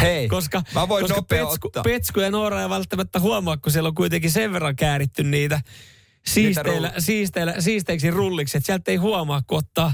Hei, 0.00 0.28
Koska, 0.28 0.62
mä 0.74 0.88
voin 0.88 1.02
koska 1.02 1.22
Petsku, 1.22 1.68
ottaa. 1.68 1.82
Petsku 1.82 2.20
ja 2.20 2.30
Noora 2.30 2.62
ei 2.62 2.68
välttämättä 2.68 3.20
huomaa, 3.20 3.56
kun 3.56 3.72
siellä 3.72 3.88
on 3.88 3.94
kuitenkin 3.94 4.30
sen 4.30 4.52
verran 4.52 4.76
kääritty 4.76 5.22
niitä 5.24 5.60
siisteillä, 6.28 6.88
rull- 6.88 7.00
siisteillä, 7.00 7.54
siisteiksi 7.58 8.10
rulliksi, 8.10 8.58
että 8.58 8.66
sieltä 8.66 8.90
ei 8.90 8.96
huomaa, 8.96 9.42
kun 9.46 9.58
ottaa 9.58 9.92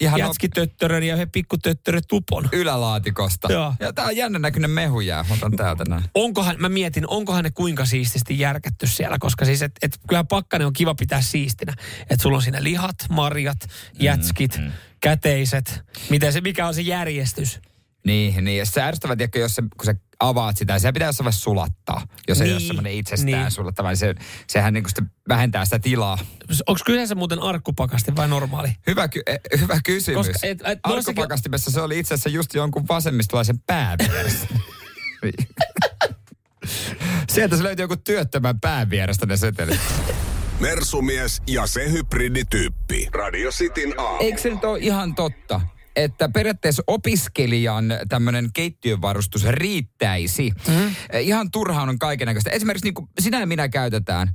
Ihan 0.00 0.18
jätskitöttörön 0.18 1.02
ja 1.02 1.14
yhden 1.14 1.30
pikkutöttörön 1.30 2.02
tupon. 2.08 2.48
Ylälaatikosta. 2.52 3.52
Joo. 3.52 3.74
Ja 3.80 3.92
tää 3.92 4.04
on 4.04 4.16
jännä 4.16 4.38
näköinen 4.38 4.70
mehu 4.70 5.00
jää. 5.00 5.24
Mä 5.28 5.34
otan 5.34 5.56
täältä 5.56 5.84
näin. 5.88 6.04
Onkohan, 6.14 6.56
mä 6.58 6.68
mietin, 6.68 7.08
onkohan 7.08 7.44
ne 7.44 7.50
kuinka 7.50 7.84
siististi 7.84 8.38
järkätty 8.38 8.86
siellä, 8.86 9.16
koska 9.20 9.44
siis, 9.44 9.62
että 9.62 9.78
et, 9.82 9.98
kyllähän 10.08 10.26
pakkanen 10.26 10.66
on 10.66 10.72
kiva 10.72 10.94
pitää 10.94 11.22
siistinä. 11.22 11.74
Että 12.00 12.22
sulla 12.22 12.36
on 12.36 12.42
siinä 12.42 12.62
lihat, 12.62 12.96
marjat, 13.10 13.58
jätskit, 14.00 14.58
mm, 14.58 14.64
mm. 14.64 14.72
käteiset. 15.00 15.80
Miten 16.10 16.32
se, 16.32 16.40
mikä 16.40 16.66
on 16.66 16.74
se 16.74 16.80
järjestys? 16.80 17.60
Niin, 18.06 18.44
niin. 18.44 18.58
Ja 18.58 18.66
se 18.66 18.82
ärsyttävä, 18.82 19.16
tiedätkö, 19.16 19.38
jos 19.38 19.54
se, 19.54 19.62
kun 19.62 19.84
sä 19.84 19.94
avaat 20.28 20.56
sitä, 20.56 20.78
se 20.78 20.92
pitää 20.92 21.08
jossain 21.08 21.24
vaiheessa 21.24 21.42
sulattaa. 21.42 22.06
Jos 22.28 22.40
ei 22.40 22.46
Niin, 22.46 22.54
ole 22.56 22.60
semmoinen 22.60 22.92
itsestään 22.92 23.26
niin. 23.42 23.50
sulattava, 23.50 23.88
niin 23.88 23.96
se, 23.96 24.14
sehän 24.46 24.74
niin 24.74 24.84
sitten 24.88 25.10
vähentää 25.28 25.64
sitä 25.64 25.78
tilaa. 25.78 26.18
Onko 26.66 26.80
kyseessä 26.86 27.14
muuten 27.14 27.38
arkkupakasti 27.42 28.16
vai 28.16 28.28
normaali? 28.28 28.68
Hyvä, 28.86 29.08
ky- 29.08 29.22
eh, 29.26 29.38
hyvä 29.60 29.80
kysymys. 29.84 30.26
Koska 30.26 30.46
et- 30.46 30.62
et 30.64 30.78
Arkupakastimessa 30.82 31.70
se 31.70 31.80
oli 31.80 31.98
itse 31.98 32.14
asiassa 32.14 32.28
just 32.28 32.54
jonkun 32.54 32.88
vasemmistolaisen 32.88 33.58
pää 33.66 33.96
vieressä. 33.98 34.46
Sieltä 37.32 37.56
se 37.56 37.62
löytyi 37.62 37.82
joku 37.82 37.96
työttömän 37.96 38.60
pään 38.60 38.90
vierestä 38.90 39.26
ne 39.26 39.36
setelit. 39.36 39.80
Mersumies 40.60 41.42
ja 41.46 41.66
se 41.66 41.90
hybridityyppi. 41.92 43.08
Radio 43.14 43.50
Cityn 43.50 44.00
aamu. 44.00 44.18
Eikö 44.20 44.40
se 44.40 44.50
nyt 44.50 44.64
ole 44.64 44.78
ihan 44.78 45.14
totta? 45.14 45.60
Että 45.96 46.28
periaatteessa 46.28 46.82
opiskelijan 46.86 47.84
tämmöinen 48.08 48.50
keittiövarustus 48.52 49.44
riittäisi. 49.44 50.52
Mm. 50.68 50.94
Ihan 51.20 51.50
turhaan 51.50 51.88
on 51.88 51.98
kaikenlaista. 51.98 52.50
Esimerkiksi 52.50 52.86
niin 52.86 52.94
kuin 52.94 53.08
sinä 53.20 53.40
ja 53.40 53.46
minä 53.46 53.68
käytetään 53.68 54.28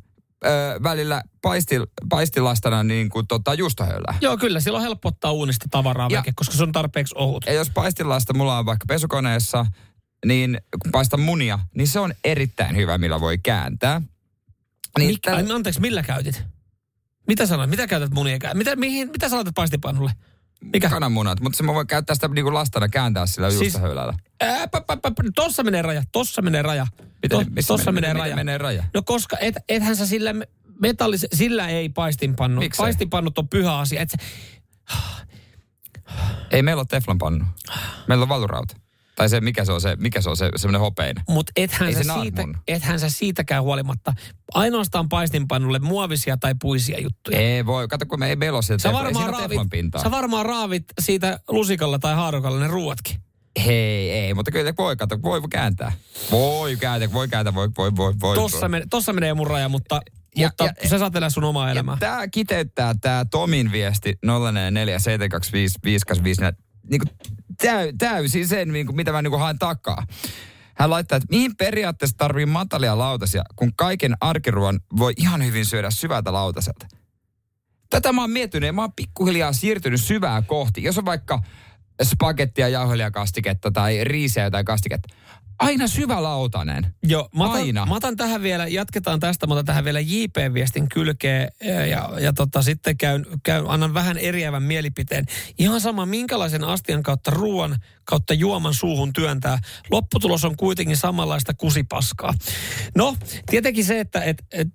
ö, 0.46 0.50
välillä 0.84 1.24
paistil, 1.42 1.88
paistilastana 2.10 2.84
niin 2.84 3.10
kuin 3.10 3.28
tota 3.28 3.54
juustohöylää. 3.54 4.18
Joo, 4.22 4.38
kyllä. 4.38 4.60
Silloin 4.60 4.84
helppo 4.84 5.10
ottaa 5.10 5.32
uunista 5.32 5.66
tavaraa 5.72 6.08
Ja- 6.12 6.20
veke, 6.20 6.32
koska 6.36 6.56
se 6.56 6.64
on 6.64 6.72
tarpeeksi 6.72 7.16
ohut. 7.18 7.46
Ja 7.46 7.54
jos 7.54 7.70
paistilasta 7.70 8.34
mulla 8.34 8.58
on 8.60 8.66
vaikka 8.66 8.86
pesukoneessa, 8.88 9.66
niin 10.26 10.62
kun 10.84 10.92
paistan 10.92 11.20
munia, 11.20 11.60
niin 11.76 11.88
se 11.88 12.00
on 12.00 12.14
erittäin 12.24 12.76
hyvä, 12.76 12.98
millä 12.98 13.20
voi 13.22 13.38
kääntää. 13.38 14.02
Niin 14.98 15.08
Mikä, 15.10 15.32
tällä- 15.32 15.50
ai, 15.50 15.56
anteeksi, 15.56 15.82
millä 15.82 16.04
käytit? 16.04 16.44
Mitä 17.28 17.46
sanoit? 17.46 17.70
Mitä 17.70 17.88
käytät 17.88 18.12
munien 18.12 18.42
kä- 18.44 18.54
mitä, 18.54 18.76
mihin, 18.76 19.08
mitä 19.12 19.30
sä 19.30 19.36
laitat 19.36 19.56
paistipannulle? 19.56 20.12
Mikä? 20.64 20.90
kananmunat, 20.90 21.40
mutta 21.42 21.58
se 21.58 21.64
mä 21.64 21.74
voin 21.74 21.88
käyttää 21.88 22.14
sitä 22.16 22.28
niinku 22.28 22.54
lastana 22.54 22.88
kääntää 22.90 23.26
sillä 23.26 23.50
Siis- 23.50 23.62
juustohöylällä. 23.62 24.14
Ää, 24.42 24.68
pä, 24.68 24.82
pä, 24.82 24.98
pä, 24.98 25.12
pä, 25.12 25.24
tossa 25.36 25.64
menee 25.64 25.82
raja, 25.82 26.04
tossa 26.12 26.42
menee 26.42 26.62
raja. 26.62 26.88
Miten- 27.24 27.46
To- 27.46 27.52
missä 27.52 27.68
tossa 27.68 27.92
menee- 27.92 28.10
menee, 28.14 28.22
raja. 28.24 28.36
menee 28.36 28.58
raja? 28.58 28.84
No 28.94 29.02
koska 29.06 29.38
et, 29.38 29.56
ethän 29.70 29.96
sä 29.96 30.06
sillä 30.06 30.34
me- 30.34 30.48
metallis, 30.82 31.26
sillä 31.34 31.68
ei 31.68 31.90
paistinpannu. 31.90 32.62
Miksei? 32.62 32.84
Paistinpannut 32.84 33.38
on 33.38 33.48
pyhä 33.50 33.78
asia. 33.78 34.02
Et 34.02 34.10
sä, 34.12 34.18
Ei 36.52 36.64
meillä 36.64 36.80
ole 36.80 36.88
teflonpannu. 36.90 37.46
Meillä 38.08 38.24
on 38.24 38.30
valurauta. 38.30 38.76
Tai 39.20 39.30
se, 39.30 39.42
mikä 39.42 39.66
se 39.66 39.72
on 39.72 39.82
se, 39.82 39.96
mikä 39.96 40.22
se 40.22 40.30
on 40.30 40.38
se, 40.38 40.50
semmoinen 40.56 40.82
hopeinen. 40.82 41.24
Mutta 41.30 41.52
ethän, 41.56 41.94
sä 41.94 42.04
se 42.04 42.14
siitä, 42.22 42.44
ethän 42.68 43.00
sä 43.00 43.10
siitäkään 43.10 43.64
huolimatta. 43.64 44.14
Ainoastaan 44.54 45.10
paistinpannulle 45.10 45.80
muovisia 45.80 46.38
tai 46.38 46.56
puisia 46.62 47.00
juttuja. 47.00 47.40
Ei 47.40 47.66
voi, 47.66 47.88
kato 47.88 48.06
kun 48.06 48.20
me 48.20 48.30
ei 48.30 48.36
meillä 48.36 48.56
ole 48.58 48.64
sitä 48.64 48.78
Sä 48.78 48.94
varmaan, 48.94 49.30
raavit, 49.30 49.60
sä 50.04 50.12
varmaan 50.12 50.46
raavit 50.46 50.84
siitä 51.02 51.40
lusikalla 51.48 52.00
tai 52.00 52.16
haarukalla 52.16 52.60
ne 52.60 52.68
ruuatkin. 52.68 53.20
Hei, 53.66 54.12
ei, 54.12 54.34
mutta 54.34 54.52
kyllä 54.52 54.74
voi, 54.78 54.96
kato, 54.96 55.22
voi 55.22 55.42
kääntää. 55.50 55.92
Voi 56.32 56.76
kääntää, 56.78 57.14
voi 57.14 57.28
kääntää, 57.28 57.56
voi, 57.56 57.70
voi, 57.78 57.92
voi, 57.96 58.14
voi. 58.22 58.36
Tossa, 58.36 58.68
men, 58.68 58.90
tossa 58.90 59.14
menee 59.14 59.34
mun 59.34 59.48
raja, 59.48 59.70
mutta 59.70 60.02
Ja- 60.36 60.48
mutta 60.48 60.64
ja- 60.64 60.90
sä 60.90 61.00
saat 61.00 61.16
elää 61.16 61.30
sun 61.30 61.44
omaa 61.44 61.72
elämää. 61.72 61.98
Tämä 62.00 62.28
kiteyttää 62.28 62.96
tämä 63.02 63.26
Tomin 63.32 63.72
viesti 63.72 64.18
044 64.26 65.00
niin 66.90 67.02
täy, 67.62 67.94
täysin 67.98 68.48
sen, 68.48 68.74
niin 68.74 68.86
kuin, 68.86 68.96
mitä 68.96 69.12
mä 69.12 69.22
niin 69.22 69.32
kuin 69.32 69.40
haen 69.42 69.60
takaa. 69.60 70.06
Hän 70.76 70.90
laittaa, 70.90 71.16
että 71.16 71.28
mihin 71.30 71.56
periaatteessa 71.56 72.18
tarvii 72.18 72.46
matalia 72.46 72.98
lautasia, 72.98 73.44
kun 73.56 73.72
kaiken 73.76 74.16
arkiruon 74.22 74.80
voi 74.98 75.14
ihan 75.18 75.46
hyvin 75.46 75.66
syödä 75.66 75.90
syvältä 75.90 76.34
lautaselta. 76.34 76.88
Tätä 77.90 78.14
mä 78.14 78.22
oon 78.22 78.32
miettinyt 78.32 78.68
ja 78.68 78.74
mä 78.74 78.82
oon 78.82 78.94
pikkuhiljaa 78.94 79.54
siirtynyt 79.54 80.02
syvää 80.02 80.42
kohti. 80.42 80.84
Jos 80.84 80.98
on 80.98 81.06
vaikka 81.06 81.44
spagettia, 82.04 82.68
jauhelijakastiketta 82.68 83.72
tai 83.72 84.04
riisiä 84.04 84.44
jotain 84.44 84.66
kastiketta. 84.66 85.16
Aina 85.60 85.88
syvälautainen. 85.88 86.96
Joo, 87.04 87.30
mä 87.36 87.44
otan, 87.44 87.62
Aina. 87.62 87.86
mä 87.86 87.96
otan 87.96 88.18
tähän 88.18 88.44
vielä, 88.44 88.68
jatketaan 88.68 89.20
tästä, 89.20 89.48
mä 89.48 89.54
otan 89.54 89.66
tähän 89.66 89.86
vielä 89.86 90.00
JP-viestin 90.00 90.90
kylkeen 90.90 91.52
ja, 91.64 91.86
ja, 91.86 92.10
ja 92.20 92.34
tota, 92.34 92.62
sitten 92.62 92.98
käyn, 92.98 93.26
käyn, 93.44 93.66
annan 93.68 93.94
vähän 93.94 94.18
eriävän 94.18 94.64
mielipiteen. 94.64 95.26
Ihan 95.58 95.82
sama, 95.82 96.06
minkälaisen 96.06 96.64
astian 96.64 97.04
kautta 97.04 97.32
ruoan 97.32 97.76
kautta 98.04 98.34
juoman 98.34 98.74
suuhun 98.74 99.14
työntää. 99.14 99.60
Lopputulos 99.92 100.46
on 100.46 100.58
kuitenkin 100.58 100.98
samanlaista 100.98 101.54
kusipaskaa. 101.54 102.34
No, 102.96 103.16
tietenkin 103.50 103.86
se, 103.86 104.00
että 104.00 104.22
et, 104.22 104.44
et, 104.52 104.68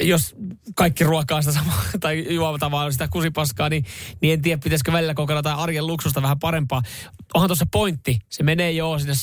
jos 0.00 0.34
kaikki 0.74 1.04
ruokaa 1.04 1.42
sitä 1.42 1.52
samaa, 1.52 1.82
tai 2.00 2.34
juomataan 2.34 2.72
vaan 2.72 2.92
sitä 2.92 3.08
kusipaskaa, 3.08 3.68
niin, 3.68 3.84
niin 4.20 4.32
en 4.32 4.42
tiedä, 4.42 4.60
pitäisikö 4.64 4.92
välillä 4.92 5.14
kokeilla 5.14 5.38
jotain 5.38 5.58
arjen 5.58 5.86
luksusta 5.86 6.22
vähän 6.22 6.38
parempaa. 6.38 6.82
Onhan 7.34 7.48
tuossa 7.48 7.66
pointti. 7.72 8.18
Se 8.28 8.42
menee 8.42 8.72
jo 8.72 8.98
sinne 8.98 9.14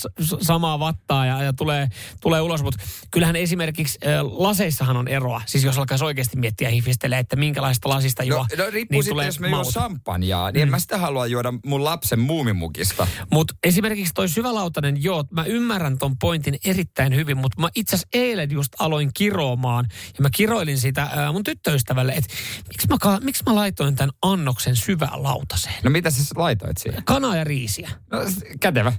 samaa 0.42 0.80
vattaa 0.80 1.26
ja, 1.26 1.44
ja 1.44 1.54
tulee, 1.54 1.88
tulee 2.22 2.42
ulos, 2.42 2.64
mutta 2.64 2.84
kyllähän 3.12 3.36
esimerkiksi 3.36 4.00
äh, 4.08 4.22
laseissahan 4.24 4.98
on 4.98 5.08
eroa. 5.08 5.42
Siis 5.46 5.64
jos 5.64 5.78
alkaisi 5.78 6.06
oikeasti 6.06 6.38
miettiä 6.38 6.70
hifistelee, 6.70 7.20
että 7.20 7.36
minkälaista 7.36 7.90
lasista 7.90 8.24
juo, 8.24 8.46
No, 8.58 8.64
no 8.64 8.72
riippuu 8.72 8.96
niin 8.96 9.04
sitten, 9.04 9.14
tulee 9.14 9.26
jos 9.26 9.40
mä 9.40 9.48
juon 9.48 9.58
maut. 9.58 9.74
champanjaa, 9.74 10.52
niin 10.52 10.60
mm. 10.60 10.64
en 10.64 10.70
mä 10.70 10.80
sitä 10.80 10.98
halua 10.98 11.28
juoda 11.28 11.54
mun 11.66 11.84
lapsen 11.84 12.20
muumimukista. 12.20 13.08
Mutta 13.32 13.56
esimerkiksi 13.64 14.14
toi 14.14 14.30
syvälautainen, 14.30 15.04
joo, 15.04 15.24
mä 15.32 15.44
ymmärrän 15.44 15.98
ton 15.98 16.18
pointin 16.18 16.58
erittäin 16.66 17.16
hyvin, 17.16 17.38
mutta 17.38 17.62
mä 17.62 17.70
itse 17.76 17.96
asiassa 17.96 18.10
eilen 18.14 18.52
just 18.52 18.74
aloin 18.80 19.12
kiroamaan 19.14 19.86
ja 19.90 20.22
mä 20.22 20.30
kiroilin 20.64 20.78
sitä 20.82 21.02
ää, 21.04 21.32
mun 21.32 21.44
tyttöystävälle, 21.44 22.12
että 22.12 22.34
miksi 22.70 22.88
mä, 22.88 23.20
miksi 23.24 23.44
mä 23.46 23.56
laitoin 23.56 23.96
tämän 23.96 24.12
annoksen 24.22 24.76
syvään 24.76 25.24
lautaseen? 25.24 25.76
No 25.84 25.90
mitä 25.90 26.12
sä 26.12 26.24
laitoit 26.36 26.78
siihen? 26.78 27.04
Kanaa 27.04 27.36
ja 27.36 27.44
riisiä. 27.44 27.90
No 28.12 28.20
kätevä. 28.60 28.94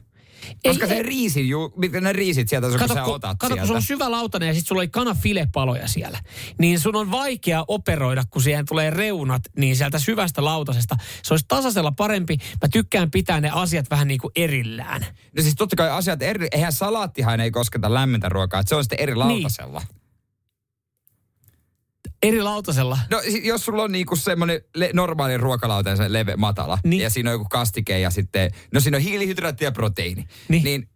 Koska 0.67 0.85
Ei- 0.85 0.89
se 0.89 0.95
ei- 0.97 1.03
riisi, 1.03 1.49
ju, 1.49 1.73
mitkä 1.77 2.01
ne 2.01 2.13
riisit 2.13 2.49
sieltä, 2.49 2.69
kun 2.69 2.79
Kato, 2.79 2.95
sä 2.95 3.01
kun, 3.01 3.15
otat 3.15 3.39
kato, 3.39 3.49
kun 3.49 3.57
sieltä. 3.57 3.67
sulla 3.67 3.79
on 3.79 3.83
syvä 3.83 4.11
lautanen 4.11 4.47
ja 4.47 4.55
sitten 4.55 4.69
sulla 4.69 4.81
oli 4.81 4.89
kanafilepaloja 4.89 5.89
siellä, 5.89 6.19
niin 6.59 6.81
sun 6.81 6.97
on 6.97 7.11
vaikea 7.11 7.65
operoida, 7.69 8.25
kun 8.31 8.43
siihen 8.43 8.65
tulee 8.69 8.91
reunat, 8.91 9.43
niin 9.59 9.77
sieltä 9.77 9.99
syvästä 9.99 10.45
lautasesta. 10.45 10.97
Se 11.23 11.35
olisi 11.35 11.45
tasaisella 11.49 11.93
parempi. 11.93 12.37
Mä 12.63 12.69
tykkään 12.73 13.11
pitää 13.11 13.41
ne 13.41 13.51
asiat 13.51 13.91
vähän 13.91 14.09
niin 14.09 14.21
kuin 14.21 14.33
erillään. 14.37 15.07
No 15.37 15.43
siis 15.43 15.55
totta 15.55 15.77
kai 15.77 15.91
asiat 15.91 16.23
eri, 16.23 16.49
eihän 16.53 16.73
salaattihan 16.73 17.41
ei 17.41 17.51
kosketa 17.51 17.95
lämmintä 17.95 18.29
ruokaa, 18.29 18.61
että 18.61 18.69
se 18.69 18.75
on 18.75 18.85
sitten 18.85 19.01
eri 19.01 19.15
lautasella. 19.15 19.83
Eri 22.29 22.43
lautasella. 22.43 22.99
No 23.11 23.21
jos 23.43 23.65
sulla 23.65 23.83
on 23.83 23.93
niinku 23.93 24.17
semmoinen 24.17 24.61
le- 24.75 24.91
normaali 24.95 25.37
ruokalauta, 25.37 25.97
se 25.97 26.13
leve, 26.13 26.37
matala, 26.37 26.79
Niin. 26.85 27.03
ja 27.03 27.11
siinä 27.11 27.31
on 27.31 27.35
joku 27.35 27.47
kastike 27.51 27.99
ja 27.99 28.11
sitten, 28.11 28.51
no 28.73 28.81
siinä 28.81 28.97
on 28.97 29.03
hiilihydraatti 29.03 29.65
ja 29.65 29.73
proteiini, 29.73 30.27
Niin. 30.49 30.65
niin, 30.65 30.89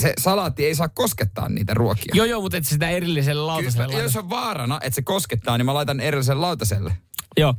se 0.00 0.12
salaatti 0.20 0.64
ei 0.66 0.74
saa 0.74 0.88
koskettaa 0.88 1.48
niitä 1.48 1.74
ruokia. 1.74 2.12
Joo, 2.14 2.26
joo, 2.26 2.40
mutta 2.40 2.56
et 2.56 2.66
sitä 2.66 2.90
erilliselle 2.90 3.42
lautaselle 3.42 3.86
Kyllä, 3.86 4.02
jos 4.02 4.16
on 4.16 4.30
vaarana, 4.30 4.80
että 4.82 4.94
se 4.94 5.02
koskettaa, 5.02 5.58
niin 5.58 5.66
mä 5.66 5.74
laitan 5.74 6.00
erillisen 6.00 6.40
lautaselle. 6.40 6.96
Joo. 7.36 7.54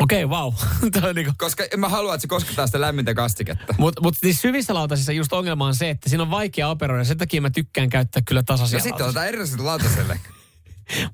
Okei, 0.00 0.24
okay, 0.24 0.30
vau. 0.38 0.52
Wow. 1.02 1.14
niinku. 1.14 1.32
Koska 1.38 1.64
en 1.72 1.80
mä 1.80 1.88
halua, 1.88 2.14
että 2.14 2.22
se 2.22 2.28
koskettaa 2.28 2.66
sitä 2.66 2.80
lämmintä 2.80 3.14
kastiketta. 3.14 3.74
Mutta 3.78 4.02
mut 4.02 4.14
siis 4.20 4.40
syvissä 4.42 4.74
lautasissa 4.74 5.12
just 5.12 5.32
ongelma 5.32 5.66
on 5.66 5.74
se, 5.74 5.90
että 5.90 6.08
siinä 6.08 6.22
on 6.22 6.30
vaikea 6.30 6.68
operoida. 6.68 7.04
Sen 7.04 7.18
takia 7.18 7.40
mä 7.40 7.50
tykkään 7.50 7.90
käyttää 7.90 8.22
kyllä 8.26 8.42
tasaisia 8.42 8.78
No 8.78 8.82
sitten 8.82 9.06
otetaan 9.06 9.28
erilliset 9.28 9.60
lautaselle. 9.60 10.20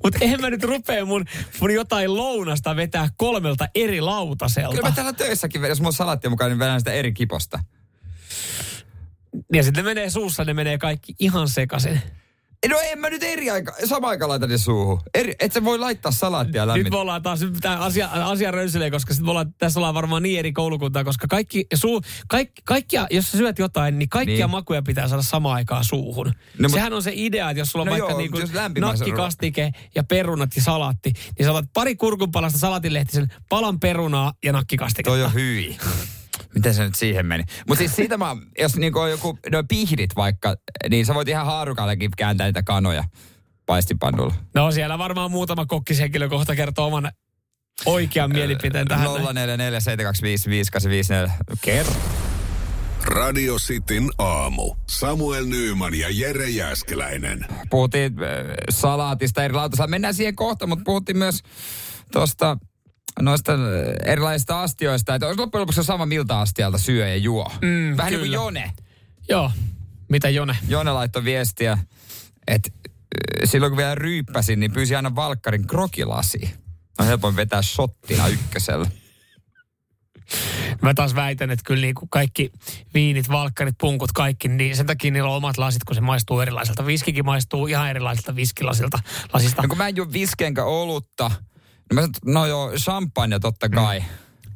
Mutta 0.03 0.19
eihän 0.21 0.41
mä 0.41 0.51
nyt 0.51 0.65
rupea 0.65 1.05
mun, 1.05 1.25
mun 1.61 1.75
jotain 1.75 2.17
lounasta 2.17 2.77
vetää 2.77 3.09
kolmelta 3.17 3.69
eri 3.75 4.01
lautaselta. 4.01 4.77
Kyllä 4.77 4.89
mä 4.89 4.95
täällä 4.95 5.13
töissäkin, 5.13 5.63
jos 5.63 5.81
mulla 5.81 5.89
on 5.89 5.93
salaattia 5.93 6.31
mukaan, 6.31 6.51
niin 6.51 6.59
vedän 6.59 6.81
sitä 6.81 6.93
eri 6.93 7.13
kiposta. 7.13 7.59
Ja 9.53 9.63
sitten 9.63 9.85
ne 9.85 9.91
menee 9.91 10.11
suussa, 10.11 10.45
ne 10.45 10.55
menee 10.55 10.79
kaikki 10.79 11.15
ihan 11.19 11.49
sekaisin. 11.49 12.03
No 12.69 12.79
en 12.83 12.99
mä 12.99 13.11
nyt 13.11 13.23
eri 13.23 13.51
aika, 13.51 13.75
sama 13.85 14.09
aika 14.09 14.29
laita 14.29 14.47
ne 14.47 14.59
suuhun. 14.59 15.01
Eri, 15.15 15.35
et 15.41 15.53
sä 15.53 15.65
voi 15.65 15.79
laittaa 15.79 16.13
salaattia 16.13 16.67
Nyt 16.67 16.75
lämmin. 16.75 16.93
me 16.93 16.97
ollaan 16.97 17.23
taas, 17.23 17.41
tämä 17.61 17.79
asia, 17.79 18.09
asia 18.13 18.51
röysilee, 18.51 18.91
koska 18.91 19.15
sit 19.15 19.25
me 19.25 19.31
ollaan, 19.31 19.55
tässä 19.55 19.81
ollaan 19.81 19.95
varmaan 19.95 20.23
niin 20.23 20.39
eri 20.39 20.53
koulukuntaa, 20.53 21.05
koska 21.05 21.27
kaikki, 21.31 21.67
suu, 21.75 22.03
kaikki, 22.29 22.63
kaikkia, 22.65 23.07
jos 23.11 23.31
sä 23.31 23.39
syöt 23.39 23.59
jotain, 23.59 23.99
niin 23.99 24.09
kaikkia 24.09 24.47
niin. 24.47 24.51
Makuja 24.51 24.83
pitää 24.83 25.09
saada 25.09 25.23
samaan 25.23 25.55
aikaan 25.55 25.85
suuhun. 25.85 26.33
No, 26.59 26.69
Sehän 26.69 26.93
on 26.93 27.03
se 27.03 27.13
idea, 27.15 27.51
että 27.51 27.61
jos 27.61 27.69
sulla 27.69 27.83
on 27.83 27.87
No 27.87 27.93
vaikka 27.93 28.11
joo, 28.11 28.19
niinku 28.19 28.39
nakkikastike 28.81 29.73
ja 29.95 30.05
perunat 30.05 30.51
ja 30.57 30.63
salaatti, 30.63 31.13
niin 31.39 31.47
sä 31.47 31.53
otat 31.53 31.71
pari 31.75 31.97
kurkunpalasta 31.97 32.59
salaatinlehtisen, 32.59 33.29
palan 33.49 33.81
perunaa 33.81 34.33
ja 34.45 34.53
nakkikastiketta. 34.53 35.11
Toi 35.11 35.23
on 35.23 35.35
hyi. 35.35 35.77
Miten 36.55 36.75
se 36.75 36.85
nyt 36.85 36.95
siihen 36.95 37.27
meni? 37.27 37.45
Mutta 37.69 37.79
siis 37.79 37.97
siitä 37.97 38.17
mä, 38.17 38.37
jos 38.59 38.77
niinku 38.77 38.99
on 38.99 39.11
joku, 39.11 39.39
no 39.53 39.65
pihdit 39.69 40.11
vaikka, 40.17 40.57
niin 40.91 41.07
sä 41.07 41.15
voit 41.15 41.29
ihan 41.29 41.47
haarukallekin 41.47 42.11
kääntää 42.17 42.47
niitä 42.47 42.63
kanoja 42.63 43.05
paistipannulla. 43.67 44.35
No 44.55 44.71
siellä 44.71 44.99
varmaan 44.99 45.31
muutama 45.31 45.67
kokkishenkilö 45.67 46.29
kohta 46.29 46.57
kertoo 46.57 46.87
oman 46.87 47.13
oikean 47.87 48.33
mielipiteen 48.33 48.89
tähän. 48.89 49.09
0447255854. 49.09 49.11
Kerro. 51.61 51.95
Radio 53.05 53.57
Cityn 53.57 54.11
aamu. 54.19 54.75
Samuel 54.89 55.47
Nyyman 55.47 55.95
ja 55.95 56.09
Jere 56.11 56.49
Jäskeläinen. 56.49 57.47
Puhuttiin 57.71 58.13
äh, 58.13 58.29
salaatista 58.71 59.45
eri 59.45 59.55
lautasella. 59.55 59.87
Mennään 59.87 60.15
siihen 60.15 60.37
kohta, 60.37 60.67
mutta 60.67 60.83
puhuttiin 60.85 61.19
myös 61.19 61.43
tuosta 62.13 62.57
noista 63.21 63.53
äh, 63.53 63.59
erilaisista 64.13 64.63
astioista. 64.63 65.15
Että 65.15 65.27
olisi 65.27 65.41
loppujen 65.41 65.61
lopuksi 65.61 65.85
sama 65.85 66.07
miltä 66.07 66.39
astialta 66.41 66.79
syö 66.79 67.09
ja 67.09 67.17
juo. 67.17 67.53
Mm, 67.61 67.97
Vähän 67.97 68.13
niin 68.13 68.21
kuin 68.21 68.31
kyllä. 68.31 68.35
Jone. 68.35 68.73
Joo. 69.29 69.53
Mitä 70.09 70.29
Jone? 70.29 70.57
Jone 70.69 70.93
laittoi 70.93 71.25
viestiä, 71.25 71.79
että 72.47 72.71
äh, 72.75 73.51
silloin 73.51 73.71
kun 73.71 73.77
vielä 73.77 73.95
ryyppäsin, 73.95 74.61
niin 74.61 74.73
pyysi 74.73 74.97
aina 74.97 75.15
valkkarin 75.15 75.67
krokilasi. 75.67 76.55
On 76.99 77.07
helpoin 77.07 77.37
vetää 77.37 77.63
shottina 77.63 78.29
ykkösellä. 78.29 78.87
Mä 80.83 80.95
taas 80.95 81.15
väitän, 81.15 81.51
että 81.51 81.63
kyllä 81.67 81.81
niin 81.81 81.95
kuin 81.95 82.09
kaikki 82.09 82.53
viinit, 82.95 83.29
valkkarit, 83.29 83.75
punkut, 83.81 84.13
kaikki, 84.13 84.49
niin 84.49 84.77
sen 84.77 84.87
takia 84.87 85.11
niillä 85.11 85.31
on 85.31 85.37
omat 85.37 85.59
lasit, 85.59 85.85
kun 85.85 85.95
se 85.95 86.01
maistuu 86.01 86.41
erilaiselta. 86.41 86.87
Viskikin 86.87 87.25
maistuu 87.25 87.67
ihan 87.67 87.91
erilaiselta 87.91 88.37
viskilasilta. 88.37 88.99
Lasista. 89.33 89.63
No 89.63 89.69
kun 89.69 89.79
mä 89.79 89.89
en 89.89 89.97
juo 89.97 90.07
viskenkä 90.13 90.65
olutta, 90.65 91.31
niin 91.91 91.95
mä 91.95 92.01
että 92.01 92.19
no 92.27 92.47
joo, 92.47 92.73
champagne 92.73 93.39
totta 93.39 93.69
kai. 93.69 94.01
Mm. 94.01 94.07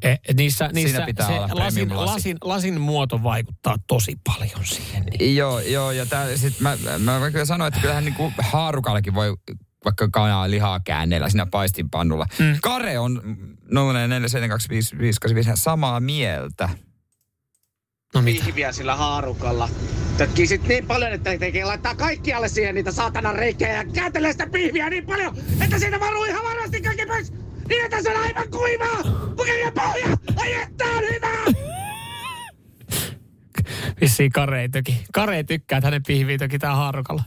E, 0.03 0.17
niissä, 0.37 0.71
niissä 0.73 1.03
pitää 1.07 1.27
se 1.27 1.33
olla 1.33 1.49
lasin, 1.55 1.97
lasin, 1.97 2.37
lasin 2.45 2.81
muoto 2.81 3.23
vaikuttaa 3.23 3.77
tosi 3.87 4.17
paljon 4.25 4.65
siihen. 4.65 5.05
Joo, 5.37 5.61
joo, 5.61 5.91
ja 5.91 6.07
tää, 6.07 6.37
sit 6.37 6.61
mä, 6.61 6.77
mä 6.99 7.21
voin 7.21 7.33
kyllä 7.33 7.45
sanoa, 7.45 7.69
että 7.69 7.81
kyllähän 7.81 8.05
niinku 8.05 8.33
haarukallakin 8.39 9.15
voi 9.15 9.37
vaikka 9.85 10.09
kanaa 10.13 10.51
lihaa 10.51 10.81
käänneillä 10.81 11.29
siinä 11.29 11.47
paistinpannulla. 11.47 12.27
Mm. 12.39 12.59
Kare 12.63 12.99
on 12.99 13.23
047255 13.71 15.51
samaa 15.55 16.01
mieltä. 16.01 16.69
No 18.15 18.23
mitä? 18.23 18.45
pihviä 18.45 18.73
sillä 18.73 18.97
haarukalla. 18.97 19.69
Tökkii 20.19 20.47
sit 20.47 20.69
niin 20.69 20.87
paljon, 20.87 21.13
että 21.13 21.39
tekee 21.39 21.65
laittaa 21.65 21.95
kaikkialle 21.95 22.49
siihen 22.49 22.75
niitä 22.75 22.93
saatanan 22.93 23.35
reikiä 23.35 23.73
ja 23.73 23.85
kääntelee 23.85 24.33
sitä 24.33 24.47
pihviä 24.47 24.91
niin 24.91 25.07
paljon, 25.07 25.37
että 25.61 25.79
siitä 25.79 26.01
varuu 26.01 26.25
ihan 26.25 26.45
varmasti 26.45 26.81
kaikki 26.83 27.07
pois. 27.07 27.33
Niin, 27.69 27.85
että 27.85 28.03
se 28.03 28.11
on 28.11 28.23
aivan 28.23 28.51
kuivaa! 28.51 29.03
Pukevia 29.37 29.73
pohja! 29.73 30.17
Ai 30.37 30.53
että 30.53 30.85
on 30.85 31.03
hyvä! 31.13 31.63
Vissiin 34.01 34.33
Kare 34.33 34.61
ei 34.61 34.69
töki. 34.69 35.05
Kare 35.13 35.37
ei 35.37 35.45
tykkää, 35.45 35.79
että 35.79 35.87
hänen 35.87 36.03
pihvii 36.07 36.39
töki 36.39 36.59
tää 36.59 36.75
haarukalla. 36.75 37.23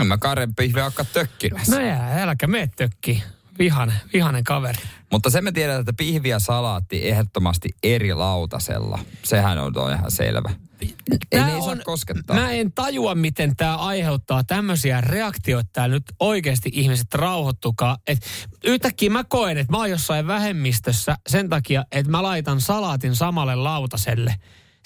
En 0.00 0.06
mä 0.06 0.18
Karen 0.18 0.54
pihviä 0.54 0.84
olekaan 0.84 1.08
tökkimässä. 1.12 1.76
No 1.76 1.86
jää, 1.86 2.22
äläkä 2.22 2.46
mene 2.46 2.70
tökki. 2.76 3.22
Vihanen, 3.58 3.96
vihanen 4.12 4.44
kaveri. 4.44 4.78
Mutta 5.12 5.30
se 5.30 5.40
me 5.40 5.52
tiedetään, 5.52 5.80
että 5.80 5.92
pihvi 5.92 6.28
ja 6.28 6.38
salaatti 6.38 7.08
ehdottomasti 7.08 7.68
eri 7.82 8.14
lautasella. 8.14 8.98
Sehän 9.22 9.58
on, 9.58 9.78
on 9.78 9.92
ihan 9.92 10.10
selvä. 10.10 10.50
Ei 10.80 10.94
Tää 11.30 11.54
ei 11.54 11.62
saa 11.62 11.76
koskettaa. 11.84 12.36
Mä 12.36 12.50
en 12.50 12.72
tajua, 12.72 13.14
miten 13.14 13.56
tämä 13.56 13.76
aiheuttaa 13.76 14.44
tämmöisiä 14.44 15.00
reaktioita. 15.00 15.70
Tää 15.72 15.88
nyt 15.88 16.02
oikeasti 16.20 16.70
ihmiset 16.72 17.14
rauhoittukaa. 17.14 17.98
Et 18.06 18.18
yhtäkkiä 18.64 19.10
mä 19.10 19.24
koen, 19.24 19.58
että 19.58 19.72
mä 19.72 19.78
oon 19.78 19.90
jossain 19.90 20.26
vähemmistössä 20.26 21.16
sen 21.28 21.48
takia, 21.48 21.84
että 21.92 22.10
mä 22.10 22.22
laitan 22.22 22.60
salaatin 22.60 23.16
samalle 23.16 23.54
lautaselle. 23.54 24.34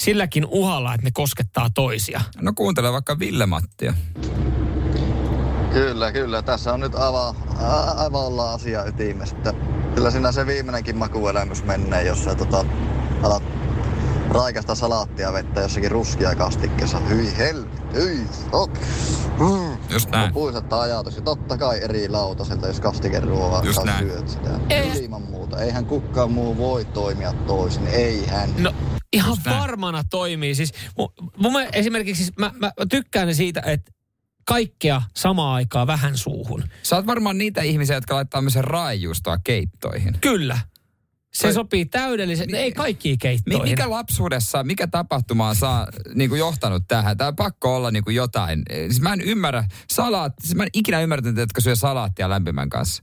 Silläkin 0.02 0.46
uhalla, 0.46 0.94
että 0.94 1.04
ne 1.04 1.10
koskettaa 1.14 1.70
toisia. 1.70 2.20
No 2.40 2.52
kuuntele 2.56 2.92
vaikka 2.92 3.18
Ville 3.18 3.46
Mattia. 3.46 3.94
Kyllä, 5.72 6.12
kyllä. 6.12 6.42
Tässä 6.42 6.72
on 6.72 6.80
nyt 6.80 6.94
ava, 6.94 7.34
a- 7.58 8.02
aivan 8.02 8.20
ollaan 8.20 8.54
asia 8.54 8.84
ytimessä. 8.84 9.36
Kyllä 9.94 10.10
siinä 10.10 10.32
se 10.32 10.46
viimeinenkin 10.46 10.96
makuelämys 10.96 11.64
menee, 11.64 12.02
jos 12.02 12.24
sä 12.24 12.34
tota, 12.34 12.64
alat 13.22 13.42
raikasta 14.32 14.74
salaattia 14.74 15.32
vettä 15.32 15.60
jossakin 15.60 15.90
ruskia 15.90 16.34
kastikkeessa. 16.34 16.98
Hyi 16.98 17.36
helvetti, 17.38 17.82
hyi, 17.94 18.26
oh. 18.52 18.70
mm. 19.38 19.78
Just 19.90 20.10
näin. 20.10 20.32
Puisetta 20.32 20.80
ajatus. 20.80 21.16
Ja 21.16 21.22
totta 21.22 21.58
kai 21.58 21.82
eri 21.82 22.08
lautaselta, 22.08 22.66
jos 22.66 22.80
kastikeruoa 22.80 23.62
Just 23.64 23.84
näin. 23.84 24.08
syöt 24.08 24.28
sitä. 24.28 24.50
Ei. 24.70 25.04
Ilman 25.04 25.22
muuta. 25.22 25.60
Eihän 25.60 25.86
kukaan 25.86 26.32
muu 26.32 26.56
voi 26.56 26.84
toimia 26.84 27.32
toisin. 27.32 27.86
Eihän. 27.86 28.50
No 28.58 28.74
ihan 29.12 29.30
Just 29.30 29.46
näin. 29.46 29.60
varmana 29.60 30.04
toimii. 30.10 30.54
Siis, 30.54 30.72
mun, 30.98 31.12
mun 31.36 31.52
esimerkiksi 31.72 32.24
siis 32.24 32.36
mä, 32.38 32.50
mä 32.58 32.72
tykkään 32.90 33.34
siitä, 33.34 33.62
että 33.66 33.92
kaikkea 34.44 35.02
samaan 35.16 35.54
aikaan 35.54 35.86
vähän 35.86 36.16
suuhun. 36.18 36.64
Sä 36.82 36.96
oot 36.96 37.06
varmaan 37.06 37.38
niitä 37.38 37.62
ihmisiä, 37.62 37.96
jotka 37.96 38.14
laittaa 38.14 38.42
myös 38.42 38.56
raajuustoa 38.56 39.38
keittoihin. 39.44 40.16
Kyllä. 40.20 40.58
Se 41.34 41.42
Tai- 41.42 41.52
sopii 41.54 41.84
täydellisesti. 41.86 42.56
Ei 42.56 42.72
kaikki 42.72 43.10
Mi- 43.10 43.16
keittoihin. 43.16 43.68
mikä 43.68 43.90
lapsuudessa, 43.90 44.64
mikä 44.64 44.86
tapahtuma 44.86 45.48
on 45.48 45.56
saa, 45.56 45.86
niin 46.14 46.30
kuin 46.30 46.38
johtanut 46.38 46.82
tähän? 46.88 47.16
Tämä 47.16 47.28
on 47.28 47.36
pakko 47.36 47.76
olla 47.76 47.90
niin 47.90 48.04
kuin 48.04 48.16
jotain. 48.16 48.62
Siis 48.70 49.00
mä 49.00 49.12
en 49.12 49.20
ymmärrä, 49.20 49.64
salaat, 49.90 50.32
siis 50.40 50.54
mä 50.54 50.62
en 50.62 50.68
ikinä 50.72 51.00
ymmärtänyt, 51.00 51.38
että 51.38 51.60
syö 51.60 51.76
salaattia 51.76 52.28
lämpimän 52.30 52.68
kanssa. 52.70 53.02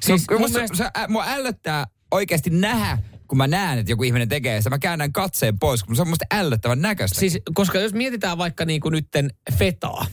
Siis 0.00 0.24
no, 0.30 0.38
mun 0.38 0.50
mielestä- 0.52 0.76
se, 0.76 0.84
ä, 0.84 1.08
mua 1.08 1.24
ällöttää 1.28 1.86
oikeasti 2.10 2.50
nähdä, 2.50 2.98
kun 3.28 3.38
mä 3.38 3.46
näen, 3.46 3.78
että 3.78 3.92
joku 3.92 4.02
ihminen 4.02 4.28
tekee 4.28 4.60
sitä. 4.60 4.70
Mä 4.70 4.78
käännän 4.78 5.12
katseen 5.12 5.58
pois, 5.58 5.84
kun 5.84 5.96
se 5.96 6.02
on 6.02 6.08
musta 6.08 6.24
ällöttävän 6.34 6.82
näköistä. 6.82 7.20
Siis, 7.20 7.38
koska 7.54 7.78
jos 7.78 7.92
mietitään 7.92 8.38
vaikka 8.38 8.64
niin 8.64 8.80
kuin 8.80 8.92
nytten 8.92 9.30
fetaa, 9.58 10.06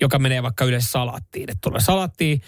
joka 0.00 0.18
menee 0.18 0.42
vaikka 0.42 0.64
yleensä 0.64 0.90
salaattiin, 0.90 1.50
että 1.50 1.58
tulee 1.62 1.80
salaattiin, 1.80 2.40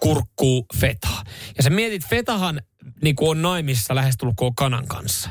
kurkkuu, 0.00 0.66
fetaa. 0.80 1.24
Ja 1.56 1.62
sä 1.62 1.70
mietit, 1.70 2.08
fetahan 2.08 2.60
niin 3.02 3.16
kuin 3.16 3.30
on 3.30 3.42
naimissa 3.42 3.94
lähestulkoon 3.94 4.54
kanan 4.54 4.86
kanssa. 4.86 5.30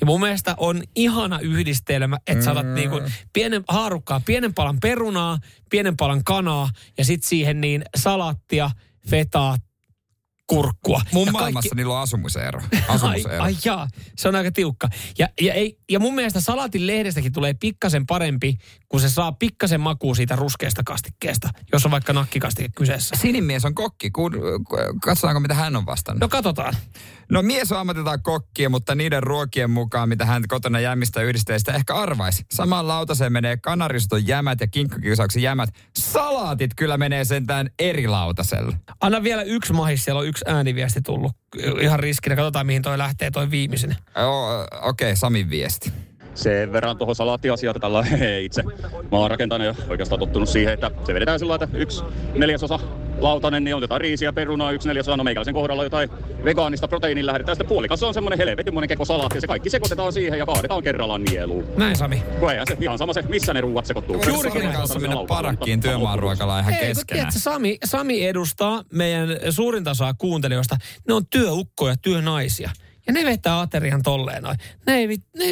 Niin 0.00 0.06
mun 0.06 0.20
mielestä 0.20 0.54
on 0.58 0.82
ihana 0.96 1.38
yhdistelmä, 1.38 2.18
että 2.26 2.44
sä 2.44 2.52
otat 2.52 2.66
niin 2.66 2.90
kuin 2.90 3.12
pienen 3.32 3.64
haarukkaa, 3.68 4.20
pienen 4.26 4.54
palan 4.54 4.80
perunaa, 4.80 5.38
pienen 5.70 5.96
palan 5.96 6.24
kanaa 6.24 6.70
ja 6.98 7.04
sitten 7.04 7.28
siihen 7.28 7.60
niin 7.60 7.84
salattia, 7.96 8.70
fetaa, 9.08 9.56
kurkkua. 10.50 11.00
Mun 11.12 11.26
ja 11.26 11.32
maailmassa 11.32 11.74
niillä 11.74 11.94
on 11.94 12.00
asumisero. 12.00 12.60
Ai, 12.72 12.82
asumisero. 12.88 13.42
ai 13.42 13.56
jaa, 13.64 13.88
se 14.16 14.28
on 14.28 14.34
aika 14.34 14.50
tiukka. 14.50 14.88
Ja, 15.18 15.28
ja, 15.40 15.54
ei, 15.54 15.78
ja 15.90 16.00
mun 16.00 16.14
mielestä 16.14 16.40
salaatin 16.40 16.86
lehdestäkin 16.86 17.32
tulee 17.32 17.54
pikkasen 17.54 18.06
parempi, 18.06 18.58
kun 18.88 19.00
se 19.00 19.08
saa 19.08 19.32
pikkasen 19.32 19.80
makua 19.80 20.14
siitä 20.14 20.36
ruskeasta 20.36 20.82
kastikkeesta, 20.84 21.48
jos 21.72 21.84
on 21.84 21.90
vaikka 21.90 22.12
nakkikastike 22.12 22.68
kyseessä. 22.76 23.16
Sinimies 23.16 23.64
on 23.64 23.74
kokki. 23.74 24.10
Ku, 24.10 24.30
katsotaanko, 25.02 25.40
mitä 25.40 25.54
hän 25.54 25.76
on 25.76 25.86
vastannut. 25.86 26.20
No 26.20 26.28
katsotaan. 26.28 26.74
No 27.30 27.42
mies 27.42 27.72
on 27.72 27.78
ammatiltaan 27.78 28.22
kokkia, 28.22 28.68
mutta 28.70 28.94
niiden 28.94 29.22
ruokien 29.22 29.70
mukaan, 29.70 30.08
mitä 30.08 30.26
hän 30.26 30.42
kotona 30.48 30.80
jämistä 30.80 31.22
yhdisteistä 31.22 31.72
ehkä 31.72 31.94
arvaisi. 31.94 32.44
Samaan 32.52 32.88
lautaseen 32.88 33.32
menee 33.32 33.56
kanariston 33.56 34.26
jämät 34.26 34.60
ja 34.60 34.66
kinkkakiusauksen 34.66 35.42
jämät. 35.42 35.70
Salaatit 35.98 36.70
kyllä 36.76 36.98
menee 36.98 37.24
sentään 37.24 37.70
eri 37.78 38.06
lautasella. 38.06 38.76
Anna 39.00 39.22
vielä 39.22 39.42
yksi 39.42 39.72
mahis, 39.72 40.04
siellä 40.04 40.20
on 40.20 40.26
yksi 40.26 40.39
ääniviesti 40.46 41.00
tullut. 41.02 41.32
Ihan 41.80 42.00
riskinä, 42.00 42.36
katsotaan 42.36 42.66
mihin 42.66 42.82
toi 42.82 42.98
lähtee 42.98 43.30
toi 43.30 43.50
viimeisen. 43.50 43.96
Joo, 44.16 44.60
Okei, 44.62 45.08
okay, 45.08 45.16
Samin 45.16 45.50
viesti. 45.50 45.92
Sen 46.34 46.72
verran 46.72 46.96
tuohon 46.98 47.16
salaattiasiaan, 47.16 47.76
että 47.76 47.80
tällä 47.80 48.04
itse. 48.40 48.62
Mä 49.12 49.18
oon 49.18 49.30
rakentanut 49.30 49.66
ja 49.66 49.74
oikeastaan 49.88 50.18
tottunut 50.18 50.48
siihen, 50.48 50.74
että 50.74 50.90
se 51.04 51.14
vedetään 51.14 51.38
sillä 51.38 51.54
että 51.54 51.68
yksi 51.72 52.04
neljäsosa 52.34 52.78
lautanen, 53.20 53.64
niin 53.64 53.74
on 53.74 53.82
jotain 53.82 54.00
riisiä, 54.00 54.32
perunaa, 54.32 54.72
yksi 54.72 54.88
neljäsosa, 54.88 55.16
no 55.16 55.24
meikäläisen 55.24 55.54
kohdalla 55.54 55.84
jotain 55.84 56.10
vegaanista 56.44 56.88
proteiinin 56.88 57.26
lähdetään. 57.26 57.56
Sitten 57.56 57.68
puolikas 57.68 58.02
on 58.02 58.14
semmonen 58.14 58.38
helvetinmoinen 58.38 58.88
keko 58.88 59.04
salaatti 59.04 59.36
ja 59.36 59.40
se 59.40 59.46
kaikki 59.46 59.70
sekoitetaan 59.70 60.12
siihen 60.12 60.38
ja 60.38 60.46
kaadetaan 60.46 60.82
kerrallaan 60.82 61.22
nieluun. 61.24 61.64
Näin 61.76 61.96
Sami. 61.96 62.22
Kun 62.40 62.50
eihän 62.50 62.66
se 62.68 62.76
ihan 62.80 62.98
sama 62.98 63.12
se, 63.12 63.22
missä 63.22 63.54
ne 63.54 63.60
ruuat 63.60 63.86
sekoittuu. 63.86 64.22
Juurikin 64.28 64.72
kanssa 64.72 64.98
mennä 64.98 65.16
parakkiin 65.28 65.80
työmaaruokalaan 65.80 66.60
ihan 66.60 66.74
Ei, 66.74 66.78
kun 66.78 66.86
keskenään. 66.88 67.06
tiedätkö, 67.18 67.40
Sami, 67.40 67.78
Sami 67.84 68.26
edustaa 68.26 68.84
meidän 68.92 69.28
suurinta 69.50 69.90
osaa 69.90 70.14
kuuntelijoista. 70.14 70.76
Ne 71.08 71.14
on 71.14 71.26
työukkoja, 71.26 71.96
työnaisia. 71.96 72.70
Ja 73.06 73.12
ne 73.12 73.24
vetää 73.24 73.60
aterian 73.60 74.02
tolleen 74.02 74.42
noin. 74.42 74.58
Ne 74.86 74.94
ei, 74.94 75.06
ne 75.06 75.44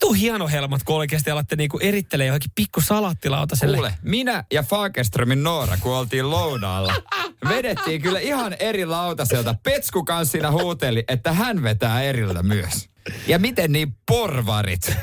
tuu 0.00 0.12
hieno 0.12 0.48
helmat, 0.48 0.82
kun 0.82 0.96
oikeasti 0.96 1.30
alatte 1.30 1.56
niinku 1.56 1.78
erittelee 1.78 2.26
johonkin 2.26 2.50
pikku 2.54 2.80
salattilautaselle. 2.80 3.76
Kuule, 3.76 3.94
minä 4.02 4.44
ja 4.52 4.62
Fagerströmin 4.62 5.42
Noora, 5.42 5.76
kun 5.80 5.92
oltiin 5.96 6.30
lounaalla, 6.30 6.94
vedettiin 7.48 8.02
kyllä 8.02 8.20
ihan 8.20 8.56
eri 8.58 8.86
lautaselta. 8.86 9.54
Petsku 9.62 10.04
kanssa 10.04 10.32
siinä 10.32 10.50
huuteli, 10.50 11.04
että 11.08 11.32
hän 11.32 11.62
vetää 11.62 12.02
eriltä 12.02 12.42
myös. 12.42 12.88
Ja 13.26 13.38
miten 13.38 13.72
niin 13.72 13.96
porvarit? 14.06 14.96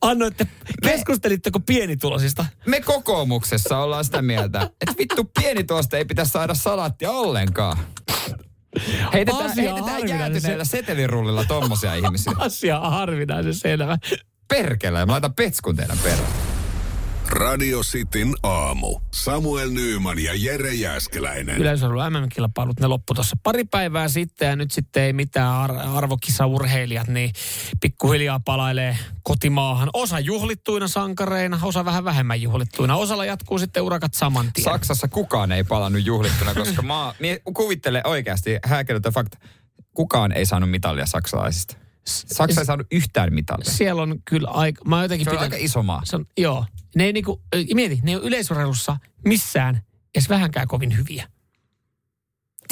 Annoitte, 0.00 0.46
keskustelitteko 0.82 1.60
pienitulosista? 1.60 2.46
Me 2.66 2.80
kokoomuksessa 2.80 3.78
ollaan 3.78 4.04
sitä 4.04 4.22
mieltä, 4.22 4.60
että 4.60 4.94
vittu 4.98 5.30
pienituosta 5.40 5.96
ei 5.96 6.04
pitäisi 6.04 6.32
saada 6.32 6.54
salaattia 6.54 7.10
ollenkaan. 7.10 7.78
Heitetään, 9.12 9.50
Asia 9.50 9.74
heitetään 9.74 10.08
jäätyneellä 10.08 10.64
setelirullilla 10.64 11.44
tommosia 11.44 11.94
ihmisiä. 11.94 12.32
Asia 12.38 12.80
harvinaisen 12.80 13.54
selvä. 13.54 13.98
Perkele, 14.48 15.06
mä 15.06 15.12
laitan 15.12 15.34
petskun 15.34 15.76
teidän 15.76 15.98
perään. 15.98 16.49
Radio 17.30 17.80
Cityn 17.82 18.34
aamu. 18.42 19.00
Samuel 19.14 19.70
Nyyman 19.70 20.18
ja 20.18 20.32
Jere 20.34 20.74
Jäskeläinen. 20.74 21.56
Yleisurheilu 21.58 22.10
MM-kilpailut, 22.20 22.80
ne 22.80 22.86
loppu 22.86 23.14
tuossa 23.14 23.36
pari 23.42 23.64
päivää 23.64 24.08
sitten 24.08 24.48
ja 24.48 24.56
nyt 24.56 24.70
sitten 24.70 25.02
ei 25.02 25.12
mitään 25.12 25.52
ar- 25.52 25.76
arvokisaurheilijat, 25.96 27.08
niin 27.08 27.32
pikkuhiljaa 27.80 28.40
palailee 28.40 28.98
kotimaahan. 29.22 29.90
Osa 29.92 30.20
juhlittuina 30.20 30.88
sankareina, 30.88 31.58
osa 31.62 31.84
vähän 31.84 32.04
vähemmän 32.04 32.42
juhlittuina. 32.42 32.96
Osalla 32.96 33.24
jatkuu 33.24 33.58
sitten 33.58 33.82
urakat 33.82 34.14
saman 34.14 34.50
tien. 34.52 34.64
Saksassa 34.64 35.08
kukaan 35.08 35.52
ei 35.52 35.64
palannut 35.64 36.06
juhlittuna, 36.06 36.54
koska 36.54 36.82
maa, 36.82 37.14
mie, 37.18 37.40
kuvittele 37.54 38.02
oikeasti, 38.04 38.58
häkellytä 38.64 39.10
fakta, 39.10 39.38
kukaan 39.94 40.32
ei 40.32 40.46
saanut 40.46 40.70
mitalia 40.70 41.06
saksalaisista. 41.06 41.76
Saksa 42.06 42.60
ei 42.60 42.64
saanut 42.64 42.86
yhtään 42.92 43.34
mitalia. 43.34 43.70
Siellä 43.70 44.02
on 44.02 44.22
kyllä 44.24 44.48
aika, 44.50 44.84
mä 44.84 45.02
jotenkin 45.02 45.24
Se 45.24 45.30
on 45.30 45.36
pidän- 45.36 45.42
aika 45.42 45.56
iso 45.58 45.82
maa. 45.82 46.02
Se 46.04 46.16
on, 46.16 46.26
joo. 46.38 46.64
Ne 46.96 47.04
ei 47.04 47.12
niinku, 47.12 47.42
mieti, 47.74 48.00
ne 48.02 48.10
ei 48.10 48.16
ole 48.16 48.24
yleisurheilussa 48.24 48.96
missään 49.24 49.82
edes 50.14 50.28
vähänkään 50.28 50.68
kovin 50.68 50.96
hyviä. 50.96 51.28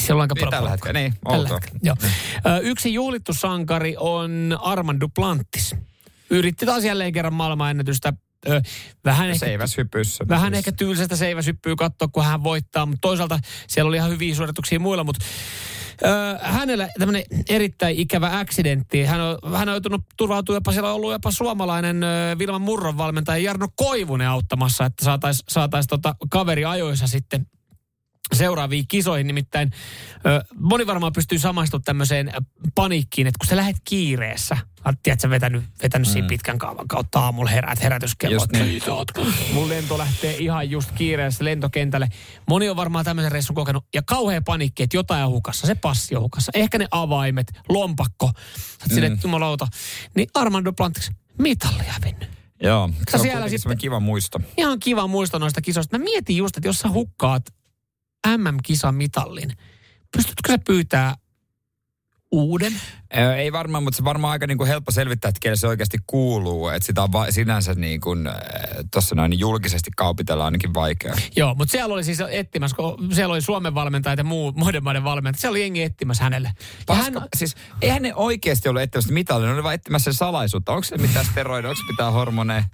Siellä 0.01 0.19
on 0.19 0.23
aika 0.23 0.35
Niin 0.35 0.41
paljon 0.41 0.53
tällä 0.53 0.71
hetkellä, 0.71 1.01
niin, 1.01 1.15
Tällä 1.25 1.39
outoa. 1.39 1.57
hetkellä, 1.57 1.81
joo. 1.83 1.97
Yksi 2.63 2.95
juhlittu 2.95 3.35
sankari 3.35 3.95
on 3.99 4.59
Armand 4.63 5.01
Duplantis. 5.01 5.75
Yritti 6.31 6.67
taas 6.67 6.85
jälleen 6.85 7.13
kerran 7.13 7.35
maailmanennätystä. 7.35 8.13
Vähän 9.05 9.31
ehkä, 9.31 9.47
vähän 10.29 10.55
ehkä 10.55 10.73
tylsästä 10.73 11.17
seiväsyppyy 11.17 11.77
katsoa, 11.77 12.09
kun 12.09 12.25
hän 12.25 12.45
voittaa, 12.45 12.87
mutta 12.87 13.01
toisaalta 13.01 13.39
siellä 13.69 13.89
oli 13.89 13.97
ihan 13.97 14.11
hyviä 14.11 14.35
suorituksia 14.35 14.81
muilla, 14.81 15.05
mutta 15.05 15.25
Öö, 16.05 16.39
hänellä 16.43 16.89
tämmöinen 16.99 17.23
erittäin 17.49 17.97
ikävä 17.97 18.39
accidentti. 18.39 19.05
Hän 19.05 19.21
on, 19.21 19.39
hän 19.57 19.69
on 19.69 19.73
joutunut 19.73 20.05
turvautua 20.17 20.57
jopa, 20.57 20.73
siellä 20.73 20.89
on 20.89 20.95
ollut 20.95 21.13
jopa 21.13 21.31
suomalainen 21.31 22.03
ö, 22.03 22.37
Vilman 22.39 22.63
Murron 22.63 22.99
valmentaja 22.99 23.43
Jarno 23.43 23.69
Koivunen 23.77 24.29
auttamassa, 24.29 24.85
että 24.85 25.05
saataisiin 25.05 25.45
saatais 25.49 25.87
tota 25.87 26.15
kaveri 26.31 26.65
ajoissa 26.65 27.07
sitten 27.07 27.47
seuraaviin 28.35 28.89
kisoihin. 28.89 29.27
Nimittäin 29.27 29.73
ö, 30.27 30.45
moni 30.61 30.87
varmaan 30.87 31.13
pystyy 31.13 31.39
samaistumaan 31.39 31.85
tämmöiseen 31.85 32.33
paniikkiin, 32.75 33.27
että 33.27 33.39
kun 33.39 33.47
sä 33.49 33.57
lähdet 33.57 33.77
kiireessä, 33.85 34.57
tiedät 35.03 35.21
sä 35.21 35.31
vetänyt, 35.31 35.65
vetänyt 35.83 36.09
mm. 36.09 36.13
siinä 36.13 36.29
pitkän 36.29 36.59
kaavan 36.59 36.89
kautta 36.89 37.21
aamulla 37.21 37.51
herät 37.51 37.83
herätyskello. 37.83 38.47
Niin. 38.53 38.83
Mun 39.53 39.69
lento 39.69 39.99
lähtee 39.99 40.37
ihan 40.37 40.71
just 40.71 40.91
kiireessä 40.93 41.45
lentokentälle. 41.45 42.09
Moni 42.49 42.69
on 42.69 42.77
varmaan 42.77 43.05
tämmöisen 43.05 43.33
reissun 43.33 43.57
kokenut. 43.57 43.85
Ja 43.95 44.03
kauhea 44.03 44.43
paniikki, 44.43 44.83
että 44.83 44.97
jotain 44.97 45.25
on 45.25 45.31
hukassa. 45.31 45.67
Se 45.67 45.75
passi 45.75 46.17
on 46.17 46.23
hukassa. 46.23 46.53
Ehkä 46.55 46.79
ne 46.79 46.89
avaimet, 46.91 47.47
lompakko. 47.69 48.31
Sä 48.95 49.01
Mm. 49.01 49.19
jumalauta. 49.23 49.67
Niin 50.15 50.29
Armando 50.35 50.73
Plantix, 50.73 51.11
mitalli 51.39 51.85
hävinnyt. 51.87 52.29
Joo, 52.63 52.91
se 53.11 53.17
on 53.17 53.23
siellä 53.23 53.49
sitten- 53.49 53.79
kiva 53.79 54.01
muisto. 54.01 54.41
Ihan 54.57 54.81
kiva 54.81 55.07
muisto 55.07 55.39
noista 55.39 55.61
kisoista. 55.61 55.99
Mä 55.99 56.05
mietin 56.05 56.37
just, 56.37 56.57
että 56.57 56.69
jos 56.69 56.79
sä 56.79 56.89
hukkaat 56.89 57.43
MM-kisan 58.27 58.95
mitallin, 58.95 59.57
pystytkö 60.17 60.53
sä 60.53 60.59
pyytää 60.67 61.15
uuden? 62.31 62.73
Ei 63.37 63.53
varmaan, 63.53 63.85
mutta 63.85 63.97
se 63.97 64.05
varmaan 64.05 64.33
aika 64.33 64.47
niin 64.47 64.59
kuin 64.59 64.69
helppo 64.69 64.93
selvittää, 64.93 65.29
että 65.29 65.39
kelle 65.43 65.57
se 65.57 65.67
oikeasti 65.69 65.99
kuuluu. 66.07 66.69
Että 66.69 66.87
sitä 66.87 67.03
on 67.03 67.13
va- 67.13 67.31
sinänsä 67.31 67.75
niin 67.75 68.01
kuin, 68.01 68.29
tuossa 68.93 69.15
noin 69.15 69.31
niin 69.31 69.39
julkisesti 69.41 69.91
kaupitella 69.97 70.45
ainakin 70.45 70.75
vaikea. 70.75 71.15
Joo, 71.37 71.55
mutta 71.55 71.73
siellä 71.73 71.95
oli 71.95 72.05
siis 72.05 72.19
etsimässä, 72.31 72.77
kun 72.77 73.09
siellä 73.15 73.33
oli 73.33 73.41
Suomen 73.43 73.75
valmentajat 73.75 74.19
ja 74.19 74.25
muu, 74.25 74.53
muiden 74.53 74.85
maiden 74.85 75.05
valmentajat. 75.05 75.41
Siellä 75.41 75.53
oli 75.53 75.61
jengi 75.61 75.83
etsimässä 75.83 76.25
hänelle. 76.25 76.53
Paska, 76.87 77.03
hän, 77.21 77.29
siis 77.37 77.55
eihän 77.83 78.03
ne 78.03 78.15
oikeasti 78.15 78.69
ollut 78.69 78.83
etsimässä 78.83 79.13
mitään, 79.13 79.43
ne 79.43 79.53
oli 79.53 79.63
vaan 79.63 79.75
etsimässä 79.75 80.13
salaisuutta. 80.13 80.73
Onko 80.73 80.85
se 80.85 80.99
mitään 80.99 81.25
steroideja, 81.27 81.71
onko 81.71 81.81
se 81.83 81.93
mitään 81.93 82.13
hormoneja? 82.13 82.65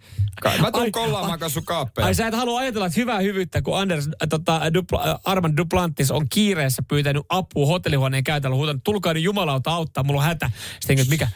Ka- 0.42 0.52
Mä 0.60 0.70
tuun 0.72 0.92
kollaamaan 0.92 1.38
kanssa 1.38 1.54
sun 1.54 1.64
kaappeja. 1.64 2.06
Ai 2.06 2.14
sä 2.14 2.26
et 2.26 2.34
halua 2.34 2.60
ajatella, 2.60 2.86
että 2.86 3.00
hyvää 3.00 3.18
hyvyyttä, 3.20 3.62
kun 3.62 3.78
Anders, 3.78 4.06
äh, 4.08 4.28
tota, 4.30 4.74
Dupla, 4.74 5.02
äh, 5.10 5.14
Armand 5.24 5.56
Duplantis 5.56 6.10
on 6.10 6.26
kiireessä 6.28 6.82
pyytänyt 6.88 7.22
apua 7.28 7.66
hotellihuoneen 7.66 8.24
käytällä, 8.24 8.56
huutanut, 8.56 8.84
tulkaa 8.84 9.14
nyt 9.14 9.22
jumalauta 9.22 9.70
auttaa, 9.70 10.04
mulla 10.04 10.22
on 10.24 10.28
hätä. 10.28 10.50
Sitten 10.80 10.98
että 10.98 11.10
mikä, 11.10 11.28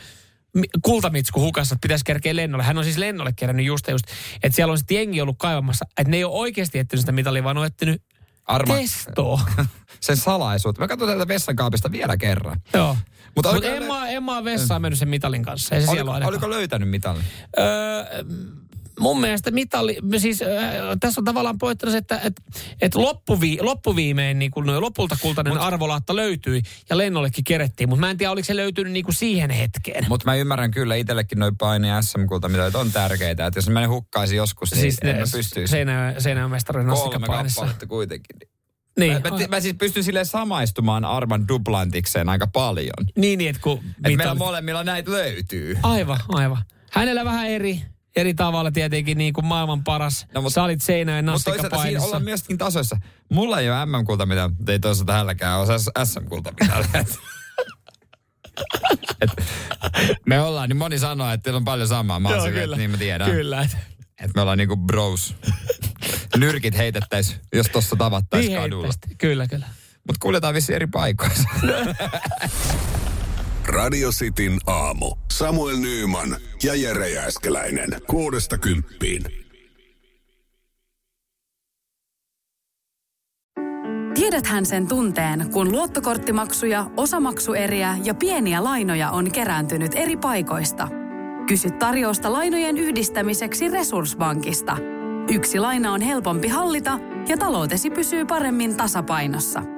mi- 0.54 0.68
kultamitsku 0.82 1.40
hukassa, 1.40 1.74
että 1.74 1.84
pitäisi 1.86 2.04
kerkeä 2.04 2.36
lennolle. 2.36 2.64
Hän 2.64 2.78
on 2.78 2.84
siis 2.84 2.96
lennolle 2.96 3.32
kerännyt 3.36 3.66
just 3.66 3.88
just, 3.88 4.06
että 4.42 4.56
siellä 4.56 4.72
on 4.72 4.78
sitten 4.78 4.94
jengi 4.96 5.20
ollut 5.20 5.36
kaivamassa, 5.38 5.84
että 5.98 6.10
ne 6.10 6.16
ei 6.16 6.24
ole 6.24 6.34
oikeasti 6.34 6.78
etsinyt 6.78 7.00
sitä 7.00 7.12
mitalia, 7.12 7.44
vaan 7.44 7.58
on 7.58 7.66
etsinyt 7.66 8.02
Arma- 8.44 8.74
testoa. 8.76 9.40
sen 10.00 10.16
salaisuutta. 10.16 10.80
Mä 10.80 10.88
katson 10.88 11.08
täältä 11.08 11.28
vessankaapista 11.28 11.92
vielä 11.92 12.16
kerran. 12.16 12.60
Joo. 12.74 12.96
Mutta 13.36 13.56
en, 13.62 13.82
mä, 13.82 14.08
en 14.08 14.22
mä 14.22 14.36
ole 14.36 14.44
vessaan 14.44 14.82
mennyt 14.82 14.98
sen 14.98 15.08
mitalin 15.08 15.42
kanssa. 15.42 15.74
Ei 15.74 15.82
se 15.82 15.90
oliko, 15.90 16.10
oliko 16.10 16.50
löytänyt 16.50 16.88
mitalin? 16.88 17.24
Öö, 17.58 17.64
mun 18.98 19.20
mielestä 19.20 19.50
mitali, 19.50 19.98
siis 20.18 20.42
äh, 20.42 20.48
tässä 21.00 21.20
on 21.20 21.24
tavallaan 21.24 21.58
pointtana 21.58 21.92
se, 21.92 21.98
että 21.98 22.20
et, 22.24 22.42
et 22.80 22.94
loppuvi, 22.94 23.58
loppuviimein 23.60 24.38
niin 24.38 24.50
kun 24.50 24.80
lopulta 24.80 25.16
kultainen 25.22 25.52
Mut, 25.52 25.62
arvolaatta 25.62 26.16
löytyi 26.16 26.62
ja 26.90 26.98
lennollekin 26.98 27.44
kerettiin, 27.44 27.88
mutta 27.88 28.00
mä 28.00 28.10
en 28.10 28.16
tiedä, 28.16 28.32
oliko 28.32 28.44
se 28.46 28.56
löytynyt 28.56 28.92
niin 28.92 29.04
kuin 29.04 29.14
siihen 29.14 29.50
hetkeen. 29.50 30.04
Mutta 30.08 30.24
mä 30.24 30.34
ymmärrän 30.34 30.70
kyllä 30.70 30.94
itsellekin 30.94 31.38
noin 31.38 31.56
paini 31.56 31.88
SM-kulta, 32.00 32.48
mitä 32.48 32.70
on 32.74 32.92
tärkeitä. 32.92 33.46
Että 33.46 33.58
jos 33.58 33.68
mä 33.68 33.80
ne 33.80 33.86
hukkaisin 33.86 34.36
joskus, 34.36 34.72
niin 34.72 34.80
siis 34.80 34.98
en 35.02 35.16
mä 35.16 35.24
pystyisi. 35.32 35.70
Seinä, 35.70 36.14
Kolme 36.72 36.84
nostikapainissa. 36.84 37.60
kappaletta 37.60 37.86
kuitenkin. 37.86 38.36
Niin, 38.98 39.12
Mä, 39.12 39.30
mä, 39.30 39.46
mä, 39.48 39.60
siis 39.60 39.74
pystyn 39.78 40.04
sille 40.04 40.24
samaistumaan 40.24 41.04
Arman 41.04 41.48
Duplantikseen 41.48 42.28
aika 42.28 42.46
paljon. 42.46 42.94
niin, 43.16 43.38
niin, 43.38 43.50
että 43.50 43.62
kun... 43.62 43.80
Et 44.04 44.16
meillä 44.16 44.34
molemmilla 44.34 44.84
näitä 44.84 45.10
löytyy. 45.10 45.78
Aivan, 45.82 46.20
aivan. 46.28 46.62
Hänellä 46.90 47.24
vähän 47.24 47.48
eri, 47.48 47.82
eri 48.18 48.34
tavalla 48.34 48.70
tietenkin 48.70 49.18
niin 49.18 49.32
kuin 49.32 49.46
maailman 49.46 49.84
paras. 49.84 50.26
No, 50.34 50.42
mutta, 50.42 50.54
Sä 50.54 50.62
olit 50.62 50.78
Mutta 50.78 50.86
toisaalta 50.86 51.02
siinä 51.02 51.22
nostikapainissa. 51.22 52.06
ollaan 52.06 52.24
myöskin 52.24 52.58
tasoissa. 52.58 52.96
Mulla 53.32 53.60
ei 53.60 53.70
ole 53.70 53.86
MM-kulta, 53.86 54.26
mitä 54.26 54.50
ei 54.68 54.78
toisaalta 54.78 55.12
hänelläkään 55.12 55.58
ole 55.60 55.78
SM-kulta, 56.04 56.52
mitä 56.60 56.84
Et, 59.20 59.30
me 60.26 60.40
ollaan, 60.40 60.68
niin 60.68 60.76
moni 60.76 60.98
sanoo, 60.98 61.32
että 61.32 61.42
teillä 61.44 61.56
on 61.56 61.64
paljon 61.64 61.88
samaa. 61.88 62.20
Mä 62.20 62.30
Joo, 62.30 62.44
kyllä. 62.46 62.76
niin 62.76 62.90
mä 62.90 62.96
tiedän. 62.96 63.30
Kyllä. 63.30 63.62
Että 63.62 64.32
me 64.34 64.40
ollaan 64.40 64.58
niinku 64.58 64.76
bros. 64.76 65.34
Nyrkit 66.36 66.76
heitettäis, 66.76 67.36
jos 67.52 67.66
tossa 67.66 67.96
tavattais 67.96 68.46
Niin 68.46 68.58
kadulla. 68.60 68.88
Kyllä, 69.18 69.46
kyllä. 69.46 69.66
Mutta 70.06 70.18
kuljetaan 70.22 70.54
vissiin 70.54 70.76
eri 70.76 70.86
paikoissa. 70.86 71.48
Radio 73.68 74.10
Cityn 74.10 74.58
aamu. 74.66 75.16
Samuel 75.32 75.76
Nyyman 75.76 76.36
ja 76.62 76.74
Jere 76.74 77.10
Jääskeläinen. 77.10 77.88
Kuudesta 78.06 78.58
kymppiin. 78.58 79.22
Tiedäthän 84.14 84.66
sen 84.66 84.88
tunteen, 84.88 85.50
kun 85.52 85.72
luottokorttimaksuja, 85.72 86.90
osamaksueriä 86.96 87.98
ja 88.04 88.14
pieniä 88.14 88.64
lainoja 88.64 89.10
on 89.10 89.32
kerääntynyt 89.32 89.92
eri 89.94 90.16
paikoista. 90.16 90.88
Kysy 91.46 91.70
tarjousta 91.70 92.32
lainojen 92.32 92.78
yhdistämiseksi 92.78 93.68
Resurssbankista. 93.68 94.76
Yksi 95.32 95.58
laina 95.58 95.92
on 95.92 96.00
helpompi 96.00 96.48
hallita 96.48 96.98
ja 97.28 97.36
taloutesi 97.36 97.90
pysyy 97.90 98.24
paremmin 98.24 98.76
tasapainossa. 98.76 99.77